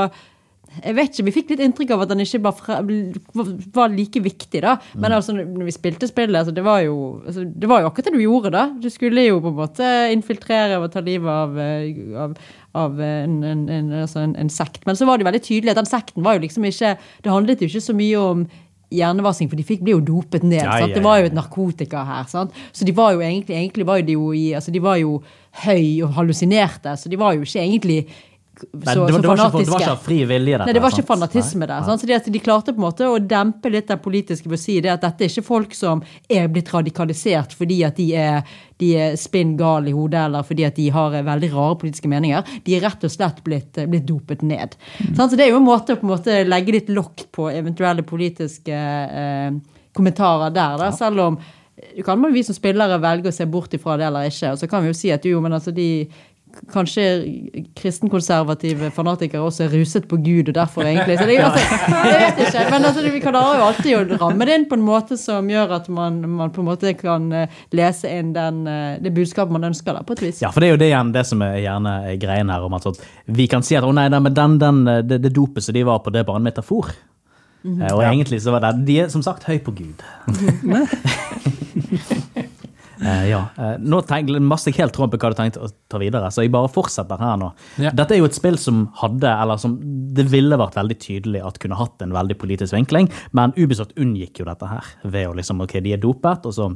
jeg 0.83 0.95
vet 0.97 1.11
ikke, 1.13 1.25
Vi 1.25 1.35
fikk 1.37 1.51
litt 1.55 1.61
inntrykk 1.61 1.91
av 1.95 2.03
at 2.03 2.09
den 2.11 2.21
ikke 2.25 2.41
var, 2.43 2.53
fra, 2.59 2.81
var 3.75 3.89
like 3.93 4.21
viktig. 4.21 4.61
da. 4.63 4.77
Men 4.95 5.11
Mm. 5.13 5.17
altså, 5.17 5.33
når 5.35 5.65
vi 5.65 5.71
spilte 5.73 6.09
spillet, 6.09 6.35
altså, 6.37 6.55
det, 6.55 6.65
var 6.65 6.81
jo, 6.83 7.23
altså, 7.27 7.45
det 7.45 7.69
var 7.69 7.81
jo 7.83 7.87
akkurat 7.91 8.05
det 8.11 8.13
du 8.13 8.23
gjorde. 8.25 8.51
da. 8.51 8.65
Du 8.81 8.89
skulle 8.91 9.27
jo 9.27 9.41
på 9.41 9.49
en 9.53 9.59
måte 9.61 9.89
infiltrere 10.13 10.81
og 10.83 10.91
ta 10.93 11.01
livet 11.01 11.29
av, 11.29 11.59
eh, 11.59 11.95
av, 12.19 12.37
av 12.75 13.01
en, 13.01 13.43
en, 13.45 13.69
en, 13.69 13.91
altså 14.03 14.21
en, 14.25 14.35
en 14.37 14.49
sekt. 14.51 14.85
Men 14.87 14.97
så 14.97 15.07
var 15.07 15.19
det 15.19 15.27
veldig 15.27 15.43
tydelig 15.43 15.71
at 15.71 15.77
den 15.77 15.87
sekten 15.87 16.23
var 16.25 16.35
jo 16.35 16.41
liksom 16.47 16.65
ikke 16.65 16.97
Det 17.23 17.31
handlet 17.33 17.61
jo 17.61 17.67
ikke 17.69 17.81
så 17.81 17.95
mye 17.95 18.17
om 18.19 18.47
hjernevasking, 18.95 19.49
for 19.51 19.57
de 19.59 19.65
fikk, 19.67 19.81
ble 19.83 19.95
jo 19.97 20.01
dopet 20.01 20.45
ned. 20.45 20.61
Ja, 20.63 20.77
sant? 20.79 20.91
ja, 20.91 20.95
Det 20.95 21.03
var 21.03 21.19
jo 21.19 21.27
et 21.27 21.35
narkotika 21.35 22.05
her. 22.07 22.25
sant? 22.31 22.53
Så 22.73 22.85
de 22.87 22.93
var 22.93 23.13
jo 23.17 23.21
egentlig, 23.21 23.57
egentlig 23.57 23.87
var 23.87 24.03
de 24.03 24.13
jo 24.13 24.33
i, 24.33 24.53
altså 24.55 24.71
de 24.71 24.79
var 24.85 24.97
jo 25.01 25.17
høy 25.65 26.03
og 26.05 26.13
hallusinerte, 26.15 26.93
så 26.99 27.09
de 27.11 27.17
var 27.19 27.35
jo 27.35 27.43
ikke 27.43 27.63
egentlig 27.65 28.07
så, 28.55 28.67
Nei, 28.73 28.95
det, 28.95 29.01
var, 29.01 29.21
det, 29.21 29.29
var 29.29 29.49
ikke, 29.49 29.59
det 29.65 29.73
var 29.73 29.83
ikke 29.83 30.03
fri 30.05 30.19
vilje, 30.31 30.53
dette. 30.55 30.67
Nei, 30.69 30.75
det 30.77 30.83
var 30.85 30.95
ikke 30.95 31.07
fanatisme 31.09 31.67
der. 31.67 31.87
Så 31.89 32.07
de, 32.07 32.19
de 32.37 32.43
klarte 32.43 32.75
på 32.75 32.79
en 32.79 32.85
måte 32.85 33.09
å 33.11 33.17
dempe 33.19 33.73
litt 33.73 33.89
det 33.91 33.97
politiske 34.05 34.51
ved 34.51 34.61
å 34.61 34.63
si 34.63 34.77
det 34.85 34.93
at 34.93 35.03
dette 35.03 35.27
er 35.27 35.33
ikke 35.33 35.47
folk 35.47 35.75
som 35.75 36.03
er 36.31 36.47
blitt 36.53 36.71
radikalisert 36.71 37.57
fordi 37.59 37.81
at 37.87 37.99
de 37.99 38.07
er, 38.19 38.55
de 38.83 38.93
er 39.01 39.19
spinn 39.19 39.57
gale 39.59 39.91
i 39.91 39.97
hodet 39.97 40.23
eller 40.29 40.47
fordi 40.47 40.69
at 40.69 40.79
de 40.79 40.87
har 40.95 41.19
eh, 41.19 41.27
veldig 41.27 41.51
rare 41.57 41.81
politiske 41.83 42.11
meninger. 42.11 42.55
De 42.67 42.77
er 42.77 42.87
rett 42.87 43.09
og 43.09 43.15
slett 43.15 43.43
blitt, 43.47 43.73
eh, 43.81 43.91
blitt 43.91 44.07
dopet 44.07 44.47
ned. 44.47 44.79
Sant? 45.17 45.33
Så 45.33 45.35
det 45.35 45.49
er 45.49 45.55
jo 45.55 45.59
en 45.59 45.67
måte 45.67 45.97
å 45.97 46.01
på 46.01 46.07
en 46.07 46.15
måte 46.15 46.39
legge 46.47 46.79
litt 46.79 46.95
lokk 46.95 47.27
på 47.35 47.51
eventuelle 47.51 48.07
politiske 48.07 48.79
eh, 48.79 49.51
kommentarer 49.95 50.55
der, 50.55 50.79
da, 50.79 50.95
selv 50.95 51.27
om 51.27 51.43
det 51.75 52.05
kan 52.07 52.21
man 52.21 52.33
vi 52.33 52.45
som 52.47 52.55
spillere 52.55 53.01
velge 53.03 53.33
å 53.33 53.35
se 53.35 53.45
bort 53.51 53.73
ifra 53.75 53.97
det 53.99 54.07
eller 54.07 54.29
ikke. 54.31 54.53
Og 54.55 54.61
så 54.61 54.69
kan 54.71 54.85
vi 54.85 54.93
jo 54.93 54.97
si 54.97 55.11
at 55.11 55.27
jo, 55.27 55.41
men 55.43 55.57
altså 55.57 55.73
de 55.75 56.07
Kanskje 56.73 57.05
kristenkonservative 57.77 58.91
fanatikere 58.95 59.43
også 59.45 59.67
er 59.67 59.73
ruset 59.75 60.07
på 60.09 60.17
Gud, 60.23 60.49
og 60.49 60.55
derfor 60.57 60.87
egentlig 60.87 61.19
så 61.19 61.27
det, 61.29 61.39
er 61.39 61.47
altså, 61.49 61.79
Jeg 62.09 62.21
vet 62.21 62.41
ikke, 62.47 62.65
men 62.71 62.85
altså, 62.89 63.05
vi 63.15 63.23
kan 63.25 63.39
jo 63.39 63.65
alltid 63.69 64.15
ramme 64.21 64.49
det 64.49 64.59
inn 64.59 64.67
på 64.71 64.79
en 64.79 64.85
måte 64.87 65.19
som 65.21 65.49
gjør 65.51 65.77
at 65.79 65.89
man, 65.93 66.21
man 66.39 66.53
på 66.55 66.63
en 66.63 66.69
måte 66.69 66.95
kan 66.99 67.31
eh, 67.33 67.63
lese 67.75 68.11
inn 68.11 68.33
den, 68.37 68.63
eh, 68.71 68.99
det 69.05 69.15
budskapet 69.17 69.55
man 69.55 69.71
ønsker, 69.71 69.97
da, 69.97 70.05
på 70.07 70.17
et 70.17 70.25
vis. 70.27 70.43
Ja, 70.45 70.53
for 70.55 70.65
det 70.65 70.71
er 70.71 70.77
jo 70.77 70.83
det 70.85 70.91
igjen 70.93 71.15
det 71.15 71.25
som 71.29 71.43
er 71.47 71.59
gjerne 71.63 71.97
er 72.13 72.21
greien 72.23 72.53
her. 72.53 72.65
om 72.65 72.79
at 72.79 72.87
sånn, 72.87 73.01
Vi 73.27 73.49
kan 73.51 73.67
si 73.67 73.77
at 73.79 73.85
å 73.85 73.93
nei, 73.95 74.09
den, 74.13 74.59
den, 74.61 74.85
det, 75.09 75.21
det 75.25 75.35
dopet 75.35 75.65
som 75.67 75.75
de 75.77 75.85
var 75.87 76.01
på, 76.05 76.15
det 76.15 76.23
er 76.23 76.31
bare 76.31 76.43
en 76.43 76.49
metafor. 76.51 76.95
Eh, 77.65 77.91
Og 77.95 78.03
egentlig 78.05 78.43
så 78.45 78.53
var 78.53 78.61
det 78.67 78.85
De 78.87 79.01
er 79.05 79.13
som 79.13 79.23
sagt 79.25 79.47
høy 79.49 79.59
på 79.65 79.73
Gud. 79.75 80.05
Eh, 83.05 83.25
ja. 83.29 83.43
Uh, 83.59 83.75
nå 83.81 84.01
maste 84.45 84.73
jeg 84.73 84.81
helt 84.81 84.95
tråd 84.97 85.13
på 85.13 85.21
hva 85.21 85.33
du 85.33 85.39
tenkte 85.39 85.63
å 85.65 85.71
ta 85.93 86.01
videre, 86.01 86.31
så 86.33 86.45
jeg 86.45 86.53
bare 86.55 86.71
fortsetter 86.73 87.21
her 87.21 87.37
nå. 87.41 87.51
Ja. 87.83 87.93
Dette 87.97 88.17
er 88.17 88.23
jo 88.23 88.29
et 88.31 88.37
spill 88.37 88.57
som 88.61 88.87
hadde, 89.01 89.29
eller 89.29 89.61
som 89.61 89.77
det 90.17 90.27
ville 90.33 90.59
vært 90.61 90.79
veldig 90.79 90.99
tydelig 91.03 91.45
at 91.45 91.61
kunne 91.63 91.79
hatt 91.79 92.05
en 92.05 92.15
veldig 92.17 92.39
politisk 92.41 92.77
vinkling, 92.77 93.11
men 93.37 93.55
Ubisoft 93.59 93.95
unngikk 94.01 94.41
jo 94.41 94.49
dette 94.49 94.71
her 94.71 94.91
ved 95.05 95.29
å 95.29 95.37
liksom, 95.37 95.63
ok, 95.65 95.79
de 95.85 95.95
er 95.97 96.03
dopet, 96.03 96.49
og 96.49 96.57
så 96.57 96.71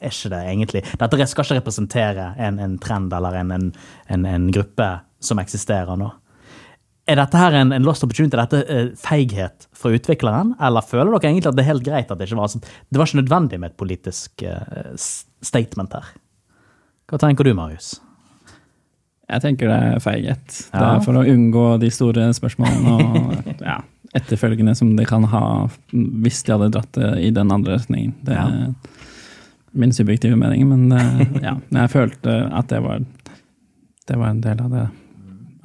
er 0.00 0.10
ikke 0.10 0.30
det 0.32 0.38
egentlig 0.50 0.80
Dette 0.98 1.26
skal 1.30 1.44
ikke 1.46 1.58
representere 1.60 2.30
en, 2.42 2.56
en 2.58 2.72
trend 2.82 3.12
eller 3.14 3.36
en, 3.38 3.52
en, 3.54 3.66
en, 4.10 4.24
en 4.26 4.48
gruppe 4.50 4.88
som 5.22 5.38
eksisterer 5.38 5.98
nå. 6.00 6.08
Er 7.06 7.20
dette 7.20 7.38
her 7.38 7.54
en, 7.54 7.70
en 7.76 7.84
lost 7.86 8.02
opportunity? 8.02 8.34
Er 8.34 8.42
dette 8.48 8.60
eh, 8.72 8.88
feighet 8.98 9.68
fra 9.76 9.92
utvikleren? 9.94 10.54
Eller 10.66 10.82
føler 10.82 11.12
dere 11.14 11.28
egentlig 11.30 11.50
at 11.52 11.58
det 11.58 11.62
er 11.62 11.68
helt 11.70 11.84
greit 11.86 12.10
at 12.10 12.18
det 12.18 12.26
ikke 12.26 12.40
var 12.40 12.50
sånn? 12.50 12.64
Det 12.90 12.98
var 12.98 13.06
ikke 13.06 13.20
nødvendig 13.20 13.60
med 13.62 13.70
et 13.70 13.76
politisk 13.78 14.42
uh, 14.42 14.90
statement 15.46 15.94
her. 15.94 16.08
Hva 17.06 17.20
tenker 17.22 17.46
du, 17.46 17.52
Marius? 17.54 17.92
Jeg 19.30 19.42
tenker 19.42 19.70
det 19.70 19.76
er 19.92 20.02
feighet. 20.02 20.56
Det 20.72 20.82
er 20.86 21.00
for 21.06 21.18
å 21.18 21.22
unngå 21.26 21.62
de 21.82 21.90
store 21.94 22.26
spørsmålene 22.34 22.96
og 22.96 23.48
ja, 23.70 23.78
etterfølgende 24.18 24.74
som 24.78 24.92
de 24.98 25.06
kan 25.06 25.26
ha 25.30 25.44
hvis 25.94 26.42
de 26.46 26.54
hadde 26.54 26.68
dratt 26.74 26.92
det 26.98 27.12
i 27.26 27.30
den 27.34 27.50
andre 27.54 27.78
retningen. 27.78 28.14
Det 28.26 28.34
er 28.34 28.52
Ja. 28.56 28.68
min 29.76 29.92
subjektive 29.94 30.38
mening, 30.40 30.66
men 30.70 30.90
eh, 30.94 31.24
ja, 31.42 31.56
jeg 31.74 31.90
følte 31.92 32.36
at 32.54 32.70
det 32.70 32.78
var, 32.82 33.02
det 34.08 34.18
var 34.18 34.30
en 34.34 34.42
del 34.46 34.62
av 34.66 34.70
det. 34.74 34.84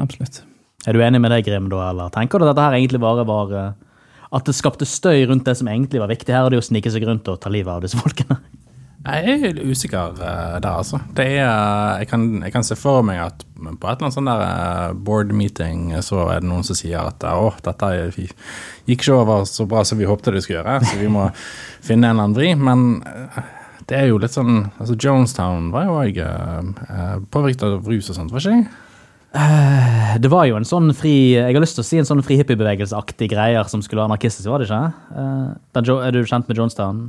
Absolutt. 0.01 0.41
Er 0.87 0.97
du 0.97 1.03
enig 1.05 1.21
med 1.21 1.33
det, 1.33 1.43
Grim, 1.45 1.69
da, 1.69 1.83
eller 1.91 2.09
tenker 2.13 2.39
du 2.39 2.47
at 2.47 2.55
dette 2.55 2.65
her 2.65 2.77
egentlig 2.79 3.01
bare 3.03 3.25
var 3.27 3.53
eh, 3.53 3.73
at 4.31 4.47
det 4.47 4.55
skapte 4.57 4.87
støy 4.87 5.27
rundt 5.29 5.45
det 5.45 5.57
som 5.59 5.69
egentlig 5.69 6.01
var 6.01 6.09
viktig 6.09 6.33
her, 6.33 6.47
og 6.47 6.53
det 6.53 6.61
å 6.61 6.65
snike 6.65 6.91
seg 6.93 7.05
rundt 7.05 7.27
og 7.29 7.39
ta 7.43 7.51
livet 7.51 7.73
av 7.73 7.83
disse 7.83 7.99
folkene. 7.99 8.39
Jeg 9.01 9.37
er 9.41 9.59
usikker 9.65 10.11
uh, 10.19 10.57
der, 10.61 10.67
altså. 10.69 10.99
Det 11.17 11.25
er, 11.25 11.47
jeg, 12.03 12.07
kan, 12.11 12.25
jeg, 12.43 12.53
kan, 12.53 12.65
se 12.65 12.77
for 12.77 13.01
meg 13.05 13.17
at 13.23 13.41
på 13.41 13.65
et 13.65 13.79
eller 13.81 14.05
annet 14.05 14.13
sånn 14.13 14.29
der 14.29 14.43
uh, 14.45 14.91
board 14.93 15.33
meeting 15.33 15.89
så 16.05 16.27
er 16.27 16.43
det 16.43 16.49
noen 16.51 16.65
som 16.65 16.77
sier 16.77 17.09
at 17.09 17.25
å, 17.25 17.49
dette 17.65 17.89
gikk 18.13 18.35
ikke 18.93 19.15
over 19.17 19.47
så 19.49 19.65
bra 19.69 19.81
som 19.87 19.97
vi 19.97 20.09
håpte 20.09 20.33
det 20.35 20.43
skulle 20.45 20.59
gjøre, 20.61 20.77
så 20.85 21.01
vi 21.01 21.09
må 21.09 21.25
finne 21.87 22.11
en 22.11 22.21
eller 22.21 22.27
annen 22.29 22.37
vri. 22.37 22.53
Men 22.53 23.01
uh, 23.01 23.41
det 23.89 23.97
er 24.03 24.07
jo 24.11 24.21
litt 24.21 24.37
sånn 24.37 24.67
altså 24.77 24.95
Jonestown 24.95 25.73
var 25.73 25.89
jo 25.89 25.97
òg 26.03 26.21
uh, 26.21 27.17
påvirket 27.33 27.67
av 27.67 27.89
rus 27.89 28.13
og 28.13 28.21
sånt, 28.21 28.33
var 28.33 28.45
ikke 28.45 28.61
det? 28.61 28.90
Det 29.31 30.27
var 30.27 30.43
jo 30.49 30.57
en 30.59 30.67
sånn 30.67 30.89
fri 30.91 31.37
Jeg 31.37 31.55
har 31.55 31.63
lyst 31.63 31.77
til 31.77 31.85
å 31.85 31.87
si 31.87 31.99
en 32.01 32.07
sånn 32.07 32.23
frihippiebevegelseaktig 32.25 33.29
greier 33.31 33.69
som 33.71 33.79
skulle 33.85 34.01
være 34.01 34.11
anarkistisk, 34.11 34.49
var 34.51 34.59
det 34.59 34.67
ikke? 34.67 35.95
er 36.03 36.15
du 36.15 36.23
kjent 36.27 36.49
med 36.49 36.59
Jonestown? 36.59 37.05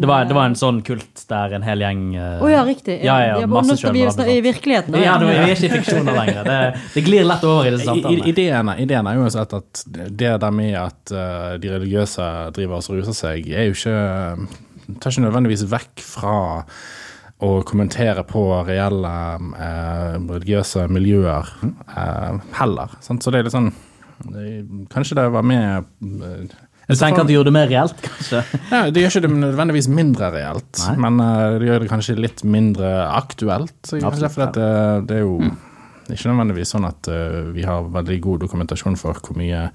Det 0.00 0.06
var, 0.06 0.24
det 0.24 0.34
var, 0.34 0.48
en 0.48 0.56
sånn 0.58 0.80
kult 0.82 1.22
der 1.28 1.52
en 1.54 1.62
hel 1.62 1.82
gjeng 1.84 2.00
Å 2.16 2.22
uh, 2.22 2.44
oh, 2.44 2.48
ja, 2.50 2.62
riktig. 2.66 2.96
Ja, 3.04 3.18
ja, 3.22 3.34
ja, 3.44 3.76
skal 3.76 3.92
vi 3.94 4.02
i 4.32 4.40
virkeligheten. 4.42 4.96
Ja, 4.98 5.18
vi 5.20 5.34
er 5.34 5.52
ikke 5.52 5.68
i 5.68 5.72
fiksjoner 5.76 6.16
lenger. 6.16 6.40
Det, 6.48 6.56
det, 6.94 7.04
glir 7.06 7.28
lett 7.28 7.44
over 7.46 7.68
i 7.68 7.74
disse 7.74 7.86
samtalene. 7.86 8.30
Ideen, 8.32 8.72
ideen 8.86 9.10
er 9.10 9.18
jo 9.18 9.26
uansett 9.26 9.54
at 9.60 9.84
det 9.92 10.32
der 10.42 10.56
med 10.56 10.72
at 10.80 11.12
uh, 11.14 11.52
de 11.62 11.74
religiøse 11.76 12.26
driver 12.56 12.80
og 12.80 12.98
ruser 12.98 13.18
seg, 13.20 13.52
er 13.52 13.70
jo 13.70 13.76
ikke 13.76 14.00
Tar 14.98 15.12
ikke 15.12 15.22
nødvendigvis 15.22 15.68
vekk 15.70 16.02
fra 16.02 16.36
å 17.40 17.50
kommentere 17.66 18.24
på 18.28 18.42
reelle 18.68 19.12
eh, 19.56 20.16
religiøse 20.18 20.86
miljøer 20.92 21.52
eh, 21.64 22.40
heller. 22.58 22.98
Sant? 23.04 23.24
Så 23.24 23.32
det 23.32 23.40
er 23.40 23.48
litt 23.48 23.56
sånn 23.56 23.72
Kanskje 24.92 25.16
det 25.16 25.22
var 25.32 25.46
med 25.48 25.86
du 26.90 26.98
tenker 26.98 27.22
at 27.22 27.28
det 27.28 27.36
gjør 27.36 27.46
det 27.46 27.52
mer 27.54 27.68
reelt, 27.70 28.00
kanskje? 28.02 28.40
Ja, 28.72 28.80
Det 28.90 29.02
gjør 29.02 29.12
ikke 29.12 29.22
det 29.22 29.30
nødvendigvis 29.44 29.88
mindre 29.94 30.30
reelt, 30.34 30.80
Nei. 30.82 30.94
men 31.04 31.22
uh, 31.22 31.58
det 31.60 31.68
gjør 31.68 31.84
det 31.84 31.90
kanskje 31.92 32.16
litt 32.18 32.42
mindre 32.42 32.90
aktuelt. 33.06 33.76
Så 33.86 34.00
Absolutt, 34.02 34.56
det, 34.56 34.70
det, 35.06 35.20
er 35.20 35.22
jo 35.22 35.36
mm. 35.38 35.52
Ikke 36.14 36.30
nødvendigvis 36.30 36.72
sånn 36.74 36.86
at 36.88 37.10
uh, 37.10 37.50
vi 37.54 37.66
har 37.66 37.88
veldig 37.92 38.16
god 38.24 38.46
dokumentasjon 38.46 38.98
for 39.00 39.18
hvor 39.20 39.38
mye 39.38 39.68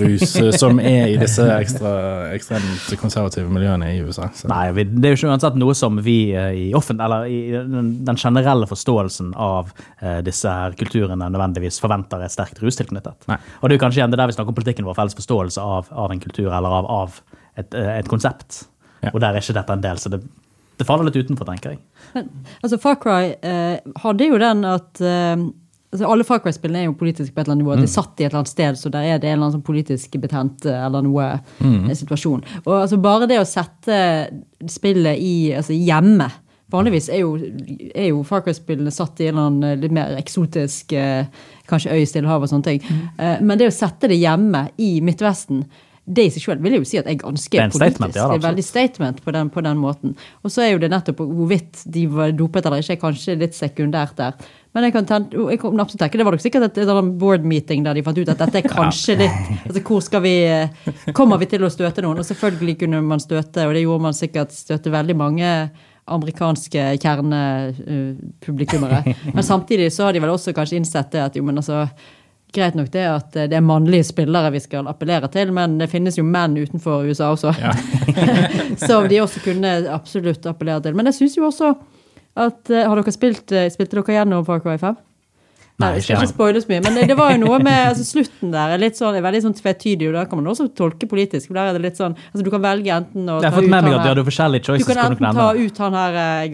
rus 0.00 0.36
eh, 0.36 0.50
som 0.50 0.80
er 0.80 1.12
i 1.12 1.16
disse 1.20 1.44
ekstra, 1.46 1.90
ekstremt 2.34 2.88
konservative 3.00 3.50
miljøene 3.52 3.92
i 3.94 4.00
USA. 4.02 4.28
Så. 4.34 4.48
Nei, 4.50 4.68
det 4.74 5.08
er 5.08 5.14
jo 5.14 5.20
ikke 5.20 5.32
uansett 5.34 5.58
noe 5.60 5.76
som 5.78 6.00
vi 6.02 6.18
uh, 6.34 6.50
i 6.50 6.68
offent, 6.76 7.02
eller 7.02 7.28
i 7.30 7.40
den 7.56 8.20
generelle 8.20 8.68
forståelsen 8.70 9.32
av 9.34 9.70
uh, 9.72 10.20
disse 10.26 10.50
her 10.50 10.76
kulturene 10.78 11.30
nødvendigvis 11.30 11.80
forventer 11.82 12.24
er 12.24 12.32
sterkt 12.32 12.62
rustilknyttet. 12.64 13.28
Nei. 13.30 13.38
Og 13.60 13.68
det 13.68 13.76
er 13.76 13.80
jo 13.80 13.84
kanskje 13.86 14.02
igjen 14.02 14.14
det 14.14 14.20
der 14.22 14.30
vi 14.30 14.38
snakker 14.38 14.54
om 14.54 14.58
politikken 14.58 14.88
vår, 14.88 14.98
felles 14.98 15.18
forståelse 15.18 15.68
av, 15.76 15.92
av 16.06 16.14
en 16.14 16.22
kultur 16.22 16.50
eller 16.50 16.80
av, 16.80 16.90
av 17.02 17.20
et, 17.56 17.70
et, 17.74 18.10
konsept. 18.10 18.64
Ja. 19.04 19.12
Og 19.14 19.22
der 19.22 19.36
er 19.36 19.44
ikke 19.44 19.56
dette 19.56 19.76
en 19.76 19.84
del. 19.84 20.02
så 20.02 20.12
det 20.12 20.24
det 20.76 20.84
faller 20.84 21.08
litt 21.08 21.16
utenfor, 21.16 21.48
tenker 21.48 21.74
jeg. 21.74 21.80
Men, 22.14 22.28
altså, 22.60 22.78
Far 22.80 22.98
Cry 23.00 23.32
eh, 23.40 23.78
hadde 24.02 24.28
jo 24.28 24.40
den 24.40 24.64
at 24.68 25.00
eh, 25.00 25.46
altså 25.96 26.08
Alle 26.12 26.26
Far 26.26 26.40
Cry-spillene 26.44 26.84
er 26.84 26.88
jo 26.90 26.96
politiske 26.98 27.34
på 27.34 27.40
et 27.40 27.46
eller 27.46 27.56
annet 27.56 27.64
nivå. 27.64 27.76
Mm. 27.76 27.82
De 27.82 27.88
er 27.88 27.92
satt 27.92 28.20
i 28.20 28.24
et 28.24 28.30
eller 28.30 28.40
annet 28.42 28.52
sted, 28.52 28.80
så 28.80 28.92
der 28.92 29.06
er 29.06 29.20
det 29.20 29.30
en 29.30 29.36
eller 29.36 29.46
annen 29.46 29.58
sånn 29.58 29.66
politisk 29.66 30.16
betent 30.22 30.66
eh, 30.68 30.80
eller 30.86 31.06
noe 31.06 31.28
mm. 31.60 31.86
Eh, 31.86 31.94
situasjon. 31.98 32.42
Og 32.64 32.74
altså 32.80 33.00
Bare 33.06 33.28
det 33.30 33.38
å 33.40 33.46
sette 33.48 34.00
spillet 34.72 35.20
i, 35.22 35.36
altså 35.56 35.76
hjemme 35.76 36.28
Vanligvis 36.72 37.06
er 37.14 37.20
jo, 37.20 37.36
er 37.94 38.08
jo 38.08 38.24
Far 38.26 38.40
Cry-spillene 38.42 38.90
satt 38.90 39.20
i 39.22 39.28
en 39.28 39.36
eller 39.36 39.50
annen 39.50 39.66
eh, 39.68 39.80
litt 39.84 39.94
mer 39.94 40.16
eksotisk 40.18 40.96
kanskje 41.70 41.94
øy 41.94 42.00
i 42.00 42.08
Stillehavet 42.10 42.48
og 42.48 42.50
sånne 42.50 42.66
ting. 42.66 42.82
Mm. 42.82 43.46
Men 43.46 43.58
det 43.58 43.68
å 43.70 43.74
sette 43.74 44.10
det 44.10 44.18
hjemme 44.18 44.64
i 44.82 44.96
Midtvesten 45.02 45.64
det 46.06 46.26
i 46.28 46.30
seg 46.30 46.44
selv 46.44 46.62
vil 46.62 46.76
jeg 46.76 46.82
jo 46.82 46.86
si 46.86 46.98
at 47.00 47.08
er 47.10 47.16
ganske 47.18 47.50
det 47.50 47.62
er 47.62 47.72
politisk. 47.72 48.14
Ja, 48.14 48.28
det 48.30 48.36
er 48.38 48.44
veldig 48.44 48.64
statement 48.64 49.22
på 49.24 49.32
den, 49.34 49.48
på 49.50 49.62
den 49.66 49.80
måten. 49.82 50.12
Og 50.46 50.52
så 50.54 50.62
er 50.62 50.70
jo 50.70 50.82
det 50.82 50.90
nettopp 50.92 51.18
hvorvidt 51.24 51.82
de 51.92 52.04
var 52.12 52.34
dopet 52.36 52.68
eller 52.68 52.84
ikke, 52.84 53.00
kanskje 53.02 53.34
litt 53.40 53.56
sekundært 53.58 54.14
der. 54.18 54.36
Men 54.76 54.86
jeg 54.86 54.94
kan, 54.94 55.08
tenke, 55.08 55.40
jeg 55.50 55.58
kan 55.62 55.82
absolutt 55.82 56.02
tenke, 56.04 56.20
det 56.20 56.26
var 56.28 56.36
nok 56.36 56.44
sikkert 56.44 56.68
et, 56.68 56.78
et 56.84 57.10
board 57.18 57.46
meeting 57.48 57.82
der 57.86 57.96
de 57.96 58.04
fant 58.06 58.20
ut 58.20 58.30
at 58.30 58.42
dette 58.44 58.60
er 58.60 58.68
kanskje 58.76 59.16
litt 59.22 59.40
altså 59.64 59.82
Hvor 59.88 60.04
skal 60.04 60.22
vi 60.26 60.34
Kommer 61.16 61.40
vi 61.40 61.48
til 61.50 61.64
å 61.64 61.72
støte 61.72 62.04
noen? 62.04 62.20
Og 62.22 62.28
selvfølgelig 62.28 62.76
kunne 62.84 63.02
man 63.02 63.22
støte, 63.22 63.66
og 63.66 63.74
det 63.74 63.82
gjorde 63.82 64.06
man 64.06 64.16
sikkert, 64.16 64.54
støte 64.54 64.92
veldig 64.94 65.16
mange 65.18 65.50
amerikanske 66.06 66.82
kjernepublikummere. 67.02 69.00
Men 69.34 69.42
samtidig 69.42 69.90
så 69.94 70.06
har 70.06 70.14
de 70.14 70.22
vel 70.22 70.30
også 70.30 70.54
kanskje 70.54 70.78
innsett 70.78 71.10
det 71.16 71.24
at 71.24 71.34
jo, 71.34 71.42
men 71.42 71.58
altså 71.58 71.88
Greit 72.56 72.76
nok 72.78 72.88
det 72.94 73.04
at 73.04 73.34
det 73.36 73.56
er 73.56 73.64
mannlige 73.64 74.08
spillere 74.08 74.50
vi 74.54 74.62
skal 74.64 74.88
appellere 74.88 75.28
til, 75.32 75.52
men 75.54 75.76
det 75.80 75.90
finnes 75.92 76.16
jo 76.16 76.24
menn 76.24 76.56
utenfor 76.56 77.04
USA 77.04 77.32
også. 77.34 77.52
Ja. 77.60 77.74
som 78.88 79.08
de 79.10 79.20
også 79.20 79.42
kunne 79.44 79.76
absolutt 79.92 80.46
appellere 80.48 80.86
til. 80.86 80.96
Men 80.96 81.10
jeg 81.10 81.20
syns 81.20 81.36
jo 81.36 81.50
også 81.50 81.74
at 82.36 82.68
uh, 82.68 82.82
Har 82.84 82.98
dere 82.98 83.12
spilt 83.14 83.52
uh, 83.56 83.64
Spilte 83.72 83.96
dere 83.96 84.18
gjennom 84.18 84.44
Far 84.44 84.60
Cry 84.64 84.76
5? 84.80 84.96
Nei, 85.76 85.90
jeg 85.98 86.06
skal 86.06 86.22
ikke 86.22 86.30
spoile 86.30 86.60
så 86.64 86.70
mye, 86.70 86.80
men 86.86 86.94
det, 86.96 87.16
var 87.18 87.34
jo 87.34 87.40
noe 87.42 87.56
med 87.60 87.90
altså, 87.90 88.04
slutten 88.08 88.52
der 88.54 88.70
er 88.72 88.80
litt 88.80 88.96
sånn, 88.96 89.18
er 89.18 89.24
veldig 89.26 89.42
sånn 89.44 89.56
tvetydig, 89.58 90.06
og 90.08 90.14
da 90.16 90.22
kan 90.24 90.40
man 90.40 90.48
også 90.54 90.70
tolke 90.72 91.08
politisk. 91.10 91.50
der 91.52 91.68
er 91.68 91.76
det 91.76 91.82
litt 91.84 92.00
sånn, 92.00 92.14
altså 92.30 92.44
Du 92.46 92.48
kan 92.54 92.62
velge 92.64 92.94
enten 92.94 93.28
å 93.28 93.36
ta 93.44 93.50
ut 93.52 93.58
han 93.60 93.84
her, 93.84 94.14
Du 94.16 94.86
kan 94.88 95.02
enten 95.04 95.36
ta 95.36 95.50
ut 95.52 95.82
han 95.84 95.98
her 96.00 96.16
uh, 96.16 96.46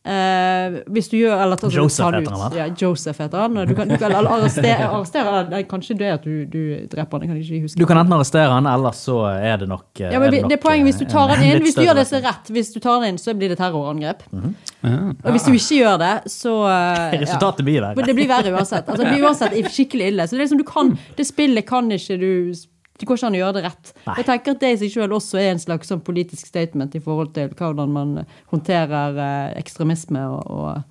Uh, 0.00 0.78
hvis 0.88 1.10
du 1.12 1.18
gjør 1.18 1.34
eller 1.34 1.58
altså, 1.60 1.68
Joseph 1.68 2.14
heter 2.16 2.36
han, 2.40 2.54
ja, 2.56 2.66
Joseph 2.72 3.18
heter 3.20 3.42
han. 3.42 3.58
Du 3.68 3.74
kan, 3.76 3.90
du 3.90 3.98
kan 4.00 4.14
arrestere, 4.16 4.86
arrestere 4.88 5.42
nei, 5.52 5.60
Kanskje 5.68 5.96
det 6.00 6.08
at 6.14 6.24
du, 6.24 6.46
du 6.48 6.86
dreper 6.88 7.18
han. 7.18 7.26
Jeg 7.26 7.28
kan 7.28 7.42
ikke 7.42 7.60
huske. 7.66 7.80
Du 7.82 7.84
kan 7.84 8.00
enten 8.00 8.16
arrestere 8.16 8.48
han, 8.48 8.68
eller 8.70 8.96
så 8.96 9.18
er 9.34 9.60
det 9.60 9.68
nok 9.68 10.00
eh, 10.00 10.14
Ja, 10.14 10.22
men 10.22 10.32
det, 10.32 10.40
det 10.48 10.56
er 10.56 10.62
poenget 10.62 10.88
hvis 10.88 11.02
du 11.02 11.04
tar 11.10 11.34
han 11.34 11.44
inn. 11.44 11.60
Hvis 11.66 11.76
du 11.76 11.82
gjør 11.84 12.00
det 12.00 12.06
så 12.08 12.22
rett, 12.24 12.48
hvis 12.48 12.72
du 12.72 12.80
tar 12.80 12.96
han 12.96 13.10
inn, 13.10 13.20
så 13.20 13.36
blir 13.36 13.52
det 13.52 13.60
terrorangrep. 13.60 14.24
Mm 14.32 14.54
-hmm. 14.80 15.12
Og 15.24 15.30
hvis 15.36 15.44
du 15.44 15.52
ikke 15.52 15.82
gjør 15.82 15.96
det, 16.00 16.14
så 16.32 16.54
uh, 16.64 17.20
Resultatet 17.20 17.64
blir 17.64 17.80
verre. 17.84 18.06
Det 18.06 18.14
blir 18.16 18.28
verre 18.28 18.56
uansett. 18.56 18.88
Altså, 18.88 19.04
det 19.04 19.12
blir 19.12 19.28
uansett 19.28 19.52
skikkelig 19.68 20.06
ille. 20.06 20.26
Så 20.26 20.36
det 20.36 20.40
er 20.40 20.44
liksom, 20.48 20.64
du 20.64 20.64
kan, 20.64 20.98
det 21.16 21.26
spillet 21.26 21.66
kan 21.66 21.92
ikke 21.92 22.16
du 22.16 22.54
det 23.00 23.08
går 23.08 23.16
ikke 23.16 23.28
an 23.30 23.36
å 23.36 23.40
gjøre 23.40 23.56
det 23.56 23.64
rett. 23.64 23.92
Nei. 24.04 24.14
Jeg 24.20 24.28
tenker 24.28 24.54
at 24.54 24.62
det 24.62 24.70
i 24.74 24.78
seg 24.82 24.92
selv 24.92 25.16
også 25.16 25.38
er 25.40 25.54
en 25.54 25.62
slags 25.62 25.88
sånn 25.88 26.02
politisk 26.04 26.50
statement 26.50 26.96
i 26.98 27.00
forhold 27.00 27.32
til 27.36 27.52
hvordan 27.56 27.94
man 27.94 28.10
håndterer 28.52 29.20
eh, 29.24 29.54
ekstremisme 29.60 30.24
og, 30.28 30.82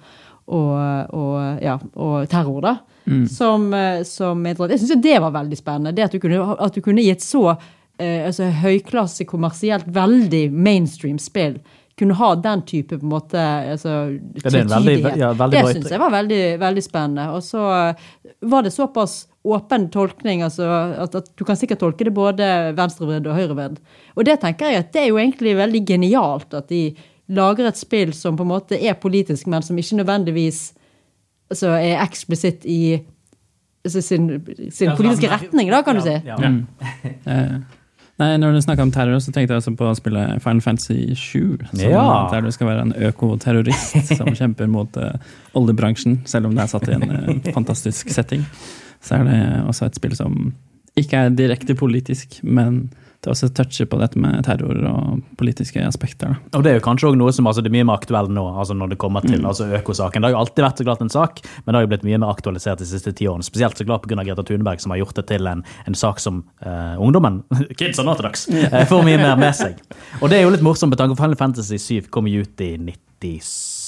og, 0.50 0.64
og, 1.14 1.14
og 1.14 1.62
ja, 1.62 1.78
terror. 2.32 2.62
da. 2.66 2.76
Mm. 3.06 3.28
Som, 3.30 3.70
eh, 3.78 4.02
som, 4.10 4.42
Jeg 4.46 4.58
syns 4.58 4.96
det 5.02 5.20
var 5.22 5.36
veldig 5.38 5.58
spennende. 5.58 5.94
Det 5.94 6.08
at 6.08 6.18
du 6.18 6.22
kunne, 6.24 6.42
at 6.58 6.74
du 6.74 6.82
kunne 6.82 7.06
gi 7.06 7.14
et 7.14 7.26
så 7.26 7.46
eh, 7.54 8.26
altså, 8.26 8.50
høyklasse, 8.64 9.30
kommersielt, 9.30 9.86
veldig 9.94 10.48
mainstream 10.50 11.22
spill 11.22 11.62
kunne 12.00 12.16
ha 12.16 12.30
den 12.40 12.62
type 12.64 12.96
på 12.96 13.04
en 13.04 13.12
måte 13.12 13.40
altså, 13.74 14.16
tvetydighet. 14.40 15.18
Ja, 15.20 15.34
det 15.36 15.66
syns 15.68 15.90
jeg 15.92 16.00
var 16.00 16.14
veldig, 16.14 16.44
veldig 16.62 16.84
spennende. 16.86 17.26
Og 17.36 17.44
så 17.44 17.66
var 18.40 18.64
det 18.64 18.72
såpass 18.72 19.26
åpen 19.44 19.90
tolkning. 19.90 20.42
altså 20.42 20.64
at, 21.00 21.16
at, 21.16 21.30
Du 21.36 21.46
kan 21.46 21.58
sikkert 21.58 21.80
tolke 21.80 22.08
det 22.08 22.14
både 22.14 22.74
venstrevridd 22.78 23.28
og 23.28 23.38
høyrevridd. 23.38 23.80
Og 24.16 24.26
det 24.28 24.40
tenker 24.42 24.74
jeg 24.74 24.84
at 24.84 24.92
det 24.94 25.04
er 25.04 25.08
jo 25.12 25.22
egentlig 25.22 25.56
veldig 25.58 25.86
genialt 25.88 26.54
at 26.54 26.70
de 26.70 26.84
lager 27.30 27.70
et 27.70 27.78
spill 27.78 28.14
som 28.14 28.38
på 28.38 28.44
en 28.46 28.52
måte 28.52 28.78
er 28.80 28.98
politisk, 29.00 29.48
men 29.48 29.64
som 29.64 29.78
ikke 29.78 30.02
nødvendigvis 30.02 30.74
altså, 31.52 31.76
er 31.78 32.02
eksplisitt 32.02 32.66
i 32.66 33.00
altså, 33.86 34.02
sin, 34.02 34.32
sin 34.74 34.96
politiske 34.98 35.30
retning, 35.30 35.70
da, 35.72 35.84
kan 35.86 36.00
du 36.00 36.02
si. 36.02 36.16
Ja, 36.26 36.40
ja. 36.42 36.50
Mm. 36.50 37.68
Nei, 38.20 38.34
Når 38.36 38.52
du 38.52 38.62
snakka 38.66 38.84
om 38.84 38.90
terror, 38.92 39.22
så 39.24 39.32
tenkte 39.32 39.54
jeg 39.54 39.62
også 39.62 39.72
på 39.80 39.86
å 39.88 39.96
spille 39.96 40.26
Final 40.44 40.60
Fantasy 40.60 41.14
7. 41.16 41.62
Ja. 41.80 42.28
Der 42.34 42.44
du 42.44 42.52
skal 42.52 42.68
være 42.68 42.90
en 42.90 42.92
økoterrorist 43.08 44.10
som 44.20 44.34
kjemper 44.36 44.68
mot 44.68 45.00
uh, 45.00 45.14
oljebransjen, 45.56 46.18
selv 46.28 46.50
om 46.50 46.58
det 46.58 46.66
er 46.66 46.74
satt 46.74 46.90
i 46.90 46.98
en 46.98 47.08
uh, 47.08 47.52
fantastisk 47.56 48.12
setting 48.12 48.44
så 49.04 49.20
er 49.20 49.30
det 49.30 49.44
også 49.70 49.90
et 49.90 50.00
spill 50.00 50.16
som 50.18 50.40
ikke 51.00 51.26
er 51.26 51.38
direkte 51.38 51.76
politisk, 51.78 52.42
men 52.44 52.90
det 53.20 53.34
også 53.34 53.50
toucher 53.52 53.88
på 53.92 53.98
dette 54.00 54.20
med 54.20 54.46
terror 54.48 54.78
og 54.88 55.24
politiske 55.40 55.82
aspekter. 55.84 56.38
Da. 56.38 56.60
Og 56.60 56.64
Det 56.64 56.72
er 56.72 56.78
jo 56.78 56.84
kanskje 56.86 57.10
også 57.10 57.20
noe 57.20 57.34
som 57.36 57.50
altså, 57.52 57.64
det 57.64 57.68
er 57.68 57.76
mye 57.76 57.88
mer 57.90 58.00
aktuelt 58.00 58.32
nå, 58.32 58.46
altså 58.62 58.78
når 58.80 58.94
det 58.94 59.00
kommer 59.02 59.26
til 59.26 59.42
mm. 59.42 59.48
altså, 59.50 59.68
økosaken. 59.76 60.24
Det 60.24 60.30
har 60.30 60.36
jo 60.38 60.40
alltid 60.40 60.64
vært 60.64 60.80
så 60.80 60.86
klart 60.88 61.04
en 61.04 61.12
sak, 61.12 61.42
men 61.66 61.74
det 61.74 61.78
har 61.78 61.84
jo 61.84 61.92
blitt 61.92 62.06
mye 62.08 62.22
mer 62.24 62.32
aktualisert 62.32 62.80
de 62.80 62.88
siste 62.88 63.12
ti 63.12 63.28
årene. 63.28 63.44
Spesielt 63.44 63.76
så 63.80 63.88
klart 63.88 64.08
pga. 64.08 64.24
Greta 64.24 64.44
Thunberg, 64.48 64.80
som 64.84 64.96
har 64.96 65.02
gjort 65.02 65.20
det 65.20 65.26
til 65.32 65.52
en, 65.52 65.66
en 65.88 66.00
sak 66.00 66.24
som 66.24 66.42
uh, 66.64 66.96
ungdommen 67.00 67.42
kidsa 67.80 68.04
nå 68.08 68.16
til 68.20 68.30
dags, 68.30 68.48
uh, 68.52 68.80
får 68.88 69.04
mye 69.08 69.20
mer 69.20 69.36
med 69.40 69.56
seg. 69.56 69.84
Og 70.20 70.32
det 70.32 70.40
er 70.40 70.48
jo 70.48 70.56
litt 70.56 70.64
morsomt 70.64 70.96
med 70.96 71.00
tanke 71.02 71.16
på 71.16 71.24
Final 71.24 71.40
Fantasy 71.40 71.80
7 71.80 72.12
kom 72.12 72.28
ut 72.28 72.68
i 72.68 72.74
96 72.80 73.79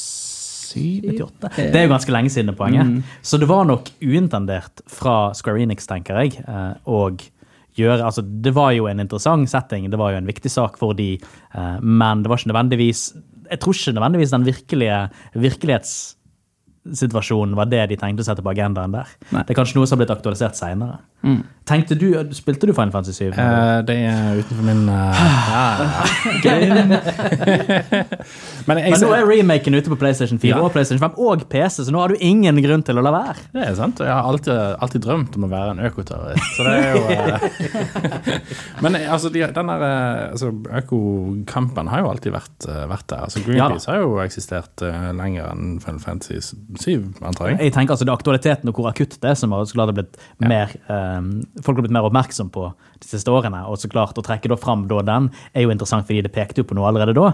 98? 0.76 1.52
Det 1.58 1.76
er 1.76 1.86
jo 1.86 1.92
ganske 1.92 2.14
lenge 2.16 2.32
siden, 2.34 2.56
poenget. 2.58 2.88
Mm. 2.88 3.20
Så 3.22 3.40
det 3.42 3.50
var 3.50 3.68
nok 3.70 3.92
uintendert 4.02 4.84
fra 4.90 5.34
Square 5.38 5.64
Enix, 5.66 5.90
tenker 5.90 6.22
jeg. 6.22 6.42
Og 6.90 7.22
eh, 7.22 7.30
gjøre, 7.80 8.06
altså 8.06 8.22
Det 8.22 8.54
var 8.56 8.74
jo 8.76 8.88
en 8.90 9.04
interessant 9.04 9.50
setting, 9.50 9.90
det 9.92 10.00
var 10.00 10.14
jo 10.14 10.22
en 10.22 10.30
viktig 10.30 10.52
sak 10.52 10.80
for 10.80 10.98
de, 10.98 11.14
eh, 11.18 11.78
men 11.82 12.24
det 12.24 12.32
var 12.32 12.42
ikke 12.42 12.52
nødvendigvis 12.52 13.04
Jeg 13.52 13.60
tror 13.60 13.76
ikke 13.76 13.96
nødvendigvis 13.98 14.32
den 14.32 14.46
virkelige 14.48 14.98
virkelighets 15.36 16.18
situasjonen 16.82 17.54
var 17.58 17.70
det 17.70 17.84
de 17.92 17.98
tenkte 18.00 18.24
å 18.24 18.26
sette 18.26 18.42
på 18.44 18.52
agendaen 18.52 18.94
der. 18.96 19.10
Nei. 19.30 19.44
Det 19.46 19.54
er 19.54 19.60
kanskje 19.60 19.78
noe 19.78 19.88
som 19.90 19.98
har 19.98 20.04
blitt 20.04 20.16
aktualisert 20.16 20.58
seinere. 20.58 20.98
Mm. 21.22 21.44
Spilte 22.34 22.66
du 22.66 22.74
Final 22.74 22.92
Fantasy 22.92 23.30
7? 23.30 23.36
Uh, 23.38 23.84
det 23.86 23.96
er 24.10 24.40
utenfor 24.42 24.66
min 24.66 24.90
uh, 24.90 25.14
ja, 26.48 26.56
Men 28.68 28.82
jeg, 28.82 28.96
Men 28.96 29.04
nå 29.06 29.12
er 29.14 29.28
remaken 29.30 29.78
ute 29.78 29.94
på 29.94 29.98
PlayStation 30.02 30.42
4 30.42 30.50
Ja. 30.56 30.58
og 30.66 30.74
PlayStation 30.74 31.04
5 31.04 31.22
og 31.22 31.46
PC, 31.52 31.86
så 31.86 31.94
nå 31.94 32.02
har 32.02 32.10
du 32.12 32.18
ingen 32.18 32.58
grunn 32.66 32.84
til 32.88 32.98
å 32.98 33.06
la 33.06 33.14
være. 33.14 33.46
Det 33.54 33.62
er 33.68 33.78
sant. 33.78 34.02
Jeg 34.02 34.12
har 34.12 34.26
alltid, 34.28 34.58
alltid 34.82 35.06
drømt 35.06 35.38
om 35.38 35.46
å 35.46 35.52
være 35.54 35.76
en 35.76 35.84
økoterrorist. 35.92 36.50
Så 36.58 36.66
det 36.66 36.74
er 36.82 36.90
jo 36.98 37.02
uh... 37.06 37.46
Men 38.84 38.96
eh, 38.98 39.08
altså, 39.14 39.30
de, 39.30 39.46
den 39.54 39.72
der 39.72 39.86
eh, 39.86 40.32
altså, 40.32 40.52
økokampen 40.82 41.90
har 41.92 42.04
jo 42.04 42.12
alltid 42.12 42.36
vært, 42.36 42.68
eh, 42.68 42.84
vært 42.90 43.08
der. 43.12 43.26
Altså, 43.28 43.44
Greenpeace 43.46 43.92
har 43.92 44.02
jo 44.04 44.18
eksistert 44.24 44.86
eh, 44.86 45.10
lenger 45.18 45.52
enn 45.54 45.78
Final 45.84 46.02
Fantasy 46.04 46.42
7, 46.80 47.24
antar 47.28 47.52
jeg. 47.52 47.60
Jeg 47.68 47.74
tenker 47.76 47.96
altså 47.96 48.08
det 48.08 48.14
er 48.14 48.20
Aktualiteten 48.20 48.72
og 48.72 48.78
hvor 48.78 48.90
akutt 48.92 49.18
det 49.20 49.32
er, 49.32 49.38
som 49.40 49.54
har 49.56 49.66
så 49.68 49.78
blitt 49.80 49.96
blitt 49.98 50.20
mer, 50.40 50.74
um, 50.88 51.32
folk 51.66 51.80
har 51.80 51.88
blitt 51.88 51.96
mer 51.96 52.08
oppmerksom 52.08 52.52
på 52.54 52.68
de 53.02 53.10
siste 53.10 53.32
årene. 53.34 53.64
Og 53.68 53.82
så 53.82 53.90
klart 53.92 54.20
å 54.20 54.26
trekke 54.26 54.52
da 54.52 54.60
fram 54.60 54.88
da 54.92 55.02
den 55.08 55.32
er 55.54 55.66
jo 55.66 55.74
interessant, 55.74 56.08
fordi 56.08 56.24
det 56.28 56.34
pekte 56.36 56.64
jo 56.64 56.70
på 56.70 56.78
noe 56.78 56.88
allerede 56.92 57.18
da. 57.18 57.34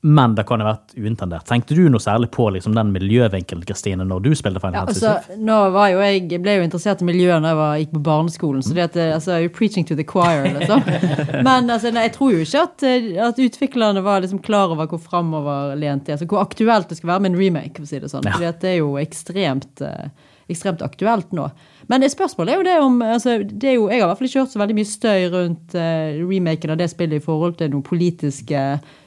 Men 0.00 0.34
det 0.38 0.44
kan 0.46 0.60
ha 0.62 0.68
vært 0.68 0.92
uintendert. 0.94 1.42
Tenkte 1.48 1.74
du 1.74 1.88
noe 1.90 1.98
særlig 1.98 2.28
på 2.30 2.44
liksom, 2.54 2.70
den 2.76 2.92
miljøvinkelen 2.94 3.64
Kristine, 3.66 4.04
når 4.06 4.20
du 4.22 4.28
spilte 4.38 4.60
Final 4.62 4.76
Ja, 4.76 4.84
Fantasy 4.86 5.00
7? 5.02 5.06
altså, 5.10 5.38
nå 5.48 5.56
var 5.74 5.88
jo 5.90 5.98
jeg, 6.04 6.20
jeg 6.30 6.42
ble 6.44 6.54
jo 6.54 6.66
interessert 6.68 7.02
i 7.02 7.08
miljøet 7.08 7.42
da 7.42 7.50
jeg 7.50 7.58
var, 7.58 7.72
gikk 7.82 7.90
på 7.96 8.02
barneskolen. 8.06 8.62
så 8.62 8.76
det 8.76 8.84
at, 8.84 8.94
det- 8.94 9.08
altså, 9.16 9.40
you're 9.42 9.50
preaching 9.58 9.84
to 9.88 9.96
the 9.98 10.06
choir, 10.06 10.46
liksom. 10.54 10.84
Men 11.48 11.66
altså, 11.74 11.90
nei, 11.90 12.06
jeg 12.06 12.14
tror 12.14 12.30
jo 12.36 12.44
ikke 12.46 12.62
at, 12.68 12.86
eh, 12.86 13.10
at 13.26 13.42
utviklerne 13.42 14.04
var 14.06 14.22
liksom 14.22 14.38
klar 14.46 14.70
over 14.76 14.86
hvor 14.86 15.02
framoverlent 15.02 16.06
det 16.06 16.14
er. 16.14 16.20
Altså, 16.20 16.30
hvor 16.30 16.44
aktuelt 16.46 16.88
det 16.92 17.00
skal 17.00 17.10
være 17.16 17.24
med 17.26 17.32
en 17.34 17.40
remake, 17.42 17.74
for 17.80 17.88
å 17.88 17.90
si 17.90 17.98
det 17.98 18.12
sånn. 18.14 18.30
Ja. 18.30 18.38
At 18.52 18.62
det 18.62 18.76
er 18.76 18.78
jo 18.84 18.94
ekstremt, 19.02 19.82
eh, 19.82 20.12
ekstremt 20.48 20.80
aktuelt 20.86 21.34
nå. 21.36 21.50
Men 21.90 22.06
spørsmålet 22.08 22.54
er 22.54 22.56
jo 22.62 22.68
det 22.68 22.78
om 22.84 23.02
altså, 23.02 23.34
det 23.44 23.74
jo, 23.74 23.88
Jeg 23.90 23.98
har 24.00 24.06
i 24.06 24.10
hvert 24.12 24.18
fall 24.22 24.28
ikke 24.30 24.40
hørt 24.44 24.54
så 24.54 24.60
veldig 24.62 24.78
mye 24.78 24.88
støy 24.94 25.26
rundt 25.34 25.74
eh, 25.74 26.22
remaken 26.22 26.70
av 26.70 26.78
det 26.80 26.88
spillet 26.94 27.18
i 27.18 27.24
forhold 27.24 27.58
til 27.58 27.70
noen 27.74 27.82
politiske 27.84 28.62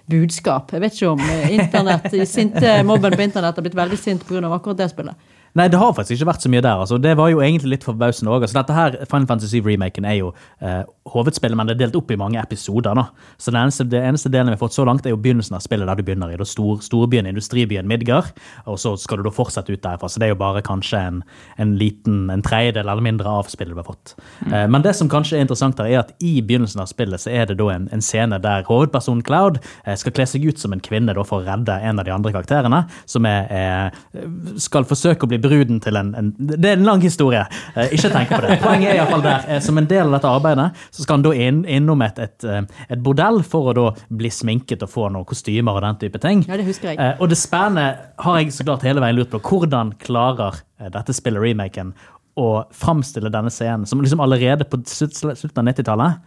budskap. 0.09 0.71
Jeg 0.73 0.83
vet 0.83 0.97
ikke 0.97 1.11
om 1.13 1.21
eh, 1.25 1.53
internett, 1.57 2.09
sinte 2.29 2.79
mobben 2.87 3.15
på 3.15 3.25
internett 3.27 3.55
har 3.59 3.65
blitt 3.65 3.77
veldig 3.77 3.99
sint 3.99 4.25
pga. 4.27 4.43
akkurat 4.49 4.77
det 4.77 4.89
spillet. 4.91 5.15
Nei, 5.57 5.67
det 5.67 5.79
har 5.81 5.91
faktisk 5.95 6.15
ikke 6.15 6.29
vært 6.29 6.45
så 6.45 6.51
mye 6.51 6.63
der. 6.63 6.79
altså. 6.79 6.97
Det 7.01 7.11
var 7.19 7.31
jo 7.31 7.41
egentlig 7.43 7.73
litt 7.73 7.85
forbausende 7.87 8.31
òg. 8.31 8.45
Altså, 8.45 8.57
dette 8.59 8.75
her, 8.75 8.97
Final 9.11 9.27
Fantasy 9.27 9.59
7-remaken 9.59 10.07
er 10.07 10.17
jo 10.21 10.29
eh, 10.63 10.83
hovedspillet, 11.11 11.57
men 11.59 11.67
det 11.67 11.75
er 11.75 11.81
delt 11.83 11.97
opp 11.99 12.11
i 12.13 12.19
mange 12.19 12.39
episoder. 12.39 12.95
nå. 12.95 13.03
Så 13.37 13.51
den 13.51 13.59
eneste, 13.59 13.85
det 13.91 13.99
eneste 13.99 14.31
delen 14.31 14.51
vi 14.51 14.55
har 14.55 14.61
fått 14.61 14.77
så 14.77 14.85
langt, 14.87 15.05
er 15.05 15.15
jo 15.15 15.19
begynnelsen 15.19 15.57
av 15.57 15.63
spillet, 15.65 15.89
der 15.89 15.99
du 15.99 16.05
begynner 16.07 16.31
i 16.31 16.37
da 16.39 16.47
stor, 16.47 16.79
storbyen, 16.85 17.27
industribyen 17.27 17.89
Midgard. 17.89 18.31
Og 18.65 18.79
så 18.79 18.95
skal 18.97 19.19
du 19.19 19.27
da 19.27 19.33
fortsette 19.35 19.73
ut 19.73 19.83
derfra. 19.83 20.07
Så 20.07 20.21
det 20.21 20.29
er 20.29 20.33
jo 20.35 20.39
bare 20.39 20.63
kanskje 20.63 21.03
en, 21.09 21.19
en 21.59 21.75
liten, 21.79 22.29
en 22.31 22.45
tredjedel 22.45 22.87
eller 22.87 23.03
mindre 23.03 23.35
av 23.41 23.51
spillet 23.51 23.75
du 23.75 23.81
har 23.81 23.89
fått. 23.89 24.15
Eh, 24.47 24.67
men 24.71 24.85
det 24.85 24.95
som 24.95 25.11
kanskje 25.11 25.39
er 25.39 25.45
interessant 25.47 25.79
her, 25.83 25.91
er 25.91 26.03
at 26.05 26.15
i 26.23 26.37
begynnelsen 26.39 26.83
av 26.83 26.87
spillet 26.91 27.25
så 27.25 27.33
er 27.33 27.51
det 27.51 27.59
da 27.59 27.67
en, 27.75 27.89
en 27.91 28.05
scene 28.05 28.39
der 28.39 28.63
hovedpersonen 28.69 29.25
Cloud 29.27 29.59
eh, 29.59 29.97
skal 29.99 30.15
kle 30.15 30.29
seg 30.29 30.47
ut 30.47 30.63
som 30.63 30.71
en 30.71 30.83
kvinne 30.83 31.11
da 31.17 31.27
for 31.27 31.41
å 31.41 31.47
redde 31.49 31.75
en 31.75 31.99
av 31.99 32.07
de 32.07 32.15
andre 32.15 32.31
karakterene, 32.31 32.85
som 33.09 33.27
er, 33.27 33.51
eh, 33.51 34.23
skal 34.61 34.87
forsøke 34.87 35.27
å 35.27 35.31
bli 35.31 35.40
bruden 35.43 35.79
til 35.83 35.97
en, 35.99 36.13
en 36.17 36.31
Det 36.37 36.69
er 36.69 36.77
en 36.77 36.87
lang 36.87 37.01
historie. 37.03 37.41
Eh, 37.75 37.95
ikke 37.97 38.11
tenk 38.13 38.31
på 38.33 38.41
det. 38.45 38.59
Poenget 38.63 38.93
er 38.93 38.99
iallfall 38.99 39.25
der. 39.25 39.47
Eh, 39.47 39.61
som 39.63 39.77
en 39.81 39.89
del 39.89 40.05
av 40.07 40.15
dette 40.17 40.31
arbeidet 40.31 40.69
så 40.89 41.05
skal 41.05 41.19
han 41.19 41.25
da 41.25 41.33
inn, 41.47 41.63
innom 41.65 42.05
et, 42.05 42.21
et, 42.21 42.47
eh, 42.47 42.85
et 42.89 43.03
bordell 43.03 43.41
for 43.47 43.71
å 43.71 43.75
da 43.77 43.87
bli 44.21 44.31
sminket 44.33 44.85
og 44.85 44.93
få 44.93 45.09
noen 45.11 45.27
kostymer 45.27 45.79
og 45.79 45.85
den 45.87 46.01
type 46.05 46.21
ting. 46.23 46.45
Ja, 46.49 46.59
det 46.59 46.67
husker 46.69 46.93
jeg. 46.93 47.17
Og 47.19 47.31
det 47.31 47.39
spennende 47.41 47.89
har 48.21 48.39
jeg 48.39 48.55
så 48.55 48.67
klart 48.67 48.87
hele 48.87 49.03
veien 49.03 49.19
lurt 49.19 49.33
på. 49.33 49.41
Hvordan 49.51 49.95
klarer 50.01 50.61
dette 50.81 51.13
spillet, 51.13 51.41
remaken, 51.43 51.93
å 52.39 52.63
framstille 52.73 53.29
denne 53.33 53.51
scenen, 53.51 53.83
som 53.85 53.99
liksom 54.01 54.21
allerede 54.23 54.65
på 54.69 54.79
slutten 54.87 55.59
av 55.61 55.67
90-tallet 55.67 56.21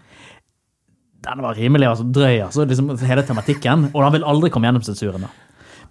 den 1.25 1.41
var 1.41 1.57
rimelig 1.57 1.89
altså, 1.89 2.05
drøy, 2.05 2.43
altså, 2.45 2.67
liksom, 2.69 2.91
hele 3.09 3.25
tematikken. 3.27 3.89
Og 3.95 4.03
han 4.05 4.13
vil 4.13 4.27
aldri 4.29 4.51
komme 4.53 4.69
gjennom 4.69 4.85
sensuren. 4.85 5.25
da. 5.25 5.33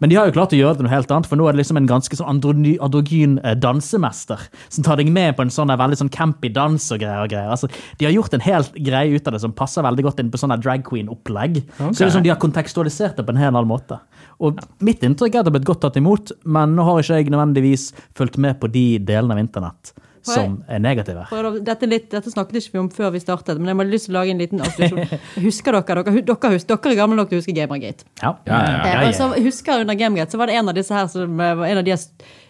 Men 0.04 0.12
de 0.12 0.18
har 0.20 0.28
jo 0.28 0.34
klart 0.36 0.52
å 0.52 0.58
gjøre 0.58 0.76
det 0.76 0.84
noe 0.84 0.92
helt 0.92 1.12
annet, 1.16 1.30
for 1.32 1.40
nå 1.40 1.46
er 1.48 1.56
det 1.56 1.62
liksom 1.62 1.78
en 1.80 1.86
ganske 1.88 2.18
sånn 2.20 2.28
androgy- 2.28 2.76
androgyn 2.84 3.38
eh, 3.40 3.54
dansemester 3.56 4.42
som 4.68 4.84
tar 4.84 5.00
deg 5.00 5.08
med 5.16 5.38
på 5.38 5.46
en 5.46 5.54
sånn 5.54 5.72
veldig 5.72 5.96
sånn 6.02 6.12
campy 6.12 6.52
dans 6.52 6.90
og 6.92 7.00
greier. 7.00 7.22
og 7.24 7.32
greier. 7.32 7.54
Altså, 7.56 7.70
de 8.02 8.10
har 8.10 8.12
gjort 8.12 8.36
en 8.36 8.44
helt 8.44 8.76
greie 8.76 9.16
ut 9.16 9.32
av 9.32 9.38
det 9.38 9.40
som 9.46 9.56
passer 9.56 9.86
veldig 9.88 10.04
godt 10.10 10.20
inn 10.20 10.34
på 10.34 10.42
sånn 10.42 10.58
drag 10.60 10.84
queen-opplegg. 10.90 11.62
Så 11.80 11.88
det 11.88 12.02
er 12.02 12.12
liksom 12.12 12.28
De 12.28 12.34
har 12.34 12.42
kontekstualisert 12.44 13.16
det 13.16 13.24
på 13.24 13.32
en 13.32 13.40
helt 13.40 13.56
annen 13.56 13.72
måte. 13.72 14.02
Og 14.44 14.60
Mitt 14.84 15.08
inntrykk 15.08 15.38
er 15.38 15.40
at 15.40 15.48
det 15.48 15.54
har 15.54 15.60
blitt 15.62 15.72
godt 15.72 15.86
tatt 15.88 16.02
imot, 16.04 16.36
men 16.44 16.76
nå 16.76 16.84
har 16.84 17.00
ikke 17.00 17.22
jeg 17.22 17.32
nødvendigvis 17.32 17.94
fulgt 18.20 18.36
med 18.44 18.60
på 18.60 18.68
de 18.76 19.00
delene 19.00 19.38
av 19.38 19.40
internett 19.40 19.96
som 20.28 20.58
er 20.72 20.80
negative. 20.84 21.26
Dette, 21.68 21.88
litt, 21.90 22.10
dette 22.12 22.32
snakket 22.32 22.60
ikke 22.62 22.78
vi 22.78 22.82
om 22.84 22.90
før 22.94 23.12
vi 23.16 23.22
startet, 23.24 23.60
men 23.60 23.72
jeg 23.72 23.80
hadde 23.80 23.94
lyst 23.94 24.08
til 24.10 24.16
å 24.16 24.20
lage 24.22 24.34
en 24.36 24.44
liten 24.44 24.64
avslutt. 24.64 25.18
Husker 25.48 25.76
dere, 25.76 26.04
dere, 26.04 26.24
dere, 26.24 26.54
husker, 26.56 26.78
dere 26.78 26.94
er 26.94 27.00
gamle 27.02 27.20
nok 27.20 27.32
til 27.32 27.40
å 27.40 27.44
huske 27.44 27.56
Gamergate? 27.58 28.08
Ja, 28.22 28.36
Ja, 28.48 28.62
ja, 28.62 28.78
ja. 28.78 28.94
ja, 28.94 29.10
og 29.10 29.18
så 29.18 29.30
husker 29.44 29.84
Under 29.84 29.98
Gamergate 30.00 30.34
så 30.34 30.40
var 30.42 30.52
det 30.52 30.56
en 30.60 30.72
av 30.72 30.78
disse 30.78 30.96
her 30.96 31.10
som 31.12 31.40
eh, 31.44 31.56
var 31.60 31.70
en 31.70 31.82
av 31.82 31.88
de 31.88 31.98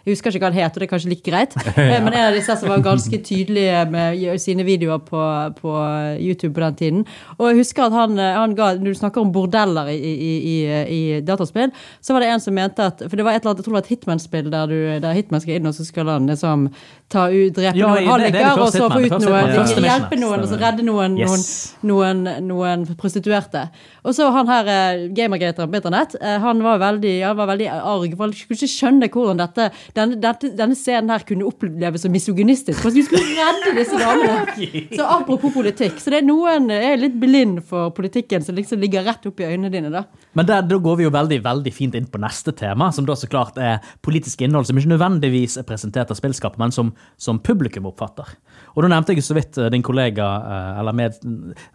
Jeg 0.04 0.12
husker 0.16 0.30
ikke 0.34 0.42
hva 0.44 0.50
han 0.52 0.58
het, 0.60 0.74
og 0.76 0.80
det 0.82 0.86
er 0.86 0.90
kanskje 0.92 1.08
like 1.14 1.24
greit. 1.30 1.54
ja. 1.56 2.00
Men 2.04 2.12
en 2.12 2.26
av 2.28 2.34
disse 2.36 2.56
som 2.60 2.68
var 2.68 2.82
ganske 2.84 3.18
tydelige 3.24 3.84
med 3.90 4.24
sine 4.42 4.64
videoer 4.66 4.98
på, 5.00 5.20
på 5.60 5.74
YouTube 6.20 6.52
på 6.54 6.60
den 6.66 6.74
tiden. 6.80 7.04
Og 7.38 7.48
jeg 7.50 7.62
husker 7.62 7.86
at 7.86 7.92
han, 7.96 8.18
eh, 8.18 8.34
han 8.36 8.54
ga 8.58 8.74
Når 8.76 8.92
du 8.92 8.98
snakker 8.98 9.20
om 9.24 9.32
bordeller 9.32 9.88
i, 9.88 9.96
i, 9.96 10.32
i, 10.52 10.56
i 10.96 11.20
dataspill, 11.24 11.72
så 12.04 12.12
var 12.12 12.20
det 12.24 12.28
en 12.34 12.40
som 12.44 12.54
mente 12.54 12.84
at 12.84 13.00
For 13.08 13.16
det 13.16 13.24
var 13.24 13.32
et 13.38 13.42
eller 13.42 13.54
annet, 13.54 13.62
jeg 13.62 13.64
tror 13.64 13.72
det 13.72 13.78
var 13.80 13.86
et 13.86 13.92
Hitman-spill 13.94 14.50
der, 14.52 14.66
du- 14.66 15.00
der 15.06 15.16
Hitman 15.16 15.40
skal 15.40 15.56
inn, 15.56 15.66
og 15.66 15.74
så 15.74 15.86
skal 15.88 16.10
han 16.12 16.28
liksom 16.28 16.68
ta 17.14 17.26
ut, 17.30 17.54
drepe 17.56 17.78
Ja, 17.78 17.86
noen 17.88 18.02
er 18.02 18.10
halliker, 18.10 18.60
og 18.60 18.70
så 18.74 18.88
få 18.90 19.00
ut 19.04 19.16
noen 19.24 19.50
ja. 19.54 19.64
Hjelpe 19.84 20.16
noen, 20.20 20.44
og 20.44 20.48
så 20.50 20.58
redde 20.60 20.84
noen, 20.86 21.16
Yes. 21.20 21.74
noen, 21.86 22.22
noen, 22.24 22.46
noen 22.48 22.84
prostituerte. 22.98 23.66
Og 24.04 24.14
så 24.16 24.28
han 24.34 24.48
her 24.50 24.68
eh, 24.72 25.04
gamergateren 25.16 25.70
på 25.72 25.78
internett, 25.80 26.16
eh, 26.20 26.38
han 26.42 26.62
var 26.64 26.80
veldig, 26.82 27.14
han 27.24 27.36
var 27.38 27.50
veldig 27.52 27.68
arg. 27.76 28.16
For 28.16 28.24
han 28.26 28.34
skulle 28.36 28.58
ikke 28.58 28.72
skjønne 28.74 29.10
hvordan 29.14 29.40
dette, 29.44 29.68
denne, 29.94 30.32
denne 30.58 30.74
scenen 30.78 31.12
her 31.12 31.22
kunne 31.26 31.46
oppleves 31.46 32.02
som 32.02 32.12
misogynistisk. 32.14 32.80
For 32.82 32.94
du 32.94 33.02
skulle 33.06 33.36
redde 33.36 33.74
disse 33.78 33.98
damene. 34.00 34.66
Så 34.98 35.06
apropos 35.06 35.54
politikk. 35.54 36.00
Så 36.02 36.10
det 36.10 36.20
er 36.20 36.26
noen 36.26 36.66
er 36.74 36.98
litt 36.98 37.14
blind 37.20 37.60
for 37.68 37.92
politikken 37.94 38.42
som 38.44 38.58
liksom 38.58 38.82
ligger 38.82 39.06
rett 39.06 39.26
opp 39.30 39.40
i 39.40 39.46
øynene 39.46 39.70
dine, 39.72 39.92
da. 39.94 40.04
Men 40.34 40.48
der, 40.50 40.66
da 40.66 40.80
går 40.82 40.98
vi 40.98 41.06
jo 41.06 41.14
veldig 41.14 41.38
veldig 41.44 41.72
fint 41.74 41.94
inn 41.98 42.10
på 42.10 42.20
neste 42.22 42.54
tema, 42.58 42.90
som 42.94 43.06
da 43.06 43.14
så 43.18 43.30
klart 43.30 43.58
er 43.62 43.78
politisk 44.04 44.42
innhold 44.42 44.66
som 44.68 44.78
ikke 44.80 44.94
nødvendigvis 44.96 45.58
er 45.62 45.68
presentert 45.68 46.10
av 46.10 46.18
spillskapet, 46.18 46.58
men 46.62 46.74
som, 46.74 46.90
som 47.20 47.38
publikum 47.38 47.86
oppfatter. 47.90 48.34
Og 48.74 48.82
da 48.82 48.90
nevnte 48.90 49.14
jeg 49.14 49.24
så 49.26 49.38
vidt 49.38 49.58
eh, 49.62 49.70
din 49.72 49.84
kollega, 49.86 50.26
eh, 50.42 50.78
eller 50.82 50.96
med 50.96 51.18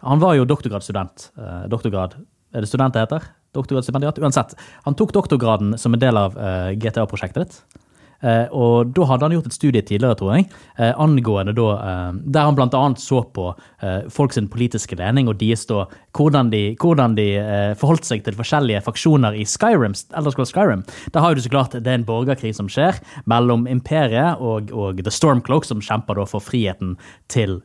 Han 0.04 0.20
var 0.20 0.36
jo 0.36 0.48
doktorgradsstudent. 0.48 1.30
eh, 1.40 1.68
Doktorgrad 1.72 2.18
Er 2.52 2.64
det 2.64 2.68
student 2.68 2.94
det 2.94 3.06
heter? 3.06 3.30
Doktorgradsstipendiat? 3.56 4.18
Uansett. 4.20 4.54
Han 4.84 4.94
tok 4.94 5.12
doktorgraden 5.16 5.78
som 5.78 5.94
en 5.94 6.02
del 6.02 6.18
av 6.18 6.36
GTA-prosjektet 6.78 7.42
ditt. 7.42 7.56
Eh, 8.20 8.46
og 8.52 8.92
da 8.92 9.06
hadde 9.08 9.24
han 9.26 9.34
gjort 9.36 9.48
et 9.48 9.56
studie 9.56 9.82
tidligere, 9.86 10.18
tror 10.20 10.34
jeg, 10.34 10.46
eh, 10.76 10.92
angående 11.00 11.54
da 11.56 11.68
eh, 11.80 12.18
Der 12.36 12.48
han 12.50 12.58
annet 12.60 13.00
så 13.00 13.22
på 13.24 13.54
eh, 13.80 14.08
folk 14.12 14.34
politiske 14.52 14.96
lening 14.96 15.28
og 15.28 15.38
deres 15.40 15.66
da 15.66 15.86
hvordan 16.16 16.50
de, 16.50 16.76
hvordan 16.78 17.14
de 17.14 17.26
forholdt 17.78 18.04
seg 18.06 18.24
til 18.24 18.34
forskjellige 18.34 18.80
faksjoner 18.82 19.34
i 19.38 19.44
Skyrim. 19.46 19.94
Eller 20.16 20.30
Skyrim. 20.30 20.82
Der 21.12 21.20
har 21.20 21.34
du 21.34 21.40
så 21.40 21.50
klart 21.50 21.72
det 21.72 21.86
er 21.86 22.00
en 22.00 22.06
borgerkrig 22.06 22.54
som 22.54 22.68
skjer 22.70 22.98
mellom 23.30 23.66
imperiet 23.70 24.40
og, 24.42 24.72
og 24.74 24.98
The 25.02 25.12
Stormcloak, 25.14 25.64
som 25.64 25.82
kjemper 25.82 26.18
da 26.18 26.26
for 26.26 26.42
friheten 26.42 26.96
til 27.30 27.60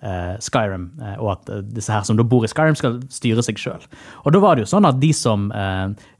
Skyrim, 0.45 0.91
og 1.17 1.31
at 1.33 1.49
disse 1.73 1.93
her 1.93 2.05
som 2.05 2.19
da 2.19 2.25
bor 2.27 2.45
i 2.45 2.51
Skyrim, 2.51 2.77
skal 2.77 2.99
styre 3.09 3.41
seg 3.45 3.57
sjøl. 3.61 3.81
Og 4.25 4.35
da 4.35 4.43
var 4.43 4.55
det 4.55 4.67
jo 4.67 4.73
sånn 4.75 4.89
at 4.89 5.01
de 5.01 5.09
som 5.15 5.49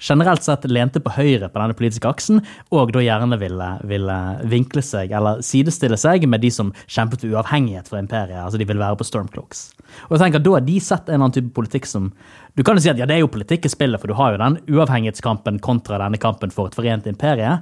generelt 0.02 0.46
sett 0.46 0.66
lente 0.66 1.04
på 1.04 1.14
høyre 1.14 1.52
på 1.52 1.62
denne 1.62 1.78
politiske 1.78 2.10
aksen, 2.10 2.42
og 2.74 2.96
da 2.96 3.06
gjerne 3.06 3.38
ville, 3.42 3.70
ville 3.86 4.20
vinkle 4.52 4.84
seg, 4.86 5.14
eller 5.16 5.42
sidestille 5.46 5.98
seg 6.00 6.28
med 6.30 6.44
de 6.44 6.52
som 6.54 6.72
kjempet 6.86 7.24
for 7.24 7.34
uavhengighet 7.34 7.90
fra 7.92 8.02
imperiet. 8.02 8.42
Altså 8.44 8.62
de 8.62 8.68
ville 8.68 8.82
være 8.82 9.00
på 9.00 9.08
Stormcloaks. 9.08 9.66
Og 10.08 10.16
jeg 10.16 10.24
tenker 10.26 10.44
Da 10.44 10.56
har 10.58 10.66
de 10.66 10.78
sett 10.80 11.08
en 11.08 11.14
eller 11.14 11.24
annen 11.28 11.36
type 11.38 11.54
politikk 11.56 11.86
som 11.90 12.12
Du 12.56 12.64
kan 12.64 12.78
jo 12.78 12.84
si 12.84 12.92
at 12.92 13.00
ja, 13.00 13.08
det 13.08 13.18
er 13.18 13.26
jo 13.26 13.32
politikk 13.32 13.68
i 13.68 13.74
spillet, 13.74 14.02
for 14.02 14.12
du 14.12 14.18
har 14.18 14.34
jo 14.34 14.42
den 14.42 14.62
uavhengighetskampen 14.72 15.60
kontra 15.60 16.00
denne 16.02 16.22
kampen 16.22 16.54
for 16.54 16.72
et 16.72 16.78
forent 16.78 17.08
imperie. 17.08 17.60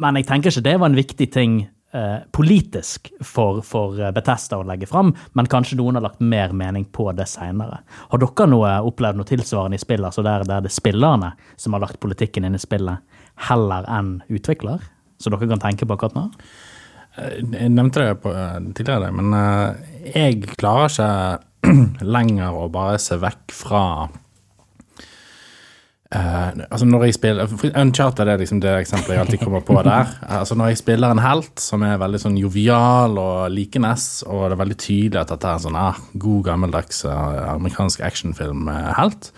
Men 0.00 0.16
jeg 0.16 0.28
tenker 0.28 0.52
ikke 0.52 0.68
det 0.68 0.78
var 0.78 0.90
en 0.90 0.98
viktig 0.98 1.26
ting 1.34 1.56
eh, 1.92 2.18
politisk 2.32 3.10
for, 3.20 3.60
for 3.66 3.96
Betesta 3.96 4.12
Bethesda 4.14 4.60
å 4.60 4.66
legge 4.68 4.88
fram, 4.90 5.12
men 5.34 5.50
kanskje 5.50 5.78
noen 5.80 5.98
har 5.98 6.06
lagt 6.06 6.22
mer 6.22 6.54
mening 6.56 6.86
på 6.94 7.08
det 7.16 7.26
seinere. 7.30 7.80
Har 8.12 8.22
dere 8.22 8.48
noe, 8.50 8.76
opplevd 8.86 9.20
noe 9.20 9.28
tilsvarende 9.28 9.80
i 9.80 9.82
spillet, 9.82 10.06
altså 10.10 10.24
der, 10.26 10.46
der 10.48 10.64
det 10.64 10.70
er 10.70 10.78
spillerne 10.78 11.34
som 11.56 11.76
har 11.76 11.84
lagt 11.84 12.00
politikken 12.02 12.46
inn 12.46 12.58
i 12.58 12.62
spillet, 12.62 13.02
heller 13.50 13.88
enn 13.90 14.18
utvikler? 14.30 14.86
Så 15.20 15.32
dere 15.32 15.50
kan 15.50 15.62
tenke 15.62 15.86
på 15.86 15.96
akkurat 15.96 16.16
nå? 16.16 16.26
Jeg 17.20 17.72
nevnte 17.74 18.04
det 18.04 18.20
på, 18.22 18.32
eh, 18.32 18.58
tidligere, 18.76 19.10
men 19.12 19.34
eh, 19.36 20.10
jeg 20.14 20.56
klarer 20.56 20.88
ikke 20.88 21.74
lenger 22.16 22.56
å 22.56 22.68
bare 22.72 22.98
se 23.02 23.20
vekk 23.20 23.54
fra 23.54 23.84
Uh, 26.10 26.66
altså 26.66 26.88
når 26.90 27.04
jeg 27.06 27.14
spiller 27.14 27.52
Uncharted 27.78 28.26
er 28.26 28.40
liksom 28.40 28.58
det 28.58 28.72
eksempelet 28.80 29.14
jeg 29.14 29.22
alltid 29.22 29.42
kommer 29.44 29.60
på 29.62 29.76
der. 29.86 30.08
altså 30.26 30.56
Når 30.58 30.72
jeg 30.72 30.80
spiller 30.80 31.14
en 31.14 31.22
helt 31.22 31.62
som 31.62 31.84
er 31.86 32.00
veldig 32.02 32.18
sånn 32.18 32.38
jovial 32.40 33.14
og 33.22 33.52
likenes, 33.54 34.24
og 34.26 34.48
det 34.48 34.56
er 34.56 34.62
veldig 34.64 34.78
tydelig 34.82 35.20
at 35.20 35.30
dette 35.30 35.46
er 35.46 35.60
en 35.60 35.64
sånn 35.68 35.78
ah, 35.78 36.00
god, 36.18 36.40
gammeldags 36.48 37.04
uh, 37.06 37.52
amerikansk 37.52 38.02
actionfilm-helt 38.08 39.30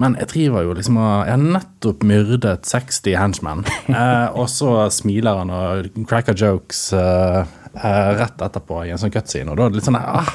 Men 0.00 0.16
jeg 0.18 0.30
driver 0.32 0.64
jo 0.66 0.72
liksom 0.74 0.96
og 0.98 1.26
Jeg 1.28 1.36
har 1.36 1.44
nettopp 1.58 2.02
myrdet 2.06 2.66
60 2.66 3.14
henchmen, 3.18 3.64
Eh, 3.94 4.28
og 4.34 4.48
så 4.50 4.88
smiler 4.90 5.42
han 5.42 5.52
og 5.54 5.90
cracker 6.08 6.34
jokes. 6.34 6.92
eh, 6.92 7.44
uh, 7.74 8.10
rett 8.18 8.42
etterpå 8.42 8.84
i 8.86 8.92
en 8.94 9.00
sånn 9.00 9.12
cutscene. 9.14 9.50
Og 9.52 9.58
da 9.58 9.66
er 9.66 9.72
det 9.72 9.80
litt 9.80 9.88
sånn 9.88 9.98
ah, 9.98 10.30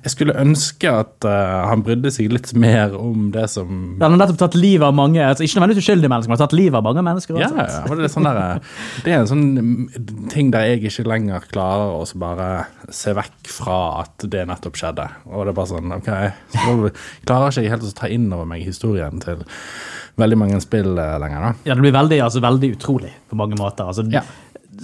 Jeg 0.00 0.12
skulle 0.14 0.34
ønske 0.40 0.88
at 0.88 1.26
uh, 1.28 1.66
han 1.68 1.82
brydde 1.84 2.12
seg 2.14 2.30
litt 2.32 2.52
mer 2.56 2.94
om 2.96 3.28
det 3.34 3.44
som 3.52 3.68
ja, 3.98 4.06
Han 4.06 4.14
har 4.14 4.22
nettopp 4.22 4.40
tatt 4.40 4.56
livet 4.56 4.86
av 4.86 4.96
mange 4.96 5.20
altså 5.20 5.44
Ikke 5.44 5.58
nødvendigvis 5.58 5.84
uskyldige 5.84 6.12
mennesker, 6.12 6.30
men 6.32 6.38
har 6.38 6.42
tatt 6.46 6.56
livet 6.56 6.78
av 6.78 6.86
mange 6.86 7.04
mennesker. 7.04 7.40
Ja, 7.40 7.50
ja, 7.52 7.82
det, 7.84 8.08
er 8.08 8.12
sånn 8.14 8.28
der, 8.28 8.40
eh, 8.40 8.72
det 9.04 9.12
er 9.12 9.20
en 9.20 9.30
sånn 9.30 10.26
ting 10.32 10.52
der 10.54 10.70
jeg 10.70 10.82
ikke 10.88 11.06
lenger 11.10 11.46
klarer 11.52 11.94
å 11.98 12.04
bare 12.20 12.50
se 12.94 13.14
vekk 13.16 13.52
fra 13.52 13.78
at 14.00 14.28
det 14.32 14.46
nettopp 14.48 14.80
skjedde. 14.80 15.06
Og 15.28 15.44
det 15.44 15.52
er 15.52 15.60
bare 15.60 15.72
sånn 15.74 15.96
OK, 16.00 16.10
så 16.56 16.76
klarer 17.28 17.52
ikke 17.52 17.66
jeg 17.66 17.74
helt 17.74 17.88
å 17.90 17.96
ta 18.00 18.10
inn 18.10 18.28
over 18.32 18.48
meg 18.48 18.64
historien 18.64 19.20
til 19.22 19.44
veldig 20.20 20.36
mange 20.36 20.60
spill 20.64 20.94
lenger. 20.96 21.40
da. 21.44 21.52
Ja, 21.68 21.76
det 21.76 21.84
blir 21.84 21.96
veldig, 21.96 22.22
altså, 22.24 22.42
veldig 22.44 22.72
utrolig 22.76 23.12
på 23.30 23.38
mange 23.40 23.58
måter. 23.60 23.88
altså 23.88 24.08
ja 24.12 24.24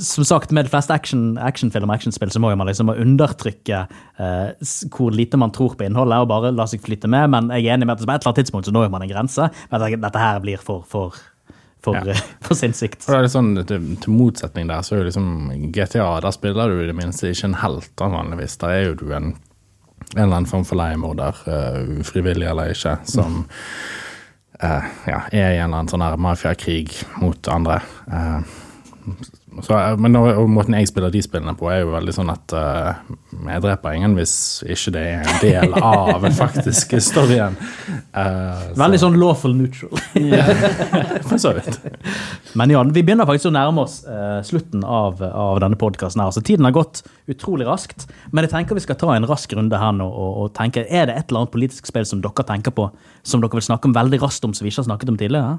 som 0.02 0.24
sagt, 0.24 0.50
med 0.50 0.64
de 0.64 0.70
fleste 0.70 0.94
action, 0.94 1.38
actionfilm 1.40 1.88
og 1.88 1.96
actionspill 1.96 2.32
så 2.32 2.40
må 2.42 2.50
man 2.58 2.68
liksom 2.68 2.90
undertrykke 2.92 3.84
eh, 4.20 4.74
hvor 4.92 5.14
lite 5.14 5.38
man 5.40 5.54
tror 5.54 5.76
på 5.78 5.86
innholdet, 5.86 6.20
og 6.20 6.30
bare 6.30 6.52
la 6.54 6.66
seg 6.68 6.84
flytte 6.84 7.08
med. 7.10 7.30
Men 7.32 7.48
jeg 7.54 7.66
er 7.66 7.76
enig 7.76 7.88
med 7.88 7.96
at 7.96 8.04
på 8.04 8.10
et 8.10 8.18
eller 8.18 8.32
annet 8.32 8.42
tidspunkt 8.42 8.68
så 8.68 8.74
når 8.76 8.92
man 8.92 9.06
en 9.06 9.12
grense. 9.12 9.48
Men 9.72 9.86
dette 10.02 10.22
her 10.22 10.42
blir 10.44 10.60
for, 10.62 10.84
for, 10.90 11.16
for, 11.84 12.00
ja. 12.04 12.16
for 12.46 12.58
sinnssykt. 12.58 13.06
Og 13.06 13.14
det 13.14 13.18
er 13.18 13.26
litt 13.28 13.36
sånn, 13.36 13.52
til, 13.62 13.88
til, 14.02 14.16
motsetning 14.16 14.68
der, 14.72 14.84
så 14.84 14.96
er 14.96 15.02
jo 15.02 15.08
liksom 15.08 15.30
GTA 15.74 16.10
Der 16.24 16.36
spiller 16.36 16.72
du 16.72 16.82
i 16.82 16.90
det 16.90 16.96
minste 16.98 17.32
ikke 17.32 17.52
en 17.52 17.60
helt, 17.62 17.90
da, 17.96 18.10
vanligvis. 18.12 18.58
Der 18.62 18.74
er 18.74 18.84
jo 18.90 18.98
du 19.00 19.06
en, 19.10 19.32
en 20.12 20.20
eller 20.26 20.42
annen 20.42 20.50
form 20.50 20.68
for 20.68 20.80
leiemorder, 20.80 21.40
uh, 21.48 22.04
frivillig 22.06 22.50
eller 22.50 22.74
ikke, 22.76 22.98
som 23.08 23.42
uh, 24.60 24.92
ja, 25.08 25.24
er 25.32 25.56
i 25.56 25.58
en 25.62 25.70
eller 25.70 25.80
annen 25.80 25.92
sånn 25.94 26.06
mafiakrig 26.20 27.00
mot 27.22 27.52
andre. 27.52 27.80
Uh, 28.12 28.65
så, 29.62 29.76
men 29.96 30.12
nå, 30.12 30.22
måten 30.50 30.74
jeg 30.76 30.88
spiller 30.90 31.12
de 31.14 31.20
spillene 31.24 31.54
på, 31.56 31.68
er 31.70 31.84
jo 31.84 31.92
veldig 31.94 32.12
sånn 32.12 32.30
at 32.32 32.54
uh, 32.56 32.98
jeg 33.46 33.62
dreper 33.64 33.94
ingen 33.96 34.16
hvis 34.18 34.34
ikke 34.66 34.92
det 34.96 35.04
er 35.12 35.22
en 35.22 35.38
del 35.40 35.76
av 35.78 36.24
den 36.24 36.34
faktisk 36.36 36.96
storyen. 37.00 37.56
Uh, 38.10 38.74
veldig 38.76 38.98
så. 38.98 39.06
sånn 39.06 39.18
lawful 39.20 39.54
neutral. 39.56 39.94
For 41.28 41.38
så 41.40 41.54
vidt. 41.56 41.78
Men 42.58 42.74
ja, 42.74 42.82
vi 42.84 43.04
begynner 43.06 43.28
faktisk 43.28 43.52
å 43.52 43.54
nærme 43.56 43.86
oss 43.86 44.00
uh, 44.08 44.42
slutten 44.46 44.82
av, 44.84 45.22
av 45.22 45.62
denne 45.64 45.78
podkasten 45.80 46.24
her. 46.24 46.34
Så 46.34 46.44
tiden 46.44 46.66
har 46.68 46.74
gått 46.76 47.04
utrolig 47.30 47.68
raskt. 47.68 48.08
Men 48.32 48.44
jeg 48.44 48.52
tenker 48.56 48.76
vi 48.76 48.84
skal 48.84 48.98
ta 49.00 49.14
en 49.14 49.28
rask 49.30 49.54
runde 49.56 49.80
her 49.80 49.94
nå 49.96 50.06
og, 50.10 50.42
og 50.42 50.52
tenke 50.58 50.84
Er 50.84 51.08
det 51.08 51.16
et 51.16 51.30
eller 51.30 51.44
annet 51.44 51.54
politisk 51.54 51.88
spill 51.88 52.06
som 52.08 52.20
dere 52.24 52.46
tenker 52.46 52.74
på, 52.74 52.90
som 53.26 53.40
dere 53.44 53.56
vil 53.56 53.68
snakke 53.70 53.88
om 53.88 53.96
veldig 53.96 54.20
raskt 54.26 54.44
om, 54.44 54.54
som 54.56 54.66
vi 54.66 54.74
ikke 54.74 54.82
har 54.82 54.90
snakket 54.90 55.14
om 55.14 55.22
tidligere? 55.22 55.56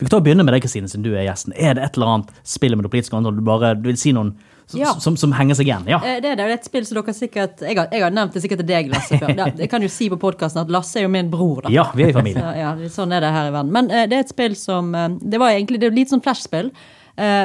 Vi 0.00 0.06
kan 0.06 0.14
ta 0.14 0.20
og 0.22 0.24
begynne 0.24 0.44
med 0.46 0.54
deg, 0.56 0.62
Kristine, 0.64 0.88
siden 0.88 1.04
du 1.04 1.10
er 1.12 1.26
gjesten. 1.26 1.52
Er 1.60 1.74
det 1.76 1.82
et 1.84 1.98
eller 1.98 2.14
annet 2.14 2.30
spill 2.48 2.72
med 2.72 2.86
det 2.86 2.90
politiske 2.94 3.18
antall 3.18 3.36
du 3.36 3.42
bare 3.44 3.74
du 3.76 3.90
vil 3.90 3.98
si 4.00 4.14
noen 4.16 4.30
som, 4.70 4.78
ja. 4.80 4.92
som, 5.02 5.16
som, 5.20 5.34
henger 5.36 5.58
seg 5.58 5.68
igjen? 5.68 5.84
Ja. 5.90 5.98
Eh, 6.00 6.20
det 6.24 6.30
er 6.30 6.38
det 6.38 6.46
et 6.54 6.68
spill 6.68 6.86
som 6.88 6.96
dere 6.96 7.12
sikkert 7.16 7.60
Jeg 7.66 7.76
har, 7.76 7.90
jeg 7.92 8.04
har 8.06 8.14
nevnt 8.14 8.32
det 8.32 8.40
sikkert 8.40 8.62
til 8.62 8.70
deg, 8.70 8.88
Lasse, 8.94 9.18
før. 9.20 9.34
Jeg 9.60 9.68
kan 9.72 9.84
jo 9.84 9.90
si 9.92 10.08
på 10.08 10.16
podkasten 10.22 10.62
at 10.62 10.72
Lasse 10.72 11.02
er 11.02 11.04
jo 11.04 11.10
min 11.12 11.28
bror, 11.32 11.66
da. 11.66 11.74
Ja, 11.74 11.90
vi 11.92 12.06
er 12.06 12.14
i 12.14 12.16
familie. 12.16 12.40
Så, 12.46 12.54
ja, 12.62 12.70
sånn 12.94 13.12
er 13.12 13.26
det 13.26 13.34
her 13.34 13.50
i 13.50 13.52
verden. 13.58 13.74
Men 13.76 13.90
uh, 13.92 14.06
det 14.08 14.16
er 14.16 14.24
et 14.24 14.32
spill 14.32 14.56
som 14.56 14.94
uh, 14.96 15.10
Det 15.20 15.42
var 15.42 15.52
egentlig 15.58 15.82
det 15.82 15.90
er 15.90 15.92
et 15.92 16.00
lite 16.00 16.14
sånn 16.14 16.24
flashspill 16.24 16.72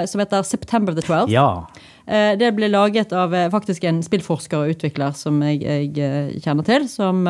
som 0.07 0.21
heter 0.21 0.45
September 0.47 0.95
the 0.95 1.03
12th. 1.03 1.27
Ja. 1.33 1.65
Eh, 2.05 2.35
det 2.37 2.51
ble 2.53 2.67
laget 2.69 3.13
av 3.17 3.33
eh, 3.33 3.47
faktisk 3.49 3.85
en 3.89 4.03
spillforsker 4.05 4.61
og 4.61 4.75
utvikler 4.75 5.15
som 5.17 5.39
jeg, 5.41 5.63
jeg 5.65 5.89
eh, 5.97 6.35
kjenner 6.43 6.65
til, 6.67 6.85
som, 6.89 7.23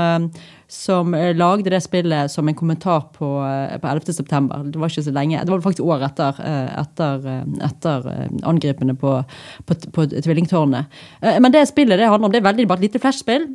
som, 0.67 1.15
lagde 1.15 1.71
det 1.71 1.79
spillet 1.85 2.31
som 2.31 2.47
en 2.49 2.57
kommentar 2.57 3.05
på, 3.15 3.29
på 3.39 3.88
11. 3.93 4.11
september. 4.17 4.65
Det 4.67 4.81
var 4.81 4.91
ikke 4.91 5.05
så 5.07 5.15
lenge, 5.15 5.43
det 5.45 5.53
var 5.53 5.63
faktisk 5.63 5.88
år 5.88 6.03
etter, 6.09 6.41
etter, 6.81 7.27
etter 7.63 8.07
angripene 8.43 8.97
på, 8.99 9.17
på, 9.65 9.77
på 9.95 10.07
tvillingtårnet. 10.11 10.97
Men 11.39 11.53
det 11.53 11.67
spillet 11.69 12.01
det 12.01 12.09
handler 12.09 12.27
om, 12.27 12.33
det 12.33 12.41
er 12.41 12.49
veldig 12.49 12.65
bare 12.67 12.83
et 12.83 12.89
lite 12.89 13.03
flashspill. 13.03 13.45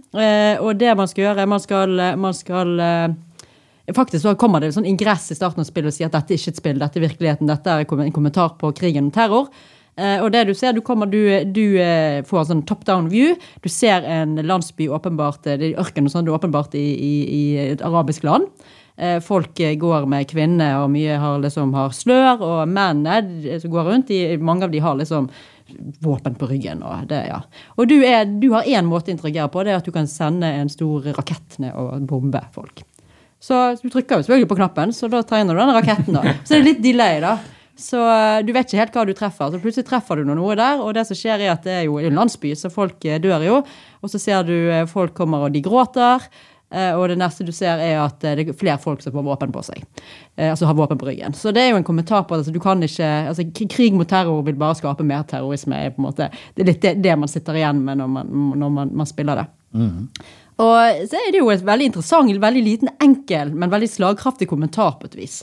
Og 0.63 0.71
det 0.81 0.95
man 0.97 1.11
skal 1.11 1.27
gjøre, 1.27 1.49
man 1.51 1.63
skal, 1.63 2.07
man 2.21 2.37
skal 2.37 2.79
Faktisk 3.91 4.23
så 4.23 4.37
kommer 4.39 4.63
det 4.63 4.69
en 4.71 4.77
sånn 4.77 4.87
ingress 4.87 5.33
i 5.33 5.35
starten 5.35 5.65
av 5.65 5.67
spillet 5.67 5.91
og 5.91 5.97
sier 5.97 6.07
at 6.07 6.15
dette 6.15 6.31
er 6.31 6.39
ikke 6.39 6.53
et 6.53 6.59
spill, 6.61 6.79
dette 6.79 7.01
er 7.01 7.05
virkeligheten, 7.09 7.49
dette 7.51 7.73
er 7.75 7.83
en 7.83 8.15
kommentar 8.15 8.53
på 8.61 8.71
krigen 8.79 9.09
og 9.11 9.17
terror. 9.17 9.49
Uh, 9.99 10.23
og 10.25 10.31
det 10.33 10.47
du 10.49 10.55
ser, 10.57 10.73
du, 10.77 10.83
kommer, 10.85 11.11
du, 11.11 11.21
du 11.51 11.65
uh, 11.77 12.21
får 12.27 12.43
en 12.43 12.51
sånn 12.53 12.67
top 12.69 12.85
down 12.89 13.11
view. 13.13 13.35
Du 13.65 13.69
ser 13.73 14.07
en 14.07 14.39
landsby 14.39 14.89
åpenbart 14.93 15.49
eh, 15.51 15.59
det 15.61 15.73
er 15.73 15.81
ørken 15.83 16.09
og 16.09 16.15
sånn, 16.15 16.27
det 16.27 16.33
er 16.33 16.39
åpenbart 16.39 16.77
i, 16.79 16.87
i, 16.95 17.15
i, 17.37 17.43
et 17.71 17.85
arabisk 17.85 18.27
land. 18.29 18.49
Folk 19.25 19.57
går 19.57 20.03
med 20.13 20.27
kvinner, 20.29 20.83
og 20.83 20.91
mye 20.93 21.15
har, 21.17 21.39
liksom, 21.41 21.71
har 21.73 21.95
slør. 21.97 22.43
Og 22.45 22.59
mennene 22.69 23.55
som 23.63 23.73
går 23.73 23.87
rundt, 23.89 24.11
de, 24.13 24.35
mange 24.45 24.67
av 24.67 24.75
de 24.75 24.83
har 24.85 24.99
liksom 24.99 25.31
våpen 26.05 26.37
på 26.37 26.49
ryggen. 26.51 26.83
Og, 26.85 27.07
det, 27.09 27.23
ja. 27.31 27.39
og 27.81 27.89
du, 27.89 27.97
er, 28.05 28.27
du 28.29 28.51
har 28.53 28.69
én 28.69 28.85
måte 28.85 29.09
å 29.09 29.15
interagere 29.15 29.49
på, 29.49 29.65
det 29.65 29.73
er 29.73 29.81
at 29.81 29.89
du 29.89 29.95
kan 29.95 30.11
sende 30.11 30.51
en 30.53 30.69
stor 30.69 31.09
rakett 31.17 31.57
ned 31.65 31.73
og 31.81 32.05
bombe 32.11 32.43
folk. 32.53 32.85
Så 33.41 33.57
du 33.81 33.89
trykker 33.89 34.21
jo 34.21 34.27
selvfølgelig 34.27 34.51
på 34.51 34.59
knappen, 34.59 34.93
så 34.93 35.09
da 35.09 35.23
tegner 35.25 35.57
du 35.57 35.63
den 35.63 35.75
raketten. 35.79 36.19
da. 36.19 36.37
Så 36.45 36.53
det 36.53 36.61
er 36.61 36.67
litt 36.67 36.85
delay, 36.85 37.23
da. 37.25 37.39
Så 37.81 38.01
eh, 38.05 38.43
du 38.45 38.53
vet 38.55 38.69
ikke 38.69 38.83
helt 38.83 38.99
hva 38.99 39.07
du 39.09 39.15
treffer. 39.17 39.51
Så 39.51 39.63
plutselig 39.63 39.89
treffer 39.89 40.21
du 40.21 40.29
noe 40.29 40.57
der, 40.59 40.83
og 40.85 40.95
det 40.97 41.07
som 41.09 41.19
skjer 41.19 41.47
er 41.47 41.55
at 41.55 41.67
det 41.67 41.77
er 41.79 41.85
jo 41.89 41.99
en 42.01 42.21
landsby, 42.21 42.53
så 42.59 42.73
folk 42.73 43.05
eh, 43.09 43.21
dør 43.23 43.47
jo. 43.47 43.59
Og 44.01 44.13
så 44.13 44.21
ser 44.21 44.47
du 44.49 44.55
eh, 44.55 44.87
folk 44.91 45.17
kommer 45.17 45.47
og 45.47 45.55
de 45.57 45.65
gråter. 45.65 46.31
Og 46.71 47.01
det 47.11 47.17
neste 47.19 47.43
du 47.43 47.49
ser, 47.51 47.81
er 47.83 47.97
at 47.99 48.21
det 48.23 48.45
er 48.45 48.51
flere 48.55 48.79
folk 48.79 49.01
som 49.03 49.11
får 49.11 49.25
våpen 49.27 49.51
på 49.51 49.59
seg. 49.67 49.81
Altså 50.39 50.69
har 50.69 50.77
våpen 50.79 51.01
på 51.01 51.09
ryggen. 51.09 51.35
Så 51.35 51.51
det 51.51 51.65
er 51.65 51.73
jo 51.73 51.81
en 51.81 51.87
kommentar 51.89 52.23
på 52.23 52.37
det. 52.37 52.45
Altså, 52.45 52.55
du 52.55 52.61
kan 52.63 52.79
ikke, 52.87 53.09
altså 53.27 53.43
Krig 53.75 53.97
mot 53.99 54.07
terror 54.07 54.45
vil 54.47 54.55
bare 54.55 54.77
skape 54.79 55.03
mer 55.03 55.25
terrorisme. 55.27 55.75
Er 55.75 55.91
på 55.91 55.99
en 55.99 56.07
måte, 56.07 56.29
det 56.55 56.63
er 56.63 56.69
litt 56.69 56.79
det, 56.85 56.93
det 57.03 57.17
man 57.19 57.33
sitter 57.33 57.59
igjen 57.59 57.81
med 57.89 57.99
når 57.99 58.13
man, 58.15 58.31
når 58.63 58.71
man, 58.77 58.95
man 59.03 59.11
spiller 59.11 59.43
det. 59.43 59.49
Mm. 59.81 60.07
Og 60.61 61.05
så 61.09 61.17
er 61.17 61.31
det 61.33 61.41
jo 61.41 61.49
et 61.53 61.63
veldig 61.65 61.87
interessant, 61.89 62.33
veldig 62.43 62.63
liten, 62.65 62.91
enkel, 63.01 63.53
men 63.57 63.73
veldig 63.73 63.89
slagkraftig 63.89 64.49
kommentar 64.51 64.99
på 65.01 65.09
et 65.09 65.17
vis. 65.17 65.37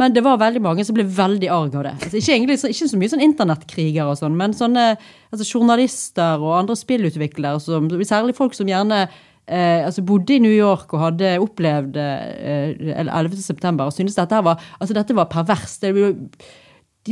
Men 0.00 0.12
det 0.12 0.24
var 0.26 0.40
veldig 0.42 0.60
mange 0.64 0.84
som 0.84 0.96
ble 0.96 1.06
veldig 1.08 1.48
arg 1.54 1.78
av 1.78 1.86
det. 1.86 1.94
Altså, 2.02 2.18
ikke, 2.20 2.34
egentlig, 2.34 2.58
ikke, 2.74 2.90
så 2.90 3.00
mye 3.00 3.12
sånn 3.14 3.24
internettkriger 3.24 4.10
og 4.10 4.18
sånn, 4.20 4.36
men 4.36 4.56
sånne 4.56 4.90
altså, 4.98 5.46
journalister 5.46 6.44
og 6.44 6.58
andre 6.58 6.76
spillutviklere, 6.76 7.62
som, 7.64 7.88
særlig 8.04 8.36
folk 8.36 8.56
som 8.58 8.68
gjerne 8.68 9.06
eh, 9.06 9.86
altså 9.86 10.04
bodde 10.06 10.36
i 10.36 10.42
New 10.44 10.52
York 10.52 10.92
og 10.92 11.04
hadde 11.06 11.36
opplevd 11.42 11.96
eh, 12.02 12.96
11.9. 13.00 13.72
og 13.86 13.94
syntes 13.96 14.18
dette, 14.20 14.44
var, 14.44 14.60
altså, 14.78 14.96
dette 15.00 15.16
var 15.16 15.32
perverst. 15.32 15.86
Det 15.86 15.94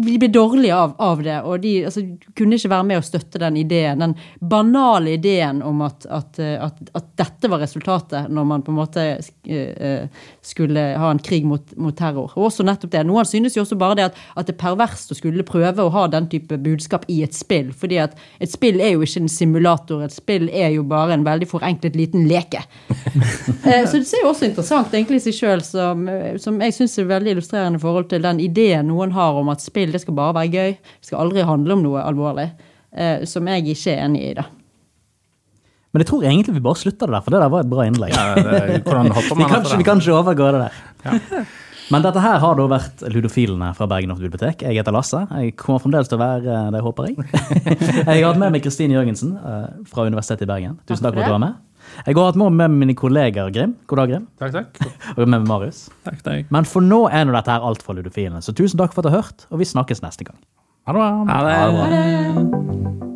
de 0.00 0.18
blir 0.18 0.28
dårlige 0.28 0.76
av, 0.76 0.94
av 0.98 1.22
det, 1.22 1.36
og 1.42 1.60
de 1.62 1.72
altså, 1.88 2.02
kunne 2.36 2.58
ikke 2.58 2.70
være 2.72 2.86
med 2.88 3.00
å 3.00 3.04
støtte 3.04 3.40
den 3.40 3.56
ideen, 3.60 4.02
den 4.02 4.14
banale 4.40 5.16
ideen 5.16 5.62
om 5.64 5.82
at, 5.86 6.06
at, 6.12 6.40
at, 6.40 6.80
at 6.96 7.10
dette 7.18 7.50
var 7.50 7.62
resultatet 7.64 8.30
når 8.32 8.48
man 8.50 8.64
på 8.66 8.72
en 8.72 8.78
måte 8.80 9.04
uh, 9.18 10.24
skulle 10.44 10.86
ha 11.00 11.10
en 11.12 11.22
krig 11.22 11.46
mot, 11.48 11.74
mot, 11.76 11.96
terror. 11.96 12.32
Og 12.36 12.48
også 12.50 12.66
nettopp 12.66 12.92
det. 12.92 13.04
Noen 13.08 13.28
synes 13.28 13.56
jo 13.56 13.64
også 13.64 13.78
bare 13.80 13.98
det 13.98 14.08
at, 14.10 14.18
det 14.46 14.54
er 14.54 14.60
perverst 14.60 15.12
å 15.12 15.18
skulle 15.18 15.46
prøve 15.46 15.84
å 15.84 15.92
ha 15.94 16.06
den 16.12 16.28
type 16.32 16.58
budskap 16.62 17.06
i 17.12 17.22
et 17.26 17.36
spill, 17.36 17.72
fordi 17.76 18.00
at 18.02 18.16
et 18.42 18.52
spill 18.52 18.80
er 18.82 18.94
jo 18.94 19.06
ikke 19.06 19.24
en 19.24 19.32
simulator, 19.32 20.04
et 20.04 20.14
spill 20.14 20.48
er 20.50 20.74
jo 20.76 20.84
bare 20.86 21.16
en 21.16 21.26
veldig 21.26 21.48
forenklet 21.50 21.96
liten 21.98 22.26
leke. 22.30 22.62
så 22.92 23.96
det 23.96 24.04
er 24.04 24.22
jo 24.22 24.30
også 24.32 24.50
interessant 24.50 24.94
egentlig 24.94 25.22
i 25.22 25.26
seg 25.28 25.38
sjøl, 25.40 25.64
som, 25.64 26.06
som 26.42 26.60
jeg 26.62 26.76
syns 26.76 26.98
er 27.00 27.10
veldig 27.10 27.36
illustrerende 27.36 27.80
i 27.80 27.82
forhold 27.82 28.10
til 28.10 28.24
den 28.26 28.42
ideen 28.42 28.90
noen 28.90 29.14
har 29.16 29.38
om 29.40 29.50
at 29.52 29.64
spill 29.64 29.85
spill. 29.86 29.94
Det 29.94 30.02
skal 30.02 30.18
bare 30.18 30.36
være 30.40 30.52
gøy. 30.52 30.76
Det 31.00 31.10
skal 31.10 31.22
aldri 31.24 31.46
handle 31.46 31.76
om 31.76 31.84
noe 31.86 32.04
alvorlig. 32.04 32.50
Eh, 32.96 33.26
som 33.28 33.46
jeg 33.50 33.66
ikke 33.66 33.92
er 33.94 34.04
enig 34.06 34.24
i. 34.30 34.34
da. 34.38 34.46
Men 35.92 36.02
jeg 36.02 36.10
tror 36.10 36.24
egentlig 36.28 36.54
vi 36.56 36.64
bare 36.64 36.76
slutter 36.76 37.08
det 37.08 37.14
der, 37.14 37.22
for 37.24 37.32
det 37.32 37.40
der 37.40 37.52
var 37.52 37.62
et 37.64 37.70
bra 37.70 37.86
innlegg. 37.88 38.12
Ja, 38.12 38.34
det, 38.36 38.64
vi, 38.76 39.46
kan 39.48 39.62
ikke, 39.62 39.78
vi 39.80 39.86
kan 39.86 40.02
ikke 40.02 40.18
overgå 40.18 40.50
det 40.52 40.66
der. 40.66 40.82
Ja. 41.06 41.44
Men 41.86 42.02
dette 42.02 42.18
her 42.18 42.40
har 42.42 42.56
da 42.58 42.64
vært 42.66 43.04
Ludofilene 43.14 43.68
fra 43.78 43.86
Bergen 43.86 44.10
offentlige 44.10 44.32
bibliotek. 44.32 44.64
Jeg 44.66 44.80
heter 44.80 44.94
Lasse. 44.94 45.20
Jeg 45.38 45.54
kommer 45.60 45.78
fremdeles 45.84 46.10
til 46.10 46.18
å 46.18 46.22
være 46.24 46.56
det, 46.74 46.80
håper 46.82 47.06
jeg. 47.06 47.28
Jeg 48.08 48.08
har 48.08 48.24
hatt 48.26 48.40
med 48.42 48.56
meg 48.56 48.64
Kristine 48.64 48.96
Jørgensen 48.96 49.36
eh, 49.38 49.68
fra 49.86 50.08
Universitetet 50.08 50.48
i 50.48 50.50
Bergen. 50.50 50.80
Tusen 50.88 51.06
takk 51.06 51.14
for 51.14 51.22
at 51.22 51.30
du 51.30 51.36
var 51.36 51.44
med. 51.44 51.60
Jeg 52.04 52.16
har 52.18 52.28
hatt 52.28 52.38
med 52.38 52.76
mine 52.76 52.94
kolleger 52.98 53.50
Grim. 53.54 53.74
God 53.88 54.02
dag, 54.02 54.12
Grim. 54.12 54.28
Takk, 54.42 54.52
takk. 54.52 54.92
Og 55.16 55.24
med 55.24 55.38
meg 55.38 55.48
Marius. 55.48 55.86
Takk, 56.04 56.20
takk. 56.26 56.52
Men 56.54 56.68
for 56.68 56.84
nå 56.84 57.06
er 57.08 57.26
nå 57.26 57.34
dette 57.36 57.54
her 57.54 57.64
alt 57.64 57.84
fra 57.86 57.96
Ludofilene. 57.96 58.42
Så 58.44 58.54
tusen 58.56 58.80
takk 58.82 58.94
for 58.94 59.02
at 59.02 59.08
du 59.08 59.14
har 59.14 59.24
hørt, 59.24 59.48
og 59.50 59.62
vi 59.62 59.68
snakkes 59.68 60.04
neste 60.04 60.28
gang. 60.28 60.38
Ha 60.86 60.94
det. 60.94 61.00
bra. 61.00 61.10
Ha 61.32 61.42
det. 61.48 61.58
Ha 61.58 61.90
det. 61.90 63.15